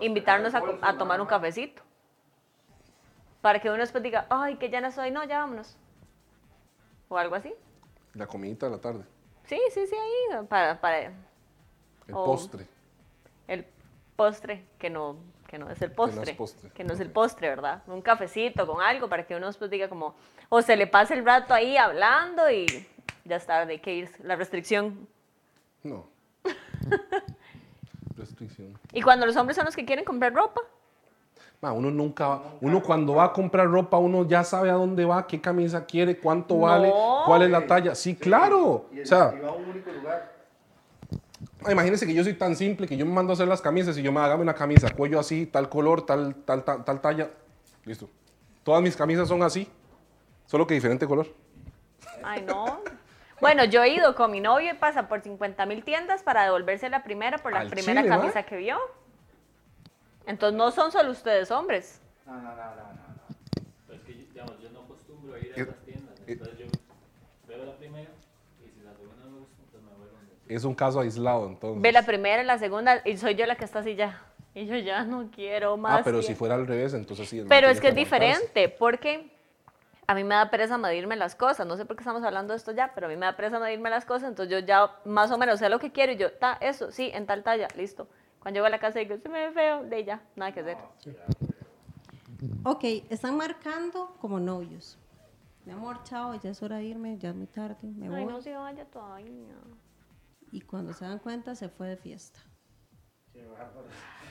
Invitarnos 0.00 0.54
a, 0.54 0.62
a 0.80 0.96
tomar 0.96 1.20
un 1.20 1.26
cafecito. 1.26 1.82
Para 3.40 3.60
que 3.60 3.68
uno 3.68 3.78
después 3.78 4.02
diga, 4.02 4.26
ay, 4.30 4.56
que 4.56 4.70
ya 4.70 4.80
no 4.80 4.90
soy, 4.92 5.10
no, 5.10 5.24
ya 5.24 5.40
vámonos. 5.40 5.76
O 7.08 7.18
algo 7.18 7.34
así. 7.34 7.52
La 8.14 8.26
comidita 8.26 8.66
de 8.66 8.72
la 8.72 8.78
tarde, 8.80 9.04
Sí, 9.44 9.60
sí, 9.72 9.86
sí, 9.86 9.94
ahí. 9.94 10.46
Para, 10.46 10.80
para 10.80 11.00
el 11.00 11.12
postre. 12.06 12.66
el 13.48 13.66
postre, 14.16 14.64
que 14.78 14.90
no, 14.90 15.16
que 15.46 15.58
no 15.58 15.70
es 15.70 15.80
el 15.82 15.92
postre. 15.92 16.30
es 16.30 16.36
postre. 16.36 16.70
Que 16.70 16.84
no 16.84 16.94
es 16.94 17.00
el 17.00 17.10
postre, 17.10 17.48
¿verdad? 17.48 17.82
Un 17.86 18.02
cafecito 18.02 18.66
con 18.66 18.82
algo 18.82 19.08
para 19.08 19.26
que 19.26 19.36
uno 19.36 19.46
después 19.46 19.70
diga 19.70 19.88
como, 19.88 20.14
o 20.48 20.62
se 20.62 20.76
le 20.76 20.86
pase 20.86 21.14
el 21.14 21.24
rato 21.24 21.54
ahí 21.54 21.76
hablando 21.76 22.50
y 22.50 22.66
ya 23.24 23.36
está, 23.36 23.66
de 23.66 23.80
que 23.80 23.94
irse. 23.94 24.22
La 24.24 24.36
restricción. 24.36 25.08
No. 25.82 26.06
Restricción. 28.16 28.78
Y 28.92 29.02
cuando 29.02 29.26
los 29.26 29.36
hombres 29.36 29.56
son 29.56 29.64
los 29.64 29.76
que 29.76 29.84
quieren 29.84 30.04
comprar 30.04 30.34
ropa, 30.34 30.60
Ma, 31.62 31.70
uno 31.70 31.92
nunca, 31.92 32.40
uno 32.60 32.82
cuando 32.82 33.14
va 33.14 33.26
a 33.26 33.32
comprar 33.32 33.68
ropa, 33.68 33.96
uno 33.96 34.26
ya 34.26 34.42
sabe 34.42 34.68
a 34.68 34.72
dónde 34.72 35.04
va, 35.04 35.28
qué 35.28 35.40
camisa 35.40 35.86
quiere, 35.86 36.18
cuánto 36.18 36.58
vale, 36.58 36.92
cuál 37.24 37.42
es 37.42 37.50
la 37.50 37.64
talla. 37.64 37.94
Sí, 37.94 38.16
claro. 38.16 38.86
Y, 38.92 38.96
el, 38.96 39.02
O 39.04 39.06
sea, 39.06 39.32
y 39.32 39.40
va 39.40 39.48
a 39.48 39.52
un 39.52 39.66
único 39.66 39.92
lugar. 39.92 40.32
Ah, 41.64 41.70
Imagínense 41.70 42.04
que 42.04 42.14
yo 42.14 42.24
soy 42.24 42.34
tan 42.34 42.56
simple 42.56 42.88
que 42.88 42.96
yo 42.96 43.06
me 43.06 43.12
mando 43.12 43.32
a 43.32 43.34
hacer 43.34 43.46
las 43.46 43.62
camisas 43.62 43.96
y 43.96 44.02
yo 44.02 44.10
me 44.10 44.18
hágame 44.18 44.42
una 44.42 44.54
camisa, 44.54 44.90
cuello 44.90 45.20
así, 45.20 45.46
tal 45.46 45.68
color, 45.68 46.04
tal, 46.04 46.34
tal, 46.34 46.64
tal, 46.64 46.84
tal 46.84 47.00
talla. 47.00 47.30
Listo. 47.84 48.10
Todas 48.64 48.82
mis 48.82 48.96
camisas 48.96 49.28
son 49.28 49.44
así, 49.44 49.68
solo 50.46 50.66
que 50.66 50.74
diferente 50.74 51.06
color. 51.06 51.28
Ay, 52.24 52.42
no. 52.44 52.80
Bueno, 53.40 53.64
yo 53.66 53.84
he 53.84 53.90
ido 53.90 54.16
con 54.16 54.32
mi 54.32 54.40
novio 54.40 54.72
y 54.72 54.76
pasa 54.76 55.06
por 55.06 55.20
50 55.20 55.64
mil 55.66 55.84
tiendas 55.84 56.24
para 56.24 56.42
devolverse 56.42 56.88
la 56.90 57.04
primera 57.04 57.38
por 57.38 57.52
la 57.52 57.60
Al 57.60 57.70
primera 57.70 58.02
chile, 58.02 58.08
camisa 58.16 58.40
¿va? 58.40 58.46
que 58.46 58.56
vio. 58.56 58.78
Entonces 60.26 60.56
no 60.56 60.70
son 60.70 60.92
solo 60.92 61.10
ustedes 61.10 61.50
hombres. 61.50 62.00
No, 62.26 62.34
no, 62.34 62.40
no, 62.42 62.48
no, 62.50 62.54
no. 62.54 63.34
Pero 63.86 63.98
es 63.98 64.04
que, 64.06 64.12
digamos, 64.14 64.60
yo 64.60 64.70
no 64.70 64.80
acostumbro 64.82 65.34
a 65.34 65.38
ir 65.38 65.52
a 65.54 65.56
Eh, 65.58 65.62
esas 65.62 65.76
tiendas. 65.84 66.18
eh. 66.20 66.24
Entonces 66.28 66.58
yo 66.58 66.66
veo 67.48 67.64
la 67.64 67.72
primera 67.76 68.10
y 68.64 68.70
si 68.70 68.80
la 68.84 68.92
segunda 68.94 69.24
no 69.24 69.30
me 69.30 69.38
gusta, 69.40 69.54
entonces 69.64 69.90
me 69.90 69.96
vuelvo 69.96 70.16
donde 70.16 70.54
Es 70.54 70.64
un 70.64 70.74
caso 70.74 71.00
aislado, 71.00 71.46
entonces. 71.48 71.82
Ve 71.82 71.92
la 71.92 72.02
primera 72.02 72.42
y 72.42 72.46
la 72.46 72.58
segunda 72.58 73.02
y 73.04 73.16
soy 73.16 73.34
yo 73.34 73.46
la 73.46 73.56
que 73.56 73.64
está 73.64 73.80
así 73.80 73.94
ya. 73.96 74.20
Y 74.54 74.66
yo 74.66 74.76
ya 74.76 75.02
no 75.04 75.30
quiero 75.34 75.76
más. 75.78 76.00
ah, 76.00 76.02
pero 76.04 76.20
si 76.22 76.34
fuera 76.34 76.54
al 76.54 76.66
revés, 76.66 76.92
entonces 76.94 77.28
sí. 77.28 77.42
Pero 77.48 77.68
es 77.68 77.80
que 77.80 77.88
es 77.88 77.94
diferente, 77.94 78.68
porque 78.68 79.32
a 80.06 80.14
mí 80.14 80.24
me 80.24 80.34
da 80.34 80.50
pereza 80.50 80.76
medirme 80.76 81.16
las 81.16 81.34
cosas. 81.34 81.66
No 81.66 81.76
sé 81.78 81.86
por 81.86 81.96
qué 81.96 82.02
estamos 82.02 82.22
hablando 82.22 82.52
de 82.52 82.58
esto 82.58 82.70
ya, 82.72 82.92
pero 82.94 83.06
a 83.06 83.10
mí 83.10 83.16
me 83.16 83.24
da 83.24 83.34
pereza 83.34 83.58
medirme 83.58 83.88
las 83.88 84.04
cosas. 84.04 84.28
Entonces 84.28 84.52
yo 84.52 84.58
ya 84.66 84.90
más 85.06 85.30
o 85.30 85.38
menos 85.38 85.58
sé 85.58 85.70
lo 85.70 85.78
que 85.78 85.90
quiero 85.90 86.12
y 86.12 86.16
yo, 86.18 86.30
ta, 86.32 86.58
eso, 86.60 86.92
sí, 86.92 87.10
en 87.14 87.24
tal 87.26 87.42
talla, 87.42 87.66
listo. 87.76 88.06
Cuando 88.42 88.58
llego 88.58 88.66
a 88.66 88.70
la 88.70 88.80
casa 88.80 88.98
digo, 88.98 89.16
se 89.18 89.28
me 89.28 89.46
ve 89.46 89.52
feo, 89.52 89.84
de 89.84 90.04
ya, 90.04 90.20
nada 90.34 90.52
que 90.52 90.60
hacer. 90.60 90.76
Ok, 92.64 92.82
están 93.08 93.36
marcando 93.36 94.16
como 94.20 94.40
novios. 94.40 94.98
Mi 95.64 95.72
amor, 95.72 96.02
chao, 96.02 96.34
ya 96.34 96.50
es 96.50 96.60
hora 96.60 96.78
de 96.78 96.84
irme, 96.84 97.16
ya 97.18 97.28
es 97.28 97.36
muy 97.36 97.46
tarde, 97.46 97.76
me 97.84 98.08
voy. 98.08 98.18
Ay, 98.18 98.26
no 98.26 98.42
se 98.42 98.52
vaya 98.52 98.84
todavía. 98.86 99.54
Y 100.50 100.60
cuando 100.60 100.92
se 100.92 101.04
dan 101.04 101.20
cuenta, 101.20 101.54
se 101.54 101.68
fue 101.68 101.86
de 101.86 101.96
fiesta. 101.96 102.40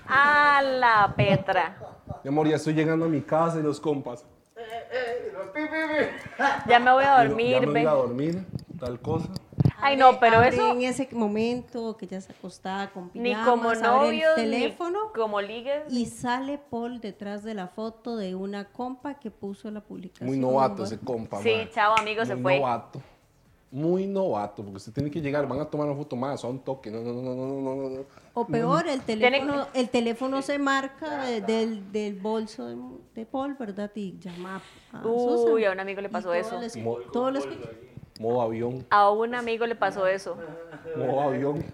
A 0.07 0.61
la 0.61 1.13
Petra. 1.15 1.77
Mi 2.21 2.27
amor, 2.27 2.49
ya 2.49 2.57
estoy 2.57 2.73
llegando 2.73 3.05
a 3.05 3.07
mi 3.07 3.21
casa 3.21 3.59
y 3.59 3.63
los 3.63 3.79
compas. 3.79 4.25
Ya 6.67 6.79
me 6.79 6.91
voy 6.91 7.05
a 7.05 7.17
Ya 7.17 7.23
dormir, 7.23 7.61
me 7.61 7.79
voy 7.79 7.85
a 7.85 7.91
dormir, 7.91 8.45
tal 8.77 8.99
cosa. 8.99 9.29
Ay, 9.83 9.97
no, 9.97 10.19
pero 10.19 10.37
Abre 10.37 10.49
eso 10.49 10.71
En 10.71 10.81
ese 10.83 11.07
momento 11.11 11.97
que 11.97 12.07
ya 12.07 12.21
se 12.21 12.31
acostaba 12.31 12.87
con 12.91 13.09
ni 13.13 13.21
pijamas, 13.21 13.49
como 13.49 13.69
abre 13.69 13.81
novios, 13.81 14.37
el 14.37 14.51
ni 14.51 14.57
teléfono 14.57 14.99
como 15.15 15.41
ligues. 15.41 15.83
y 15.89 16.05
sale 16.05 16.57
Paul 16.57 16.99
detrás 17.01 17.43
de 17.43 17.53
la 17.53 17.67
foto 17.67 18.15
de 18.15 18.35
una 18.35 18.65
compa 18.71 19.15
que 19.15 19.31
puso 19.31 19.71
la 19.71 19.81
publicación. 19.81 20.27
Muy 20.29 20.37
novato 20.37 20.83
ese 20.83 20.97
compa, 20.99 21.41
Sí, 21.41 21.51
mae. 21.55 21.69
chao, 21.71 21.95
amigo, 21.97 22.25
se 22.25 22.35
Muy 22.35 22.43
fue. 22.43 22.59
novato. 22.59 23.01
Muy 23.73 24.05
novato, 24.05 24.63
porque 24.63 24.77
usted 24.77 24.91
tiene 24.91 25.09
que 25.09 25.21
llegar, 25.21 25.47
van 25.47 25.61
a 25.61 25.65
tomar 25.65 25.87
una 25.87 25.95
foto 25.95 26.17
más, 26.17 26.43
a 26.43 26.47
un 26.47 26.59
toque. 26.59 26.91
No, 26.91 26.99
no, 27.01 27.13
no, 27.13 27.33
no, 27.33 27.75
no, 27.75 27.89
no. 27.89 28.01
O 28.33 28.45
peor, 28.45 28.85
el 28.89 28.99
teléfono, 28.99 29.65
el 29.73 29.89
teléfono 29.89 30.41
se 30.41 30.59
marca 30.59 31.23
de- 31.25 31.39
del, 31.39 31.89
del 31.89 32.15
bolso 32.19 32.65
de, 32.65 32.75
de 33.15 33.25
Paul, 33.25 33.55
¿verdad? 33.57 33.89
Y 33.95 34.19
llama 34.19 34.61
a 34.91 35.01
Susan. 35.03 35.53
Uy, 35.53 35.63
a 35.63 35.71
un 35.71 35.79
amigo 35.79 36.01
le 36.01 36.09
Y 36.09 36.11
pasó 36.11 36.25
todo 36.25 36.33
eso. 36.33 36.59
todo. 37.13 37.31
Modo 38.21 38.41
avión, 38.43 38.85
A 38.91 39.09
un 39.09 39.33
amigo 39.33 39.65
le 39.65 39.73
pasó 39.73 40.05
eso. 40.05 40.37
modo 40.95 41.21
avión. 41.21 41.65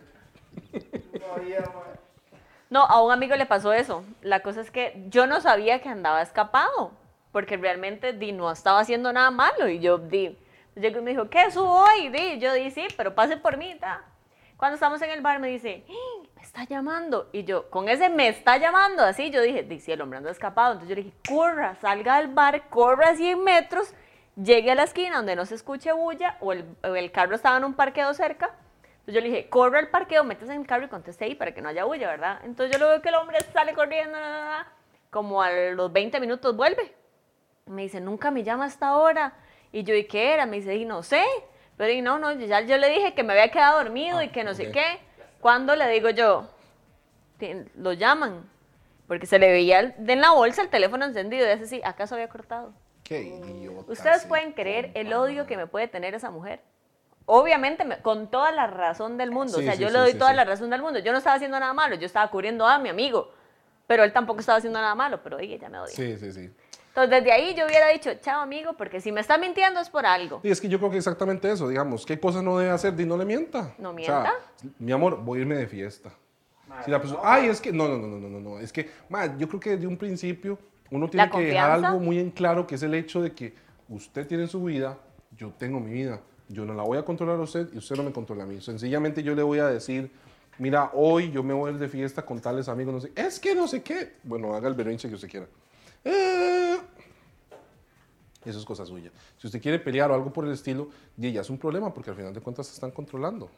No, 2.69 2.83
a 2.85 3.01
un 3.03 3.11
amigo 3.11 3.35
le 3.35 3.45
pasó 3.45 3.73
eso. 3.73 4.05
La 4.21 4.41
cosa 4.41 4.61
es 4.61 4.71
que 4.71 5.05
yo 5.09 5.27
no 5.27 5.41
sabía 5.41 5.81
que 5.81 5.89
andaba 5.89 6.21
escapado, 6.21 6.91
porque 7.33 7.57
realmente 7.57 8.13
di, 8.13 8.31
no 8.31 8.49
estaba 8.49 8.79
haciendo 8.79 9.11
nada 9.11 9.29
malo. 9.29 9.67
Y 9.67 9.79
yo 9.79 9.97
di, 9.97 10.37
llegó 10.75 10.99
y 10.99 11.01
me 11.01 11.11
dijo, 11.11 11.29
¿qué 11.29 11.51
subo 11.51 11.83
hoy? 11.83 12.07
Di, 12.09 12.39
yo 12.39 12.53
di, 12.53 12.71
sí, 12.71 12.87
pero 12.95 13.13
pase 13.13 13.35
por 13.35 13.57
mí. 13.57 13.75
ta. 13.79 14.03
Cuando 14.55 14.75
estamos 14.75 15.01
en 15.01 15.11
el 15.11 15.21
bar 15.21 15.39
me 15.39 15.49
dice, 15.49 15.83
"¡Ah! 15.89 16.25
me 16.35 16.41
está 16.41 16.63
llamando. 16.63 17.29
Y 17.33 17.43
yo, 17.43 17.69
con 17.69 17.89
ese 17.89 18.07
me 18.09 18.29
está 18.29 18.55
llamando 18.57 19.03
así, 19.03 19.29
yo 19.31 19.41
dije, 19.41 19.63
di, 19.63 19.79
sí, 19.79 19.91
el 19.91 20.01
hombre 20.01 20.17
anda 20.19 20.31
escapado. 20.31 20.73
Entonces 20.73 20.89
yo 20.89 20.95
le 20.95 21.03
dije, 21.03 21.17
corra, 21.27 21.75
salga 21.75 22.17
del 22.19 22.29
bar, 22.33 22.69
corra 22.69 23.15
100 23.15 23.43
metros, 23.43 23.93
llegue 24.41 24.71
a 24.71 24.75
la 24.75 24.83
esquina 24.83 25.17
donde 25.17 25.35
no 25.35 25.45
se 25.45 25.55
escuche 25.55 25.91
bulla, 25.91 26.37
o 26.41 26.51
el, 26.53 26.65
o 26.83 26.95
el 26.95 27.11
carro 27.11 27.35
estaba 27.35 27.57
en 27.57 27.63
un 27.65 27.73
parqueo 27.73 28.13
cerca. 28.13 28.51
Entonces 28.99 29.15
yo 29.15 29.21
le 29.21 29.29
dije, 29.29 29.49
corre 29.49 29.79
al 29.79 29.89
parqueo, 29.89 30.23
métese 30.23 30.53
en 30.53 30.61
el 30.61 30.67
carro 30.67 30.85
y 30.85 30.89
conteste 30.89 31.25
ahí 31.25 31.35
para 31.35 31.53
que 31.53 31.61
no 31.61 31.69
haya 31.69 31.85
bulla, 31.85 32.07
¿verdad? 32.09 32.39
Entonces 32.43 32.73
yo 32.73 32.79
lo 32.83 32.89
veo 32.89 33.01
que 33.01 33.09
el 33.09 33.15
hombre 33.15 33.37
sale 33.53 33.73
corriendo, 33.73 34.19
na, 34.19 34.29
na, 34.29 34.45
na, 34.49 34.73
como 35.09 35.41
a 35.41 35.49
los 35.51 35.91
20 35.93 36.19
minutos 36.19 36.55
vuelve. 36.55 36.93
Me 37.65 37.83
dice, 37.83 37.99
nunca 38.01 38.31
me 38.31 38.43
llama 38.43 38.65
hasta 38.65 38.87
ahora. 38.87 39.33
Y 39.71 39.83
yo, 39.83 39.93
¿y 39.95 40.05
qué 40.05 40.33
era? 40.33 40.45
Me 40.45 40.57
dice, 40.57 40.75
y 40.75 40.85
no 40.85 41.03
sé. 41.03 41.23
Pero 41.77 41.91
y 41.93 42.01
no, 42.01 42.17
no, 42.19 42.31
yo 42.33 42.45
ya 42.47 42.61
yo 42.61 42.77
le 42.77 42.89
dije 42.89 43.13
que 43.13 43.23
me 43.23 43.33
había 43.33 43.49
quedado 43.49 43.77
dormido 43.83 44.21
y 44.21 44.29
que 44.29 44.43
no 44.43 44.53
sé 44.53 44.67
ok. 44.67 44.73
qué. 44.73 44.99
Cuando 45.41 45.75
le 45.75 45.87
digo 45.89 46.09
yo, 46.09 46.49
"Ti- 47.37 47.65
lo 47.75 47.93
llaman. 47.93 48.49
Porque 49.07 49.25
se 49.25 49.39
le 49.39 49.49
veía 49.51 49.79
en 49.97 50.21
la 50.21 50.31
bolsa 50.31 50.61
el 50.61 50.69
teléfono 50.69 51.05
encendido 51.05 51.45
y 51.47 51.49
ese 51.49 51.67
sí, 51.67 51.81
¿acaso 51.85 52.15
había 52.15 52.27
cortado? 52.27 52.73
Qué 53.07 53.21
idiota. 53.21 53.91
Ustedes 53.91 54.25
pueden 54.25 54.51
creer 54.53 54.91
el 54.93 55.13
odio 55.13 55.45
que 55.47 55.55
me 55.57 55.67
puede 55.67 55.87
tener 55.87 56.13
esa 56.13 56.29
mujer. 56.29 56.59
Obviamente, 57.25 57.83
me- 57.85 57.99
con 58.01 58.29
toda 58.29 58.51
la 58.51 58.67
razón 58.67 59.17
del 59.17 59.31
mundo. 59.31 59.57
o 59.57 59.59
Sí, 59.59 59.65
sea, 59.65 59.75
sí, 59.75 59.81
yo 59.81 59.87
sí, 59.87 59.93
le 59.93 59.99
doy 59.99 60.11
sí, 60.13 60.17
toda 60.17 60.31
sí. 60.31 60.35
la 60.37 60.45
razón 60.45 60.69
del 60.69 60.81
mundo. 60.81 60.99
Yo 60.99 61.11
no 61.11 61.17
estaba 61.17 61.35
haciendo 61.35 61.59
nada 61.59 61.73
malo, 61.73 61.95
yo 61.95 62.05
estaba 62.05 62.29
cubriendo 62.29 62.65
a 62.65 62.79
mi 62.79 62.89
amigo. 62.89 63.31
Pero 63.85 64.03
él 64.03 64.11
tampoco 64.13 64.39
estaba 64.41 64.57
haciendo 64.57 64.79
nada 64.81 64.95
malo, 64.95 65.21
pero 65.23 65.37
oye, 65.37 65.57
ya 65.57 65.69
me 65.69 65.79
odia. 65.79 65.93
Sí, 65.95 66.17
sí, 66.17 66.31
sí. 66.31 66.49
Entonces, 66.89 67.09
desde 67.11 67.31
ahí 67.31 67.53
yo 67.53 67.65
hubiera 67.65 67.87
dicho, 67.89 68.11
chao, 68.21 68.41
amigo, 68.41 68.73
porque 68.73 68.99
si 68.99 69.11
me 69.11 69.21
está 69.21 69.37
mintiendo 69.37 69.79
es 69.79 69.89
por 69.89 70.05
algo. 70.05 70.39
Y 70.43 70.49
es 70.51 70.59
que 70.59 70.67
yo 70.67 70.77
creo 70.79 70.89
que 70.91 70.97
exactamente 70.97 71.49
eso, 71.51 71.67
digamos, 71.69 72.05
¿qué 72.05 72.19
cosas 72.19 72.43
no 72.43 72.57
debe 72.57 72.71
hacer? 72.71 72.95
Di 72.95 73.05
no 73.05 73.17
le 73.17 73.23
mienta. 73.25 73.73
No 73.77 73.89
O 73.91 73.93
mienta. 73.93 74.23
sea, 74.57 74.69
mi 74.79 74.91
amor, 74.91 75.17
voy 75.23 75.39
a 75.39 75.41
irme 75.41 75.55
de 75.55 75.67
fiesta. 75.67 76.11
Si 76.83 76.91
la 76.91 76.99
persona, 76.99 77.19
ay, 77.23 77.47
es 77.47 77.61
que, 77.61 77.71
no, 77.71 77.87
no, 77.87 77.97
no, 77.97 78.07
no, 78.07 78.19
no, 78.19 78.29
no, 78.29 78.39
no, 78.39 78.59
es 78.59 78.73
que, 78.73 78.89
ma, 79.09 79.37
yo 79.37 79.47
creo 79.47 79.59
que 79.59 79.69
desde 79.71 79.87
un 79.87 79.97
principio 79.97 80.57
uno 80.91 81.09
tiene 81.09 81.29
que 81.29 81.39
dejar 81.39 81.71
algo 81.71 81.99
muy 81.99 82.19
en 82.19 82.31
claro, 82.31 82.67
que 82.67 82.75
es 82.75 82.83
el 82.83 82.93
hecho 82.93 83.21
de 83.21 83.33
que 83.33 83.53
usted 83.89 84.27
tiene 84.27 84.47
su 84.47 84.63
vida, 84.63 84.97
yo 85.35 85.51
tengo 85.57 85.79
mi 85.79 85.91
vida, 85.91 86.21
yo 86.49 86.65
no 86.65 86.73
la 86.73 86.83
voy 86.83 86.97
a 86.97 87.05
controlar 87.05 87.37
a 87.39 87.41
usted 87.41 87.69
y 87.73 87.77
usted 87.77 87.95
no 87.95 88.03
me 88.03 88.11
controla 88.11 88.43
a 88.43 88.45
mí. 88.45 88.61
Sencillamente 88.61 89.23
yo 89.23 89.35
le 89.35 89.43
voy 89.43 89.59
a 89.59 89.67
decir, 89.67 90.11
mira, 90.57 90.91
hoy 90.93 91.31
yo 91.31 91.43
me 91.43 91.53
voy 91.53 91.69
a 91.69 91.73
ir 91.73 91.79
de 91.79 91.87
fiesta 91.87 92.23
con 92.23 92.39
tales 92.39 92.67
amigos, 92.69 92.93
no 92.93 93.01
sé, 93.01 93.11
es 93.15 93.39
que 93.39 93.53
no 93.55 93.67
sé 93.67 93.83
qué, 93.83 94.13
bueno, 94.23 94.53
haga 94.53 94.67
el 94.67 94.73
berrinche 94.73 95.07
que 95.07 95.15
usted 95.15 95.29
quiera. 95.29 95.47
Eh, 96.03 96.77
eso 98.45 98.59
es 98.59 98.65
cosa 98.65 98.85
suya. 98.85 99.11
Si 99.37 99.47
usted 99.47 99.61
quiere 99.61 99.79
pelear 99.79 100.09
o 100.09 100.13
algo 100.13 100.31
por 100.31 100.45
el 100.45 100.53
estilo, 100.53 100.89
ya 101.17 101.41
es 101.41 101.49
un 101.49 101.57
problema 101.57 101.93
porque 101.93 102.11
al 102.11 102.15
final 102.15 102.33
de 102.33 102.39
cuentas 102.39 102.67
se 102.67 102.73
están 102.73 102.91
controlando. 102.91 103.49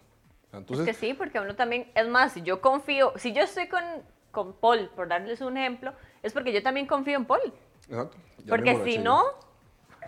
Entonces, 0.51 0.87
es 0.87 0.97
que 0.97 1.07
sí, 1.07 1.13
porque 1.13 1.39
uno 1.39 1.55
también, 1.55 1.91
es 1.93 2.07
más, 2.07 2.33
si 2.33 2.41
yo 2.41 2.59
confío, 2.59 3.13
si 3.17 3.33
yo 3.33 3.43
estoy 3.43 3.67
con, 3.67 3.83
con 4.31 4.53
Paul, 4.53 4.89
por 4.95 5.07
darles 5.07 5.41
un 5.41 5.57
ejemplo, 5.57 5.93
es 6.23 6.33
porque 6.33 6.51
yo 6.51 6.61
también 6.63 6.85
confío 6.87 7.17
en 7.17 7.25
Paul. 7.25 7.53
exacto. 7.87 8.17
ya 8.39 8.49
Porque 8.49 8.83
si 8.83 8.95
yo. 8.97 9.03
no, 9.03 9.23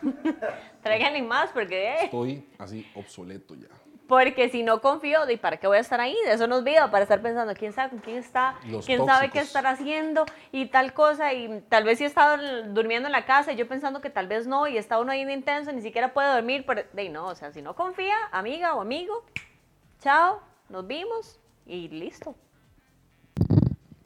traigan 0.83 1.27
más, 1.27 1.51
porque, 1.51 1.89
eh, 1.89 2.05
Estoy 2.05 2.47
así 2.57 2.89
obsoleto 2.95 3.55
ya. 3.55 3.67
porque 4.07 4.49
si 4.49 4.63
no 4.63 4.81
confío, 4.81 5.29
¿y 5.29 5.37
para 5.37 5.57
qué 5.57 5.67
voy 5.67 5.77
a 5.77 5.81
estar 5.81 6.01
ahí? 6.01 6.17
De 6.25 6.33
eso 6.33 6.47
nos 6.47 6.63
vida, 6.63 6.89
para 6.91 7.03
estar 7.03 7.21
pensando 7.21 7.53
quién 7.53 7.71
sabe 7.71 7.91
con 7.91 7.99
quién 7.99 8.17
está, 8.17 8.55
Los 8.67 8.85
quién 8.85 9.05
sabe 9.05 9.27
qué 9.29 9.39
tóxicos. 9.39 9.47
estar 9.47 9.67
haciendo 9.67 10.25
y 10.51 10.65
tal 10.67 10.93
cosa, 10.93 11.33
y 11.33 11.61
tal 11.69 11.83
vez 11.83 11.97
si 11.99 12.03
he 12.03 12.07
estado 12.07 12.37
durmiendo 12.73 13.07
en 13.07 13.13
la 13.13 13.25
casa 13.25 13.53
y 13.53 13.55
yo 13.55 13.67
pensando 13.67 14.01
que 14.01 14.09
tal 14.09 14.27
vez 14.27 14.47
no, 14.47 14.67
y 14.67 14.77
está 14.77 14.99
uno 14.99 15.11
ahí 15.11 15.23
de 15.23 15.33
intenso, 15.33 15.71
ni 15.71 15.81
siquiera 15.81 16.13
puede 16.13 16.33
dormir, 16.33 16.65
pero, 16.67 16.83
de 16.91 17.09
no, 17.09 17.27
o 17.27 17.35
sea, 17.35 17.51
si 17.51 17.61
no 17.61 17.75
confía, 17.75 18.15
amiga 18.31 18.75
o 18.75 18.81
amigo, 18.81 19.23
chao, 19.99 20.41
nos 20.67 20.85
vimos 20.87 21.39
y 21.65 21.87
listo. 21.89 22.35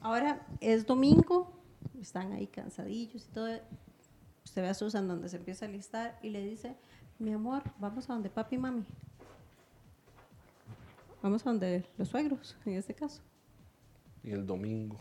Ahora 0.06 0.38
es 0.60 0.86
domingo, 0.86 1.52
están 2.00 2.32
ahí 2.32 2.46
cansadillos 2.46 3.26
y 3.26 3.28
todo. 3.32 3.48
Usted 4.44 4.62
ve 4.62 4.68
a 4.68 4.74
Susan 4.74 5.08
donde 5.08 5.28
se 5.28 5.36
empieza 5.36 5.66
a 5.66 5.68
listar 5.68 6.16
y 6.22 6.30
le 6.30 6.46
dice, 6.46 6.76
mi 7.18 7.32
amor, 7.32 7.64
vamos 7.80 8.08
a 8.08 8.12
donde 8.12 8.30
papi 8.30 8.54
y 8.54 8.58
mami. 8.58 8.86
Vamos 11.22 11.44
a 11.44 11.50
donde 11.50 11.84
los 11.98 12.06
suegros, 12.06 12.56
en 12.64 12.74
este 12.74 12.94
caso. 12.94 13.20
Y 14.22 14.30
el 14.30 14.46
domingo. 14.46 14.96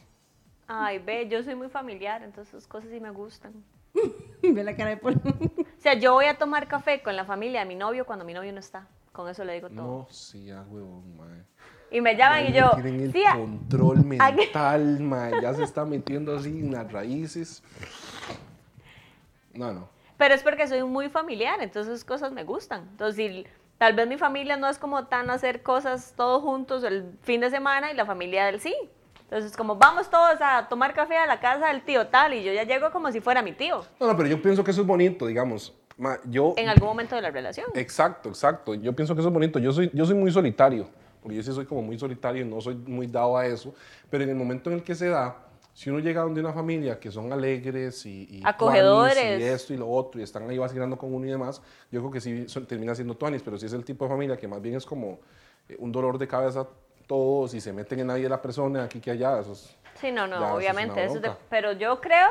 Ay, 0.66 0.98
ve, 0.98 1.30
yo 1.30 1.44
soy 1.44 1.54
muy 1.54 1.70
familiar, 1.70 2.24
entonces 2.24 2.56
esas 2.56 2.68
cosas 2.68 2.90
sí 2.90 3.00
me 3.00 3.12
gustan. 3.12 3.54
ve 4.42 4.64
la 4.64 4.76
cara 4.76 4.90
de 4.90 4.98
Paul. 4.98 5.22
O 5.24 5.82
sea, 5.82 5.94
yo 6.00 6.14
voy 6.14 6.26
a 6.26 6.40
tomar 6.40 6.68
café 6.68 7.04
con 7.04 7.16
la 7.16 7.26
familia 7.26 7.60
de 7.60 7.68
mi 7.68 7.76
novio 7.76 8.08
cuando 8.08 8.26
mi 8.26 8.34
novio 8.34 8.52
no 8.54 8.60
está. 8.60 8.88
Con 9.12 9.30
eso 9.30 9.46
le 9.46 9.54
digo 9.54 9.70
todo. 9.70 10.00
No, 10.00 10.08
sí, 10.10 10.50
ah, 10.50 10.66
huevón, 10.68 11.16
mae. 11.16 11.46
Y 11.96 12.02
me 12.02 12.16
llaman 12.18 12.46
y 12.48 12.52
Ya 12.52 12.60
yo, 12.62 12.72
Tienen 12.74 13.00
el 13.00 13.12
"Sí, 13.14 13.24
a- 13.26 13.36
control 13.38 14.04
mental, 14.06 15.00
mae. 15.00 15.32
Ya 15.42 15.54
se 15.54 15.64
está 15.64 15.86
metiendo 15.86 16.36
así 16.36 16.50
en 16.50 16.74
las 16.74 16.92
raíces. 16.92 17.64
No, 19.54 19.72
no. 19.72 19.88
pero 20.18 20.34
es 20.36 20.44
porque 20.44 20.68
soy 20.68 20.84
muy 20.84 21.08
familiar, 21.08 21.62
entonces 21.62 22.04
cosas 22.04 22.34
me 22.34 22.44
gustan. 22.44 22.82
Entonces, 22.92 23.16
si 23.16 23.46
tal 23.78 23.94
vez 23.94 24.08
mi 24.08 24.18
familia 24.18 24.58
no 24.58 24.68
es 24.68 24.78
como 24.78 25.06
tan 25.06 25.30
hacer 25.30 25.64
cosas 25.64 26.14
todos 26.18 26.42
juntos 26.44 26.84
el 26.84 27.06
fin 27.22 27.40
de 27.40 27.50
semana 27.50 27.92
y 27.92 27.96
la 27.96 28.06
familia 28.06 28.46
del 28.46 28.60
sí. 28.60 28.76
Entonces, 29.22 29.56
como 29.56 29.78
vamos 29.78 30.10
todos 30.10 30.36
a 30.42 30.68
tomar 30.68 30.94
café 30.94 31.16
a 31.18 31.26
la 31.26 31.40
casa 31.40 31.68
del 31.70 31.82
tío 31.84 32.08
tal 32.08 32.34
y 32.34 32.44
yo 32.44 32.52
ya 32.54 32.64
llego 32.64 32.92
como 32.92 33.10
si 33.12 33.22
fuera 33.22 33.42
mi 33.42 33.54
tío 33.54 33.84
No, 34.00 34.08
no, 34.08 34.16
pero 34.18 34.28
yo 34.30 34.42
pienso 34.42 34.64
que 34.64 34.72
eso 34.72 34.82
es 34.82 34.88
bonito, 34.88 35.26
digamos. 35.28 35.74
Ma, 35.98 36.18
yo, 36.26 36.54
en 36.58 36.68
algún 36.68 36.90
momento 36.90 37.16
de 37.16 37.22
la 37.22 37.32
relación. 37.32 37.68
Exacto, 37.74 38.28
exacto. 38.30 38.74
Yo 38.76 38.94
pienso 38.94 39.16
que 39.16 39.22
eso 39.22 39.30
es 39.30 39.34
bonito. 39.34 39.60
Yo 39.60 39.72
soy, 39.72 39.90
yo 39.94 40.06
soy 40.06 40.16
muy 40.16 40.30
solitario, 40.32 40.90
porque 41.26 41.38
yo 41.38 41.42
sí 41.44 41.52
soy 41.52 41.66
como 41.66 41.82
muy 41.82 41.98
solitario 41.98 42.46
y 42.46 42.48
no 42.48 42.62
soy 42.62 42.76
muy 42.76 43.08
dado 43.08 43.36
a 43.36 43.48
eso. 43.48 43.74
Pero 44.12 44.24
en 44.26 44.30
el 44.30 44.36
momento 44.36 44.70
en 44.70 44.76
el 44.76 44.84
que 44.84 44.94
se 44.94 45.08
da, 45.10 45.36
si 45.74 45.90
uno 45.90 45.98
llega 45.98 46.22
donde 46.22 46.40
una 46.40 46.54
familia 46.54 47.00
que 47.00 47.10
son 47.12 47.34
alegres 47.34 48.06
y, 48.06 48.28
y 48.30 48.42
Acogedores. 48.46 49.40
y 49.40 49.44
esto 49.44 49.74
y 49.74 49.78
lo 49.78 49.90
otro 49.90 50.22
y 50.22 50.24
están 50.24 50.48
ahí 50.48 50.60
vacilando 50.60 50.96
con 51.00 51.12
uno 51.12 51.26
y 51.26 51.32
demás, 51.32 51.64
yo 51.92 52.00
creo 52.02 52.12
que 52.12 52.22
sí 52.22 52.48
son- 52.48 52.68
termina 52.68 52.94
siendo 52.94 53.16
tuanis. 53.18 53.42
Pero 53.42 53.58
si 53.58 53.66
es 53.66 53.74
el 53.74 53.84
tipo 53.84 54.06
de 54.06 54.12
familia 54.12 54.38
que 54.38 54.48
más 54.48 54.62
bien 54.62 54.76
es 54.76 54.86
como 54.86 55.18
eh, 55.68 55.76
un 55.80 55.92
dolor 55.92 56.20
de 56.20 56.28
cabeza 56.28 56.68
todos 57.08 57.56
y 57.56 57.60
se 57.62 57.74
meten 57.74 58.00
en 58.02 58.06
vida 58.08 58.18
de 58.20 58.30
la 58.30 58.40
persona, 58.42 58.84
aquí 58.84 59.00
que 59.00 59.10
allá, 59.10 59.40
eso 59.40 59.54
es... 59.54 59.76
Sí, 59.96 60.12
no, 60.12 60.28
Ya, 60.28 60.36
eso 60.36 60.40
no, 60.40 60.46
es 60.50 60.54
obviamente. 60.54 61.04
eso 61.04 61.16
es 61.16 61.22
de- 61.24 61.30
bronca. 61.30 61.44
pero 61.50 61.72
yo 61.72 62.00
creo 62.02 62.30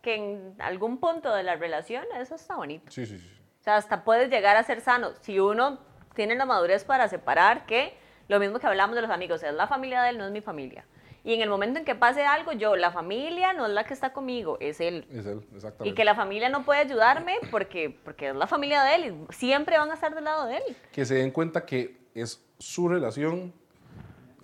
que 0.00 0.14
en 0.14 0.54
algún 0.60 0.98
punto 0.98 1.34
de 1.34 1.42
la 1.42 1.56
relación 1.56 2.04
eso 2.20 2.36
está 2.36 2.54
bonito. 2.54 2.84
Sí, 2.92 3.04
sí, 3.04 3.18
sí. 3.18 3.28
O 3.60 3.64
sea, 3.64 3.76
hasta 3.76 4.04
puedes 4.04 4.30
llegar 4.30 4.56
a 4.56 4.62
ser 4.62 4.80
sano. 4.80 5.10
Si 5.22 5.40
uno 5.40 5.78
tiene 6.14 6.34
la 6.36 6.44
madurez 6.46 6.84
para 6.84 7.08
separar 7.08 7.64
que 7.66 7.96
lo 8.32 8.40
mismo 8.40 8.58
que 8.58 8.66
hablamos 8.66 8.96
de 8.96 9.02
los 9.02 9.10
amigos, 9.10 9.42
es 9.42 9.54
la 9.54 9.66
familia 9.68 10.02
de 10.02 10.10
él, 10.10 10.18
no 10.18 10.24
es 10.26 10.32
mi 10.32 10.40
familia. 10.40 10.84
Y 11.24 11.34
en 11.34 11.40
el 11.40 11.48
momento 11.48 11.78
en 11.78 11.84
que 11.84 11.94
pase 11.94 12.24
algo, 12.24 12.50
yo, 12.52 12.74
la 12.74 12.90
familia 12.90 13.52
no 13.52 13.64
es 13.66 13.72
la 13.72 13.84
que 13.84 13.94
está 13.94 14.12
conmigo, 14.12 14.56
es 14.58 14.80
él. 14.80 15.06
Es 15.12 15.24
él, 15.24 15.46
exactamente. 15.54 15.88
Y 15.88 15.94
que 15.94 16.04
la 16.04 16.16
familia 16.16 16.48
no 16.48 16.64
puede 16.64 16.80
ayudarme 16.80 17.36
porque, 17.52 17.96
porque 18.04 18.30
es 18.30 18.34
la 18.34 18.48
familia 18.48 18.82
de 18.82 18.94
él 18.96 19.04
y 19.30 19.32
siempre 19.32 19.78
van 19.78 19.90
a 19.92 19.94
estar 19.94 20.12
del 20.16 20.24
lado 20.24 20.46
de 20.46 20.56
él. 20.56 20.62
que 20.90 21.04
se 21.04 21.14
den 21.14 21.30
cuenta 21.30 21.64
que 21.64 21.96
es 22.14 22.44
su 22.58 22.88
relación, 22.88 23.52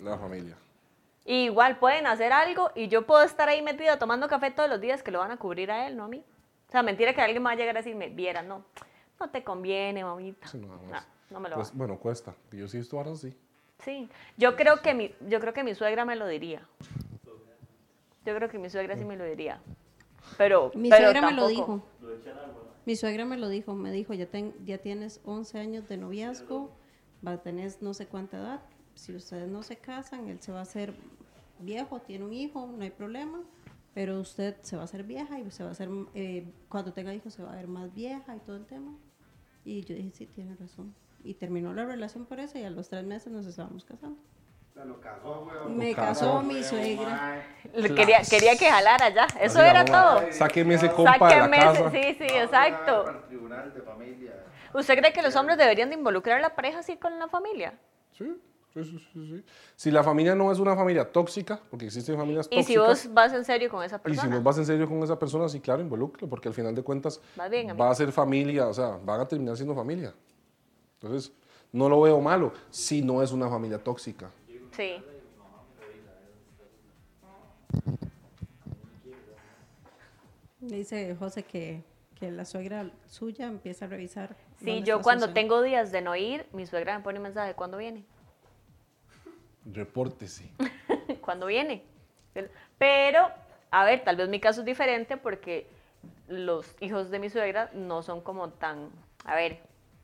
la 0.01 0.17
familia. 0.17 0.55
Y 1.25 1.45
igual 1.45 1.77
pueden 1.79 2.07
hacer 2.07 2.31
algo 2.31 2.71
y 2.75 2.87
yo 2.87 3.05
puedo 3.05 3.23
estar 3.23 3.49
ahí 3.49 3.61
metida 3.61 3.99
tomando 3.99 4.27
café 4.29 4.49
todos 4.49 4.69
los 4.69 4.79
días 4.79 5.03
que 5.03 5.11
lo 5.11 5.19
van 5.19 5.31
a 5.31 5.37
cubrir 5.37 5.69
a 5.71 5.85
él, 5.85 5.97
no 5.97 6.05
a 6.05 6.07
mí. 6.07 6.23
O 6.69 6.71
sea, 6.71 6.81
mentira 6.81 7.13
que 7.13 7.21
alguien 7.21 7.43
me 7.43 7.47
va 7.49 7.53
a 7.53 7.55
llegar 7.55 7.75
a 7.75 7.79
decirme, 7.81 8.07
viera, 8.09 8.41
no, 8.41 8.63
no 9.19 9.29
te 9.29 9.43
conviene, 9.43 10.03
mamita. 10.05 10.47
Sí, 10.47 10.57
No, 10.59 10.79
más. 10.89 11.05
no 11.29 11.39
me 11.41 11.49
lo 11.49 11.55
Pues, 11.55 11.71
va. 11.71 11.73
bueno, 11.75 11.97
cuesta. 11.99 12.33
Yo 12.51 12.67
sí 12.69 12.77
he 12.77 12.79
visto 12.79 12.97
ahora 12.97 13.13
sí. 13.15 13.35
Sí, 13.83 14.09
yo 14.37 14.55
creo 14.55 14.81
que 14.81 14.93
mi, 14.93 15.13
yo 15.29 15.39
creo 15.39 15.53
que 15.53 15.63
mi 15.63 15.73
suegra 15.75 16.05
me 16.05 16.15
lo 16.15 16.27
diría. 16.27 16.61
Yo 18.25 18.35
creo 18.35 18.49
que 18.49 18.59
mi 18.59 18.69
suegra 18.69 18.97
sí 18.97 19.05
me 19.05 19.15
lo 19.15 19.23
diría. 19.23 19.61
Pero, 20.37 20.71
Mi 20.75 20.89
pero 20.89 21.05
suegra 21.05 21.21
me 21.21 21.33
lo 21.33 21.47
dijo. 21.47 21.83
Mi 22.85 22.95
suegra 22.95 23.25
me 23.25 23.37
lo 23.37 23.49
dijo, 23.49 23.75
me 23.75 23.91
dijo, 23.91 24.13
ya, 24.13 24.25
ten- 24.25 24.53
ya 24.65 24.77
tienes 24.79 25.21
11 25.23 25.59
años 25.59 25.87
de 25.87 25.97
noviazgo, 25.97 26.71
va 27.25 27.33
a 27.33 27.37
tener 27.41 27.71
no 27.81 27.93
sé 27.93 28.07
cuánta 28.07 28.37
edad, 28.37 28.61
si 28.95 29.15
ustedes 29.15 29.47
no 29.49 29.63
se 29.63 29.77
casan, 29.77 30.27
él 30.27 30.41
se 30.41 30.51
va 30.51 30.59
a 30.59 30.63
hacer 30.63 30.93
viejo, 31.59 31.99
tiene 32.01 32.25
un 32.25 32.33
hijo, 32.33 32.67
no 32.75 32.83
hay 32.83 32.89
problema, 32.89 33.41
pero 33.93 34.19
usted 34.19 34.55
se 34.61 34.75
va 34.75 34.83
a 34.83 34.85
hacer 34.85 35.03
vieja 35.03 35.39
y 35.39 35.49
se 35.51 35.63
va 35.63 35.69
a 35.69 35.71
hacer, 35.73 35.89
eh, 36.15 36.45
cuando 36.67 36.93
tenga 36.93 37.13
hijos 37.13 37.33
se 37.33 37.43
va 37.43 37.53
a 37.53 37.55
ver 37.55 37.67
más 37.67 37.93
vieja 37.93 38.35
y 38.35 38.39
todo 38.39 38.55
el 38.55 38.65
tema. 38.65 38.91
Y 39.65 39.81
yo 39.83 39.95
dije, 39.95 40.11
sí, 40.13 40.25
tiene 40.25 40.55
razón. 40.55 40.93
Y 41.23 41.33
terminó 41.35 41.73
la 41.73 41.85
relación 41.85 42.25
por 42.25 42.39
eso 42.39 42.57
y 42.57 42.63
a 42.63 42.69
los 42.69 42.89
tres 42.89 43.03
meses 43.05 43.31
nos 43.31 43.45
estábamos 43.45 43.83
casando. 43.85 44.17
Lo 44.85 45.01
casó, 45.01 45.41
weón. 45.45 45.77
Me 45.77 45.93
casó. 45.93 46.25
casó 46.37 46.41
mi 46.41 46.63
suegra. 46.63 47.09
Mae. 47.09 47.81
Le 47.81 47.93
Quería, 47.93 48.19
quería 48.29 48.55
que 48.55 48.69
jalara 48.69 49.09
ya. 49.09 49.25
Eso 49.41 49.59
Así 49.59 49.67
era 49.69 49.83
todo. 49.83 50.21
Sáqueme 50.31 50.75
ese 50.75 50.89
compa 50.89 51.11
de 51.13 51.19
la 51.19 51.29
Sáquenme 51.29 51.57
ese- 51.57 51.65
casa. 51.65 51.91
Sí, 51.91 52.01
sí, 52.13 52.17
Vamos 52.29 52.43
exacto. 52.43 53.03
Para 53.05 53.17
el 53.17 53.23
tribunal 53.25 53.73
de 53.73 53.81
familia. 53.81 54.43
¿Usted 54.73 54.97
cree 54.99 55.11
que 55.11 55.21
los 55.21 55.35
hombres 55.35 55.57
deberían 55.57 55.89
de 55.89 55.95
involucrar 55.95 56.37
a 56.37 56.41
la 56.41 56.55
pareja 56.55 56.79
así 56.79 56.95
con 56.95 57.19
la 57.19 57.27
familia? 57.27 57.73
Sí, 58.13 58.25
sí, 58.73 58.83
sí, 58.85 58.99
sí, 59.11 59.27
sí. 59.27 59.45
Si 59.75 59.91
la 59.91 60.01
familia 60.01 60.33
no 60.33 60.49
es 60.49 60.59
una 60.59 60.77
familia 60.77 61.11
tóxica, 61.11 61.59
porque 61.69 61.87
existen 61.87 62.15
familias 62.15 62.47
Y 62.49 62.55
tóxicas. 62.55 62.65
si 62.67 62.77
vos 63.07 63.13
vas 63.13 63.33
en 63.33 63.43
serio 63.43 63.69
con 63.69 63.83
esa 63.83 63.97
y 63.97 63.99
persona. 63.99 64.21
si 64.23 64.29
no 64.29 64.41
vas 64.41 64.57
en 64.59 64.65
serio 64.65 64.87
con 64.87 65.03
esa 65.03 65.19
persona, 65.19 65.49
sí, 65.49 65.59
claro, 65.59 65.81
involúcralo, 65.81 66.29
porque 66.29 66.47
al 66.47 66.53
final 66.53 66.73
de 66.73 66.83
cuentas 66.83 67.19
bien, 67.51 67.75
va 67.77 67.89
a 67.89 67.95
ser 67.95 68.13
familia, 68.13 68.67
o 68.67 68.73
sea, 68.73 68.97
van 69.03 69.19
a 69.19 69.27
terminar 69.27 69.57
siendo 69.57 69.75
familia. 69.75 70.13
Entonces, 71.01 71.31
no 71.71 71.87
lo 71.87 72.01
veo 72.01 72.19
malo 72.19 72.51
si 72.69 73.01
no 73.01 73.23
es 73.23 73.31
una 73.31 73.49
familia 73.49 73.81
tóxica. 73.81 74.29
Sí. 74.71 75.01
Dice 80.59 81.15
José 81.15 81.43
que, 81.43 81.83
que 82.19 82.31
la 82.31 82.43
suegra 82.43 82.91
suya 83.07 83.47
empieza 83.47 83.85
a 83.85 83.87
revisar. 83.87 84.35
Sí, 84.61 84.83
yo 84.83 85.01
cuando 85.01 85.31
tengo 85.31 85.61
días 85.61 85.91
de 85.93 86.01
no 86.01 86.15
ir, 86.17 86.45
mi 86.51 86.65
suegra 86.65 86.97
me 86.97 87.03
pone 87.03 87.19
un 87.19 87.23
mensaje, 87.23 87.53
¿cuándo 87.53 87.77
viene? 87.77 88.03
Repórtese. 89.65 90.51
¿Cuándo 91.21 91.45
viene? 91.45 91.83
Pero, 92.77 93.29
a 93.71 93.85
ver, 93.85 94.03
tal 94.03 94.17
vez 94.17 94.27
mi 94.27 94.41
caso 94.41 94.61
es 94.61 94.65
diferente 94.65 95.15
porque 95.15 95.67
los 96.27 96.75
hijos 96.81 97.09
de 97.09 97.19
mi 97.19 97.29
suegra 97.29 97.71
no 97.73 98.03
son 98.03 98.21
como 98.21 98.49
tan, 98.49 98.89
a 99.23 99.35
ver, 99.35 99.59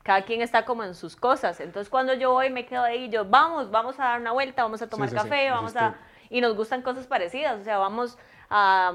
cada 0.06 0.22
quien 0.22 0.40
está 0.40 0.64
como 0.64 0.84
en 0.84 0.94
sus 0.94 1.16
cosas. 1.16 1.58
Entonces 1.58 1.90
cuando 1.90 2.14
yo 2.14 2.30
voy 2.30 2.48
me 2.48 2.64
quedo 2.64 2.84
ahí, 2.84 3.08
yo, 3.08 3.24
vamos, 3.24 3.72
vamos 3.72 3.98
a 3.98 4.04
dar 4.04 4.20
una 4.20 4.30
vuelta, 4.30 4.62
vamos 4.62 4.80
a 4.80 4.88
tomar 4.88 5.08
sí, 5.08 5.16
sí, 5.16 5.20
café, 5.20 5.50
vamos 5.50 5.74
a... 5.74 5.96
Y 6.30 6.40
nos 6.40 6.54
gustan 6.54 6.82
cosas 6.82 7.08
parecidas, 7.08 7.60
o 7.60 7.64
sea, 7.64 7.78
vamos 7.78 8.16
a, 8.48 8.92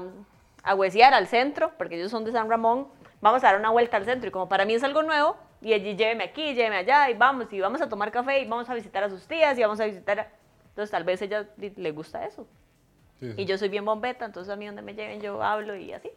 a 0.62 0.74
huesear 0.74 1.12
al 1.12 1.26
centro, 1.26 1.72
porque 1.76 1.96
ellos 1.96 2.10
son 2.10 2.24
de 2.24 2.32
San 2.32 2.48
Ramón, 2.48 2.88
vamos 3.20 3.44
a 3.44 3.48
dar 3.48 3.58
una 3.58 3.68
vuelta 3.68 3.98
al 3.98 4.06
centro. 4.06 4.28
Y 4.28 4.30
como 4.30 4.48
para 4.48 4.64
mí 4.64 4.72
es 4.72 4.82
algo 4.82 5.02
nuevo, 5.02 5.36
y 5.60 5.74
allí 5.74 5.96
lléveme 5.96 6.24
aquí, 6.24 6.54
lléveme 6.54 6.78
allá, 6.78 7.10
y 7.10 7.14
vamos, 7.14 7.52
y 7.52 7.60
vamos 7.60 7.82
a 7.82 7.90
tomar 7.90 8.10
café, 8.10 8.40
y 8.40 8.48
vamos 8.48 8.70
a 8.70 8.74
visitar 8.74 9.04
a 9.04 9.10
sus 9.10 9.26
tías, 9.26 9.58
y 9.58 9.62
vamos 9.62 9.80
a 9.80 9.84
visitar 9.84 10.18
a... 10.18 10.28
Entonces 10.70 10.90
tal 10.90 11.04
vez 11.04 11.20
a 11.20 11.26
ella 11.26 11.46
le 11.58 11.90
gusta 11.92 12.24
eso. 12.24 12.46
Y 13.20 13.44
yo 13.44 13.56
soy 13.58 13.68
bien 13.68 13.84
bombeta, 13.84 14.24
entonces 14.24 14.52
a 14.52 14.56
mí 14.56 14.66
donde 14.66 14.82
me 14.82 14.94
lleven 14.94 15.20
yo 15.20 15.42
hablo 15.42 15.76
y 15.76 15.92
así. 15.92 16.10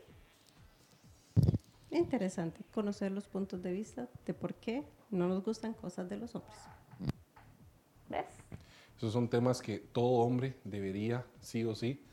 Interesante 1.96 2.62
conocer 2.74 3.12
los 3.14 3.26
puntos 3.26 3.64
de 3.64 3.72
vista 3.72 4.10
de 4.26 4.34
por 4.34 4.54
qué 4.56 4.84
no 5.12 5.30
nos 5.30 5.42
gustan 5.44 5.74
cosas 5.74 6.10
de 6.10 6.18
los 6.18 6.36
hombres. 6.36 6.58
¿Ves? 8.10 8.26
Esos 8.98 9.14
son 9.14 9.30
temas 9.30 9.62
que 9.62 9.80
todo 9.80 10.26
hombre 10.26 10.56
debería, 10.66 11.26
sí 11.40 11.64
o 11.64 11.74
sí, 11.74 12.06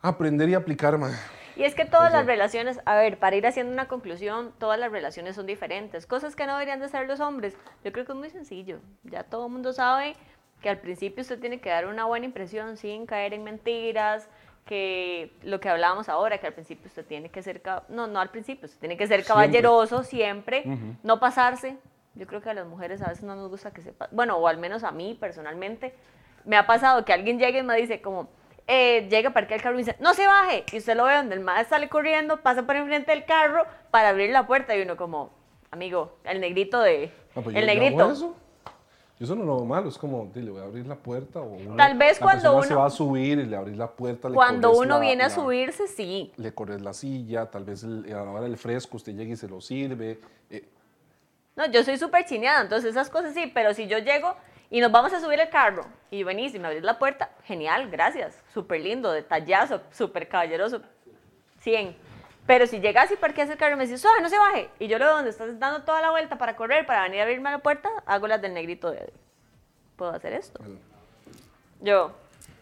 aprender 0.00 0.48
y 0.48 0.54
aplicar, 0.54 0.96
mae. 0.96 1.12
Y 1.56 1.64
es 1.64 1.74
que 1.74 1.84
todas 1.84 2.10
Pues 2.10 2.12
las 2.12 2.22
sí. 2.22 2.26
relaciones, 2.28 2.80
a 2.84 2.94
ver, 2.94 3.18
para 3.18 3.34
ir 3.34 3.46
haciendo 3.48 3.72
una 3.72 3.88
conclusión, 3.88 4.52
todas 4.58 4.78
las 4.78 4.92
relaciones 4.92 5.34
son 5.34 5.46
diferentes. 5.46 6.06
Cosas 6.06 6.36
que 6.36 6.46
no 6.46 6.52
deberían 6.52 6.78
de 6.78 6.88
ser 6.88 7.08
los 7.08 7.18
hombres. 7.18 7.56
Yo 7.84 7.92
creo 7.92 8.06
que 8.06 8.12
es 8.12 8.18
muy 8.18 8.30
sencillo. 8.30 8.78
Ya 9.02 9.24
todo 9.24 9.46
el 9.46 9.52
mundo 9.52 9.72
sabe 9.72 10.14
que 10.62 10.70
al 10.70 10.78
principio 10.78 11.22
usted 11.22 11.40
tiene 11.40 11.60
que 11.60 11.68
dar 11.68 11.86
una 11.88 12.04
buena 12.04 12.26
impresión 12.26 12.76
sin 12.76 13.06
caer 13.06 13.34
en 13.34 13.42
mentiras, 13.42 14.28
que 14.64 15.32
lo 15.42 15.60
que 15.60 15.68
hablábamos 15.68 16.08
ahora, 16.08 16.38
que 16.38 16.46
al 16.46 16.52
principio 16.54 16.86
usted 16.86 17.04
tiene 17.04 17.30
que 17.30 17.42
ser, 17.42 17.60
no, 17.88 18.06
no 18.06 18.20
al 18.20 18.30
principio, 18.30 18.66
usted 18.66 18.78
tiene 18.78 18.96
que 18.96 19.06
ser 19.06 19.22
Siempre. 19.22 19.28
caballeroso 19.28 20.02
siempre, 20.04 20.64
no 21.02 21.18
pasarse. 21.20 21.76
Yo 22.14 22.26
creo 22.26 22.40
que 22.42 22.50
a 22.50 22.54
las 22.54 22.66
mujeres 22.66 23.00
a 23.02 23.08
veces 23.08 23.24
no 23.24 23.34
nos 23.34 23.48
gusta 23.48 23.72
que 23.72 23.82
sepa, 23.82 24.08
bueno, 24.12 24.36
o 24.36 24.46
al 24.46 24.58
menos 24.58 24.84
a 24.84 24.92
mí 24.92 25.16
personalmente, 25.18 25.94
me 26.44 26.56
ha 26.56 26.66
pasado 26.66 27.04
que 27.04 27.12
alguien 27.12 27.38
llegue 27.38 27.60
y 27.60 27.62
me 27.62 27.76
dice 27.76 28.02
como, 28.02 28.28
eh, 28.66 29.08
llega 29.10 29.30
a 29.30 29.32
parquear 29.32 29.58
el 29.58 29.62
carro 29.62 29.74
y 29.76 29.78
dice, 29.78 29.96
no 29.98 30.14
se 30.14 30.26
baje, 30.26 30.64
y 30.72 30.78
usted 30.78 30.94
lo 30.96 31.04
ve 31.04 31.16
donde 31.16 31.34
el 31.34 31.40
madre 31.40 31.64
sale 31.64 31.88
corriendo, 31.88 32.42
pasa 32.42 32.64
por 32.64 32.76
enfrente 32.76 33.10
del 33.12 33.24
carro 33.24 33.64
para 33.90 34.10
abrir 34.10 34.30
la 34.30 34.46
puerta 34.46 34.76
y 34.76 34.82
uno 34.82 34.96
como, 34.96 35.30
amigo, 35.70 36.16
el 36.24 36.40
negrito 36.40 36.80
de, 36.80 37.10
Ah, 37.34 37.40
pues 37.42 37.56
el 37.56 37.66
negrito. 37.66 38.34
Eso. 39.22 39.34
Yo 39.34 39.34
eso 39.34 39.34
no 39.36 39.44
lo 39.44 39.56
veo 39.58 39.64
malo, 39.66 39.88
es 39.88 39.98
como, 39.98 40.30
dile, 40.34 40.50
voy 40.50 40.60
a 40.60 40.64
abrir 40.64 40.86
la 40.86 40.96
puerta 40.96 41.40
o 41.40 41.44
uno- 41.44 41.76
Tal 41.76 41.96
vez 41.96 42.18
la 42.20 42.24
cuando 42.24 42.42
persona 42.42 42.62
se 42.66 42.72
uno- 42.72 42.80
va 42.80 42.86
a 42.86 42.90
subir 42.90 43.38
y 43.38 43.46
le 43.46 43.56
abrís 43.56 43.76
la 43.76 43.90
puerta, 43.90 44.28
le 44.28 44.34
Cuando 44.34 44.72
uno 44.72 44.94
la- 44.96 45.00
viene 45.00 45.22
a 45.24 45.28
la- 45.28 45.34
subirse, 45.34 45.86
sí. 45.88 46.32
le 46.36 46.52
corres 46.52 46.80
la 46.80 46.92
silla, 46.92 47.50
tal 47.50 47.64
vez 47.64 47.82
el- 47.84 48.04
a 48.12 48.24
la 48.24 48.30
hora 48.30 48.40
del 48.42 48.56
fresco 48.56 48.96
usted 48.96 49.14
llega 49.14 49.32
y 49.32 49.36
se 49.36 49.48
lo 49.48 49.60
sirve. 49.60 50.18
eh, 50.50 50.64
No, 51.56 51.66
yo 51.66 51.82
soy 51.84 51.98
súper 51.98 52.24
chineada, 52.24 52.62
entonces 52.62 52.90
esas 52.90 53.10
cosas 53.10 53.34
sí, 53.34 53.50
pero 53.54 53.74
si 53.74 53.86
yo 53.86 53.98
llego 53.98 54.34
y 54.70 54.80
nos 54.80 54.90
vamos 54.90 55.12
a 55.12 55.20
subir 55.20 55.38
el 55.38 55.50
carro 55.50 55.84
y 56.10 56.22
venís 56.22 56.54
y 56.54 56.58
me 56.58 56.66
abrís 56.68 56.82
la 56.82 56.98
puerta, 56.98 57.30
genial, 57.44 57.90
gracias, 57.90 58.42
súper 58.54 58.80
lindo, 58.80 59.12
detallazo, 59.12 59.82
súper 59.92 60.28
caballeroso, 60.28 60.80
100. 61.60 61.94
Pero 62.46 62.66
si 62.66 62.80
llegas 62.80 63.10
y 63.12 63.16
parqueas 63.16 63.48
el 63.50 63.56
carro 63.56 63.74
y 63.74 63.76
me 63.76 63.86
dices, 63.86 64.04
no 64.20 64.28
se 64.28 64.38
baje, 64.38 64.68
y 64.78 64.88
yo 64.88 64.98
lo 64.98 65.04
veo 65.04 65.14
donde 65.14 65.30
estás 65.30 65.58
dando 65.58 65.84
toda 65.84 66.00
la 66.00 66.10
vuelta 66.10 66.38
para 66.38 66.56
correr, 66.56 66.86
para 66.86 67.02
venir 67.04 67.20
a 67.20 67.22
abrirme 67.22 67.50
la 67.50 67.60
puerta, 67.60 67.88
hago 68.04 68.26
las 68.26 68.42
del 68.42 68.54
negrito 68.54 68.90
de 68.90 69.12
¿Puedo 69.96 70.12
hacer 70.12 70.32
esto? 70.32 70.60
Yo, 71.80 72.12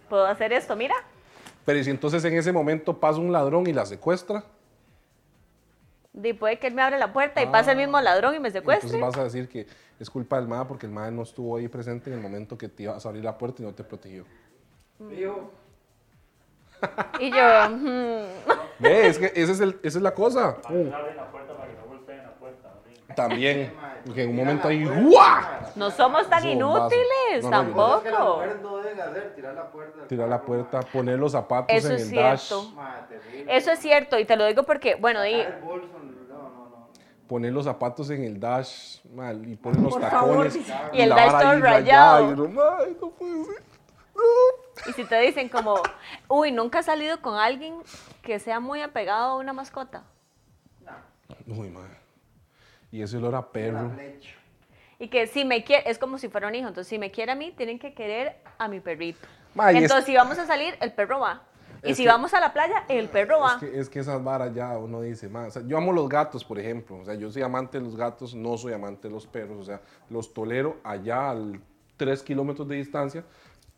¿puedo 0.08 0.26
hacer 0.26 0.52
esto? 0.52 0.76
Mira. 0.76 0.94
Pero 1.64 1.78
y 1.78 1.84
si 1.84 1.90
entonces 1.90 2.22
en 2.24 2.34
ese 2.34 2.52
momento 2.52 2.98
pasa 2.98 3.18
un 3.18 3.32
ladrón 3.32 3.66
y 3.66 3.72
la 3.72 3.86
secuestra, 3.86 4.44
Y 6.12 6.32
puede 6.34 6.58
que 6.58 6.66
él 6.66 6.74
me 6.74 6.82
abra 6.82 6.98
la 6.98 7.12
puerta 7.12 7.42
y 7.42 7.46
pase 7.46 7.70
el 7.70 7.78
mismo 7.78 8.00
ladrón 8.00 8.34
y 8.34 8.40
me 8.40 8.50
secuestre. 8.50 8.88
entonces 8.88 9.16
vas 9.16 9.18
a 9.18 9.24
decir 9.24 9.48
que 9.48 9.66
es 9.98 10.10
culpa 10.10 10.36
del 10.36 10.48
MAD 10.48 10.66
porque 10.66 10.86
el 10.86 10.92
MAD 10.92 11.12
no 11.12 11.22
estuvo 11.22 11.56
ahí 11.56 11.68
presente 11.68 12.10
en 12.10 12.16
el 12.16 12.22
momento 12.22 12.58
que 12.58 12.68
te 12.68 12.82
ibas 12.82 13.06
a 13.06 13.08
abrir 13.08 13.24
la 13.24 13.38
puerta 13.38 13.62
y 13.62 13.64
no 13.66 13.72
te 13.72 13.84
protegió. 13.84 14.24
Vivo. 14.98 15.52
Y 17.18 17.30
yo, 17.30 17.70
mm, 17.70 18.24
Ve, 18.78 19.06
es 19.08 19.18
que 19.18 19.32
esa 19.34 19.52
es, 19.52 19.60
el- 19.60 19.78
esa 19.82 19.98
es 19.98 20.02
la 20.02 20.14
cosa. 20.14 20.56
Para 20.62 20.74
que 20.74 20.84
no 20.84 20.96
abren 20.96 21.16
la 21.16 21.30
puerta, 21.30 21.52
para 21.54 21.68
que 21.68 21.76
no 21.78 21.86
golpeen 21.88 22.22
la 22.22 22.30
puerta. 22.32 22.68
¿sí? 22.88 22.94
También, 23.14 23.72
porque 24.06 24.22
en 24.22 24.30
un 24.30 24.36
momento 24.36 24.68
ahí, 24.68 24.84
la 24.84 25.00
¡guau! 25.00 25.42
no 25.76 25.90
somos 25.90 26.28
tan 26.30 26.46
inútiles, 26.46 27.42
No, 27.42 27.50
no, 27.50 27.50
tampoco. 27.50 27.96
Es 27.98 28.02
que 28.04 28.10
las 28.10 28.20
mujeres 28.28 28.56
no 28.62 28.76
deben 28.78 29.00
hacer, 29.00 29.34
tirar 29.34 29.54
la 29.54 29.70
puerta. 29.70 30.06
Tirar 30.08 30.28
la 30.28 30.40
puerta, 30.42 30.80
poner 30.80 31.18
los 31.18 31.32
zapatos 31.32 31.76
Eso 31.76 31.88
en 31.88 31.94
es 31.96 32.08
el 32.10 32.14
dash, 32.16 32.40
cierto. 32.40 32.72
Terrible. 33.08 33.56
Eso 33.56 33.70
es 33.72 33.78
cierto 33.80 34.18
y 34.18 34.24
te 34.24 34.36
lo 34.36 34.46
digo 34.46 34.62
porque, 34.62 34.94
bueno, 34.94 35.22
el 35.22 35.46
no, 35.60 35.76
no, 35.76 36.38
no. 36.38 36.88
poner 37.28 37.52
los 37.52 37.64
zapatos 37.66 38.08
en 38.10 38.24
el 38.24 38.40
dash, 38.40 39.00
mal, 39.14 39.46
y 39.46 39.56
poner 39.56 39.80
los 39.82 39.92
Por 39.92 40.02
favor, 40.02 40.28
tacones. 40.30 40.54
dice. 40.54 40.74
Y 40.94 41.00
el 41.02 41.10
la 41.10 41.14
dash 41.16 41.30
todo 41.42 41.50
ahí 41.50 41.60
rayado. 41.60 42.30
y 42.30 42.32
uno, 42.32 42.62
"Ay, 42.78 42.96
no 43.00 43.10
puede 43.10 43.44
ser". 43.44 43.62
Y 44.88 44.92
si 44.92 45.04
te 45.04 45.20
dicen 45.20 45.48
como, 45.48 45.76
uy, 46.28 46.52
nunca 46.52 46.80
has 46.80 46.86
salido 46.86 47.20
con 47.20 47.36
alguien 47.38 47.74
que 48.22 48.38
sea 48.38 48.60
muy 48.60 48.80
apegado 48.82 49.32
a 49.32 49.36
una 49.36 49.52
mascota. 49.52 50.02
Uy, 51.46 51.68
madre. 51.70 51.96
Y 52.92 53.02
ese 53.02 53.16
olor 53.18 53.34
a 53.34 53.50
perro. 53.50 53.90
Y 54.98 55.08
que 55.08 55.26
si 55.26 55.44
me 55.44 55.64
quiere, 55.64 55.88
es 55.90 55.98
como 55.98 56.18
si 56.18 56.28
fuera 56.28 56.48
un 56.48 56.54
hijo, 56.54 56.68
entonces 56.68 56.88
si 56.88 56.98
me 56.98 57.10
quiere 57.10 57.32
a 57.32 57.34
mí, 57.34 57.52
tienen 57.56 57.78
que 57.78 57.94
querer 57.94 58.36
a 58.58 58.68
mi 58.68 58.80
perrito. 58.80 59.26
Ma, 59.54 59.72
y 59.72 59.76
es- 59.76 59.82
entonces 59.84 60.04
si 60.06 60.14
vamos 60.14 60.38
a 60.38 60.46
salir, 60.46 60.76
el 60.80 60.92
perro 60.92 61.20
va. 61.20 61.42
Y 61.82 61.92
Es 61.92 61.96
si 61.96 62.02
que- 62.02 62.08
vamos 62.10 62.34
a 62.34 62.40
la 62.40 62.52
playa, 62.52 62.84
el 62.88 63.08
perro 63.08 63.40
va. 63.40 63.54
Es 63.54 63.58
que, 63.70 63.78
es 63.80 63.88
que 63.88 63.98
esas 64.00 64.22
varas 64.22 64.52
ya 64.54 64.76
uno 64.76 65.00
dice, 65.00 65.28
"Ma", 65.30 65.46
o 65.46 65.50
sea, 65.50 65.62
yo 65.66 65.78
amo 65.78 65.92
los 65.92 66.08
gatos, 66.08 66.44
por 66.44 66.58
ejemplo. 66.58 66.98
O 66.98 67.04
sea, 67.06 67.14
yo 67.14 67.30
soy 67.30 67.40
amante 67.42 67.78
de 67.78 67.84
los 67.84 67.96
gatos, 67.96 68.34
no 68.34 68.58
soy 68.58 68.74
amante 68.74 69.08
de 69.08 69.14
los 69.14 69.26
perros. 69.26 69.56
O 69.58 69.64
sea, 69.64 69.80
los 70.10 70.34
tolero 70.34 70.76
allá 70.84 71.30
a 71.30 71.36
3 71.96 72.22
kilómetros 72.22 72.68
de 72.68 72.76
distancia, 72.76 73.24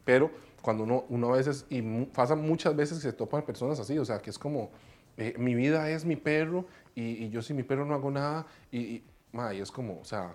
pero 0.04 0.30
cuando 0.62 0.84
uno, 0.84 1.04
uno 1.10 1.34
a 1.34 1.36
veces, 1.36 1.66
y 1.68 1.82
pasa 2.06 2.34
muchas 2.36 2.74
veces 2.74 2.98
que 2.98 3.02
se 3.02 3.12
topan 3.12 3.42
personas 3.42 3.78
así, 3.80 3.98
o 3.98 4.04
sea, 4.04 4.20
que 4.20 4.30
es 4.30 4.38
como, 4.38 4.70
eh, 5.18 5.34
mi 5.36 5.54
vida 5.54 5.90
es 5.90 6.04
mi 6.04 6.16
perro 6.16 6.64
y, 6.94 7.24
y 7.24 7.28
yo 7.30 7.42
sin 7.42 7.56
mi 7.56 7.62
perro 7.64 7.84
no 7.84 7.94
hago 7.94 8.10
nada. 8.10 8.46
Y, 8.70 8.78
y, 8.78 9.04
ma, 9.32 9.52
y 9.52 9.60
es 9.60 9.70
como, 9.70 10.00
o 10.00 10.04
sea, 10.04 10.32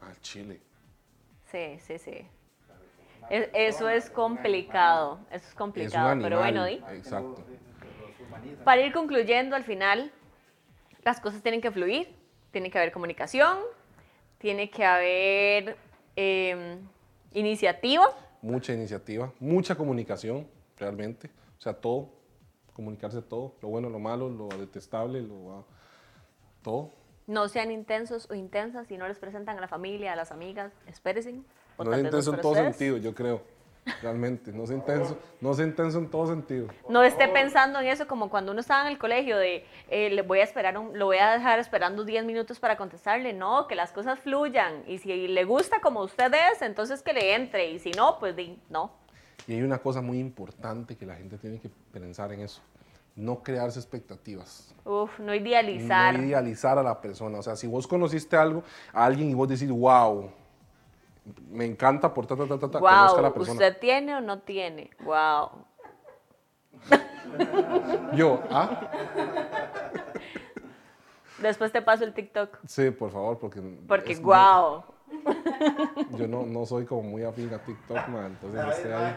al 0.00 0.20
chile. 0.20 0.60
Sí, 1.50 1.78
sí, 1.80 1.98
sí. 1.98 2.26
Es- 3.30 3.48
eso 3.54 3.88
es 3.88 4.10
complicado, 4.10 5.20
eso 5.30 5.36
es 5.36 5.48
Es 5.50 5.54
complicado, 5.54 6.08
animal. 6.10 6.30
pero 6.30 6.38
bueno, 6.40 6.64
di. 6.66 6.74
Exacto. 6.96 7.42
Para 8.64 8.82
ir 8.82 8.92
concluyendo, 8.92 9.56
al 9.56 9.64
final, 9.64 10.10
las 11.04 11.20
cosas 11.20 11.40
tienen 11.42 11.60
que 11.60 11.70
fluir, 11.70 12.14
tiene 12.50 12.70
que 12.70 12.78
haber 12.78 12.92
comunicación, 12.92 13.58
tiene 14.38 14.70
que 14.70 14.84
haber 14.84 15.76
eh, 16.16 16.78
iniciativa. 17.32 18.06
Mucha 18.44 18.74
iniciativa, 18.74 19.32
mucha 19.40 19.74
comunicación, 19.74 20.46
realmente. 20.76 21.30
O 21.58 21.62
sea, 21.62 21.72
todo, 21.72 22.10
comunicarse 22.74 23.22
todo, 23.22 23.54
lo 23.62 23.68
bueno, 23.68 23.88
lo 23.88 23.98
malo, 23.98 24.28
lo 24.28 24.48
detestable, 24.48 25.22
lo... 25.22 25.52
ah, 25.52 25.64
todo. 26.60 26.90
No 27.26 27.48
sean 27.48 27.70
intensos 27.70 28.30
o 28.30 28.34
intensas 28.34 28.86
si 28.86 28.98
no 28.98 29.08
les 29.08 29.18
presentan 29.18 29.56
a 29.56 29.62
la 29.62 29.68
familia, 29.68 30.12
a 30.12 30.16
las 30.16 30.30
amigas, 30.30 30.74
espérense. 30.86 31.40
No 31.78 31.94
es 31.94 32.04
intenso 32.04 32.34
en 32.34 32.40
todo 32.42 32.54
sentido, 32.54 32.98
yo 32.98 33.14
creo. 33.14 33.40
Realmente, 34.00 34.50
no 34.52 34.64
es 34.64 34.70
intenso, 34.70 35.18
no 35.40 35.52
es 35.52 35.58
intenso 35.58 35.98
en 35.98 36.08
todo 36.08 36.26
sentido. 36.26 36.68
No 36.88 37.02
esté 37.02 37.28
pensando 37.28 37.80
en 37.80 37.86
eso 37.88 38.06
como 38.06 38.30
cuando 38.30 38.52
uno 38.52 38.60
estaba 38.60 38.82
en 38.82 38.88
el 38.92 38.98
colegio 38.98 39.36
de 39.36 39.66
eh, 39.88 40.08
le 40.10 40.22
voy 40.22 40.38
a 40.40 40.44
esperar 40.44 40.78
un- 40.78 40.98
lo 40.98 41.06
voy 41.06 41.18
a 41.18 41.32
dejar 41.32 41.58
esperando 41.58 42.04
10 42.04 42.24
minutos 42.24 42.58
para 42.58 42.76
contestarle. 42.78 43.32
No, 43.34 43.66
que 43.66 43.74
las 43.74 43.92
cosas 43.92 44.18
fluyan. 44.20 44.82
Y 44.86 44.98
si 44.98 45.28
le 45.28 45.44
gusta 45.44 45.80
como 45.80 46.00
usted 46.02 46.32
es, 46.52 46.62
entonces 46.62 47.02
que 47.02 47.12
le 47.12 47.34
entre. 47.34 47.70
Y 47.70 47.78
si 47.78 47.90
no, 47.90 48.18
pues 48.18 48.34
no. 48.70 48.90
Y 49.46 49.52
hay 49.54 49.62
una 49.62 49.78
cosa 49.78 50.00
muy 50.00 50.18
importante 50.18 50.96
que 50.96 51.04
la 51.04 51.16
gente 51.16 51.36
tiene 51.36 51.58
que 51.60 51.68
pensar 51.92 52.32
en 52.32 52.40
eso. 52.40 52.62
No 53.16 53.42
crearse 53.42 53.78
expectativas. 53.78 54.74
Uf, 54.84 55.18
no 55.20 55.34
idealizar. 55.34 56.16
No 56.18 56.24
idealizar 56.24 56.78
a 56.78 56.82
la 56.82 57.00
persona. 57.00 57.38
O 57.38 57.42
sea, 57.42 57.54
si 57.54 57.66
vos 57.66 57.86
conociste 57.86 58.36
algo, 58.36 58.64
a 58.92 59.04
alguien 59.04 59.30
y 59.30 59.34
vos 59.34 59.48
decís, 59.48 59.70
wow, 59.70 60.30
me 61.50 61.64
encanta 61.64 62.12
por 62.12 62.26
ta, 62.26 62.36
ta, 62.36 62.46
ta, 62.46 62.58
ta, 62.58 62.70
ta, 62.70 62.78
conozca 62.80 63.18
a 63.18 63.22
la 63.22 63.28
Wow, 63.28 63.34
persona. 63.34 63.52
¿usted 63.52 63.78
tiene 63.78 64.14
o 64.16 64.20
no 64.20 64.40
tiene? 64.40 64.90
Wow. 65.00 65.50
Yo, 68.14 68.42
ah, 68.50 68.90
Después 71.38 71.72
te 71.72 71.82
paso 71.82 72.04
el 72.04 72.12
TikTok. 72.14 72.58
sí, 72.66 72.90
por 72.90 73.10
favor, 73.10 73.38
porque... 73.38 73.60
Porque 73.88 74.12
es- 74.12 74.22
wow. 74.22 74.84
Yo 76.16 76.26
no, 76.28 76.44
no 76.46 76.64
soy 76.66 76.84
como 76.86 77.02
muy 77.02 77.22
afín 77.24 77.52
a 77.52 77.58
TikTok, 77.58 78.08
man. 78.08 78.26
Entonces 78.40 78.54
David, 78.60 78.72
estoy 78.72 78.92
ahí. 78.92 79.14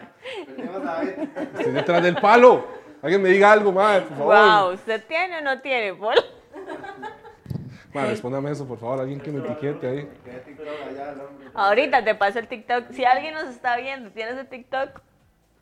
a. 0.76 1.42
Estoy 1.58 1.72
detrás 1.72 2.02
del 2.02 2.16
palo. 2.16 2.64
Alguien 3.02 3.22
me 3.22 3.28
diga 3.30 3.52
algo, 3.52 3.72
man, 3.72 4.04
por 4.08 4.16
favor. 4.18 4.34
Wow, 4.66 4.74
¿usted 4.74 5.04
tiene 5.06 5.38
o 5.38 5.40
no 5.42 5.60
tiene? 5.60 5.94
Paul? 5.94 6.14
Man, 7.94 8.08
respóndame 8.08 8.50
eso, 8.50 8.66
por 8.66 8.78
favor. 8.78 9.00
Alguien 9.00 9.20
que 9.20 9.30
me 9.30 9.40
etiquete 9.40 9.86
ahí. 9.86 10.08
Ahorita 11.54 12.04
te 12.04 12.14
paso 12.14 12.38
el 12.38 12.48
TikTok. 12.48 12.90
Si 12.92 13.04
alguien 13.04 13.34
nos 13.34 13.48
está 13.48 13.76
viendo, 13.76 14.10
tienes 14.10 14.36
el 14.36 14.46
TikTok, 14.46 15.00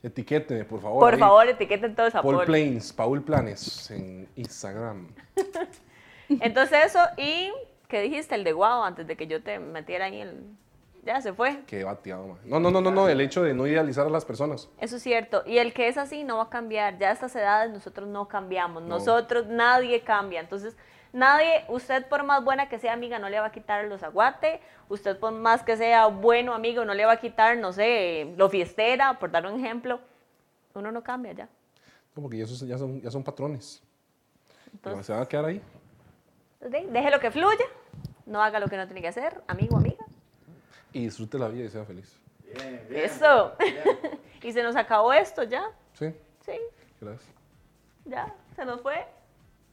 Etiquéteme, 0.03 0.65
por 0.65 0.81
favor. 0.81 1.01
por 1.01 1.15
ahí. 1.15 1.19
favor, 1.21 1.49
etiqueten 1.49 1.97
todos 1.97 2.15
a 2.15 2.23
Paul 2.23 2.37
Paul. 2.37 2.47
Planes, 2.47 2.93
Paul 2.93 3.23
Planes 3.23 3.91
en 3.91 4.29
Instagram. 4.37 5.09
Entonces 6.29 6.87
eso, 6.87 7.01
y 7.17 7.51
¿qué 7.89 8.03
dijiste? 8.03 8.35
El 8.35 8.45
de 8.45 8.53
wow, 8.53 8.83
antes 8.85 9.07
de 9.07 9.17
que 9.17 9.27
yo 9.27 9.43
te 9.43 9.59
metiera 9.59 10.07
ahí 10.07 10.21
el... 10.21 10.45
Ya 11.05 11.21
se 11.21 11.33
fue. 11.33 11.63
Qué 11.69 11.85
bateado, 11.85 12.27
man. 12.27 12.39
No, 12.45 12.59
no, 12.59 12.71
no, 12.71 12.81
no, 12.81 12.91
no. 12.91 13.09
El 13.09 13.21
hecho 13.21 13.43
de 13.43 13.55
no 13.55 13.65
idealizar 13.69 14.07
a 14.07 14.11
las 14.11 14.25
personas. 14.25 14.69
Eso 14.81 14.97
es 14.97 15.03
cierto. 15.05 15.45
Y 15.47 15.59
el 15.59 15.73
que 15.73 15.87
es 15.87 15.99
así 15.99 16.25
no 16.25 16.39
va 16.39 16.45
a 16.45 16.51
cambiar. 16.51 16.99
Ya 16.99 17.11
a 17.11 17.13
estas 17.13 17.37
edades 17.37 17.73
nosotros 17.73 18.09
no 18.09 18.27
cambiamos. 18.27 18.83
No. 18.83 18.89
Nosotros, 18.89 19.47
nadie 19.47 20.01
cambia. 20.01 20.41
Entonces, 20.41 20.77
nadie, 21.17 21.65
usted 21.69 22.07
por 22.07 22.23
más 22.23 22.45
buena 22.45 22.69
que 22.69 22.79
sea 22.79 22.93
amiga, 22.93 23.19
no 23.19 23.29
le 23.29 23.41
va 23.41 23.47
a 23.47 23.53
quitar 23.53 23.85
los 23.87 24.03
aguate. 24.03 24.61
Usted 24.89 25.19
por 25.19 25.33
más 25.33 25.63
que 25.63 25.77
sea 25.77 26.07
bueno 26.07 26.55
amigo, 26.55 26.85
no 26.85 26.95
le 26.95 27.05
va 27.05 27.13
a 27.13 27.17
quitar, 27.21 27.57
no 27.57 27.73
sé, 27.73 28.33
lo 28.37 28.49
fiestera, 28.49 29.19
por 29.19 29.31
dar 29.31 29.47
un 29.47 29.59
ejemplo. 29.59 29.99
Uno 30.75 30.93
no 30.93 31.03
cambia 31.03 31.33
ya. 31.33 31.49
No, 32.15 32.23
porque 32.23 32.41
esos 32.41 32.61
ya 32.61 32.79
son, 32.79 33.01
ya 33.01 33.11
son 33.11 33.25
patrones. 33.25 33.83
Entonces, 34.73 35.07
se 35.07 35.13
van 35.13 35.23
a 35.23 35.27
quedar 35.27 35.47
ahí. 35.47 35.61
Deje 36.61 37.11
lo 37.11 37.19
que 37.21 37.31
fluya, 37.31 37.65
no 38.27 38.43
haga 38.43 38.61
lo 38.61 38.69
que 38.69 38.77
no 38.77 38.87
tiene 38.87 39.01
que 39.01 39.09
hacer, 39.09 39.43
amigo, 39.47 39.77
amiga. 39.77 40.05
Y 40.93 41.01
disfrute 41.05 41.39
la 41.39 41.49
vida 41.49 41.65
y 41.65 41.69
sea 41.69 41.85
feliz. 41.85 42.19
Bien, 42.43 42.87
bien. 42.89 43.05
Eso. 43.05 43.55
y 44.43 44.53
se 44.53 44.63
nos 44.63 44.77
acabó 44.77 45.13
esto 45.13 45.43
ya. 45.43 45.65
Sí, 45.95 46.15
Sí, 46.45 46.53
gracias. 47.01 47.29
ya, 48.05 48.33
se 48.55 48.65
nos 48.65 48.81
fue. 48.81 49.05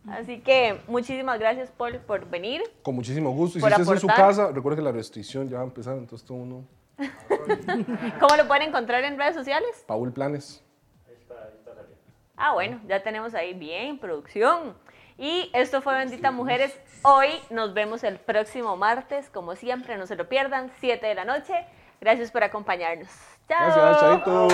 Así 0.08 0.42
que 0.42 0.82
muchísimas 0.88 1.40
gracias, 1.40 1.72
Paul, 1.72 1.98
por 2.00 2.30
venir. 2.30 2.62
Con 2.82 2.96
muchísimo 2.96 3.32
gusto. 3.32 3.58
Y 3.58 3.62
si 3.62 3.62
Por 3.62 3.72
usted 3.72 3.82
está 3.84 3.94
en 3.94 4.00
su 4.00 4.08
casa, 4.08 4.52
recuerde 4.52 4.78
que 4.78 4.84
la 4.84 4.92
restricción 4.92 5.48
ya 5.48 5.58
va 5.58 5.64
a 5.64 5.68
empezar, 5.68 5.98
entonces 5.98 6.28
todo 6.28 6.38
uno. 6.38 6.66
¿Cómo 8.20 8.36
lo 8.36 8.48
pueden 8.48 8.70
encontrar 8.70 9.04
en 9.04 9.18
redes 9.18 9.36
sociales? 9.36 9.84
Paul 9.88 10.12
Planes. 10.12 10.64
Ahí 11.08 11.16
está, 11.16 11.36
ahí 11.36 11.54
está 11.58 11.74
saliendo. 11.74 11.98
Ah, 12.36 12.54
bueno, 12.54 12.82
ya 12.88 13.02
tenemos 13.02 13.34
ahí 13.34 13.54
bien, 13.54 13.98
producción. 13.98 14.76
Y 15.18 15.50
esto 15.54 15.82
fue 15.82 15.96
Bendita 15.96 16.32
Mujeres. 16.32 16.78
Hoy 17.04 17.30
nos 17.50 17.74
vemos 17.74 18.04
el 18.04 18.20
próximo 18.20 18.76
martes, 18.76 19.30
como 19.30 19.56
siempre, 19.56 19.98
no 19.98 20.06
se 20.08 20.16
lo 20.16 20.28
pierdan, 20.28 20.72
7 20.80 21.06
de 21.06 21.16
la 21.16 21.26
noche. 21.26 21.54
Gracias 22.02 22.32
por 22.32 22.44
acompañarnos. 22.44 23.10
Chao. 23.48 23.74
Gracias, 23.74 24.00
Chaito. 24.02 24.48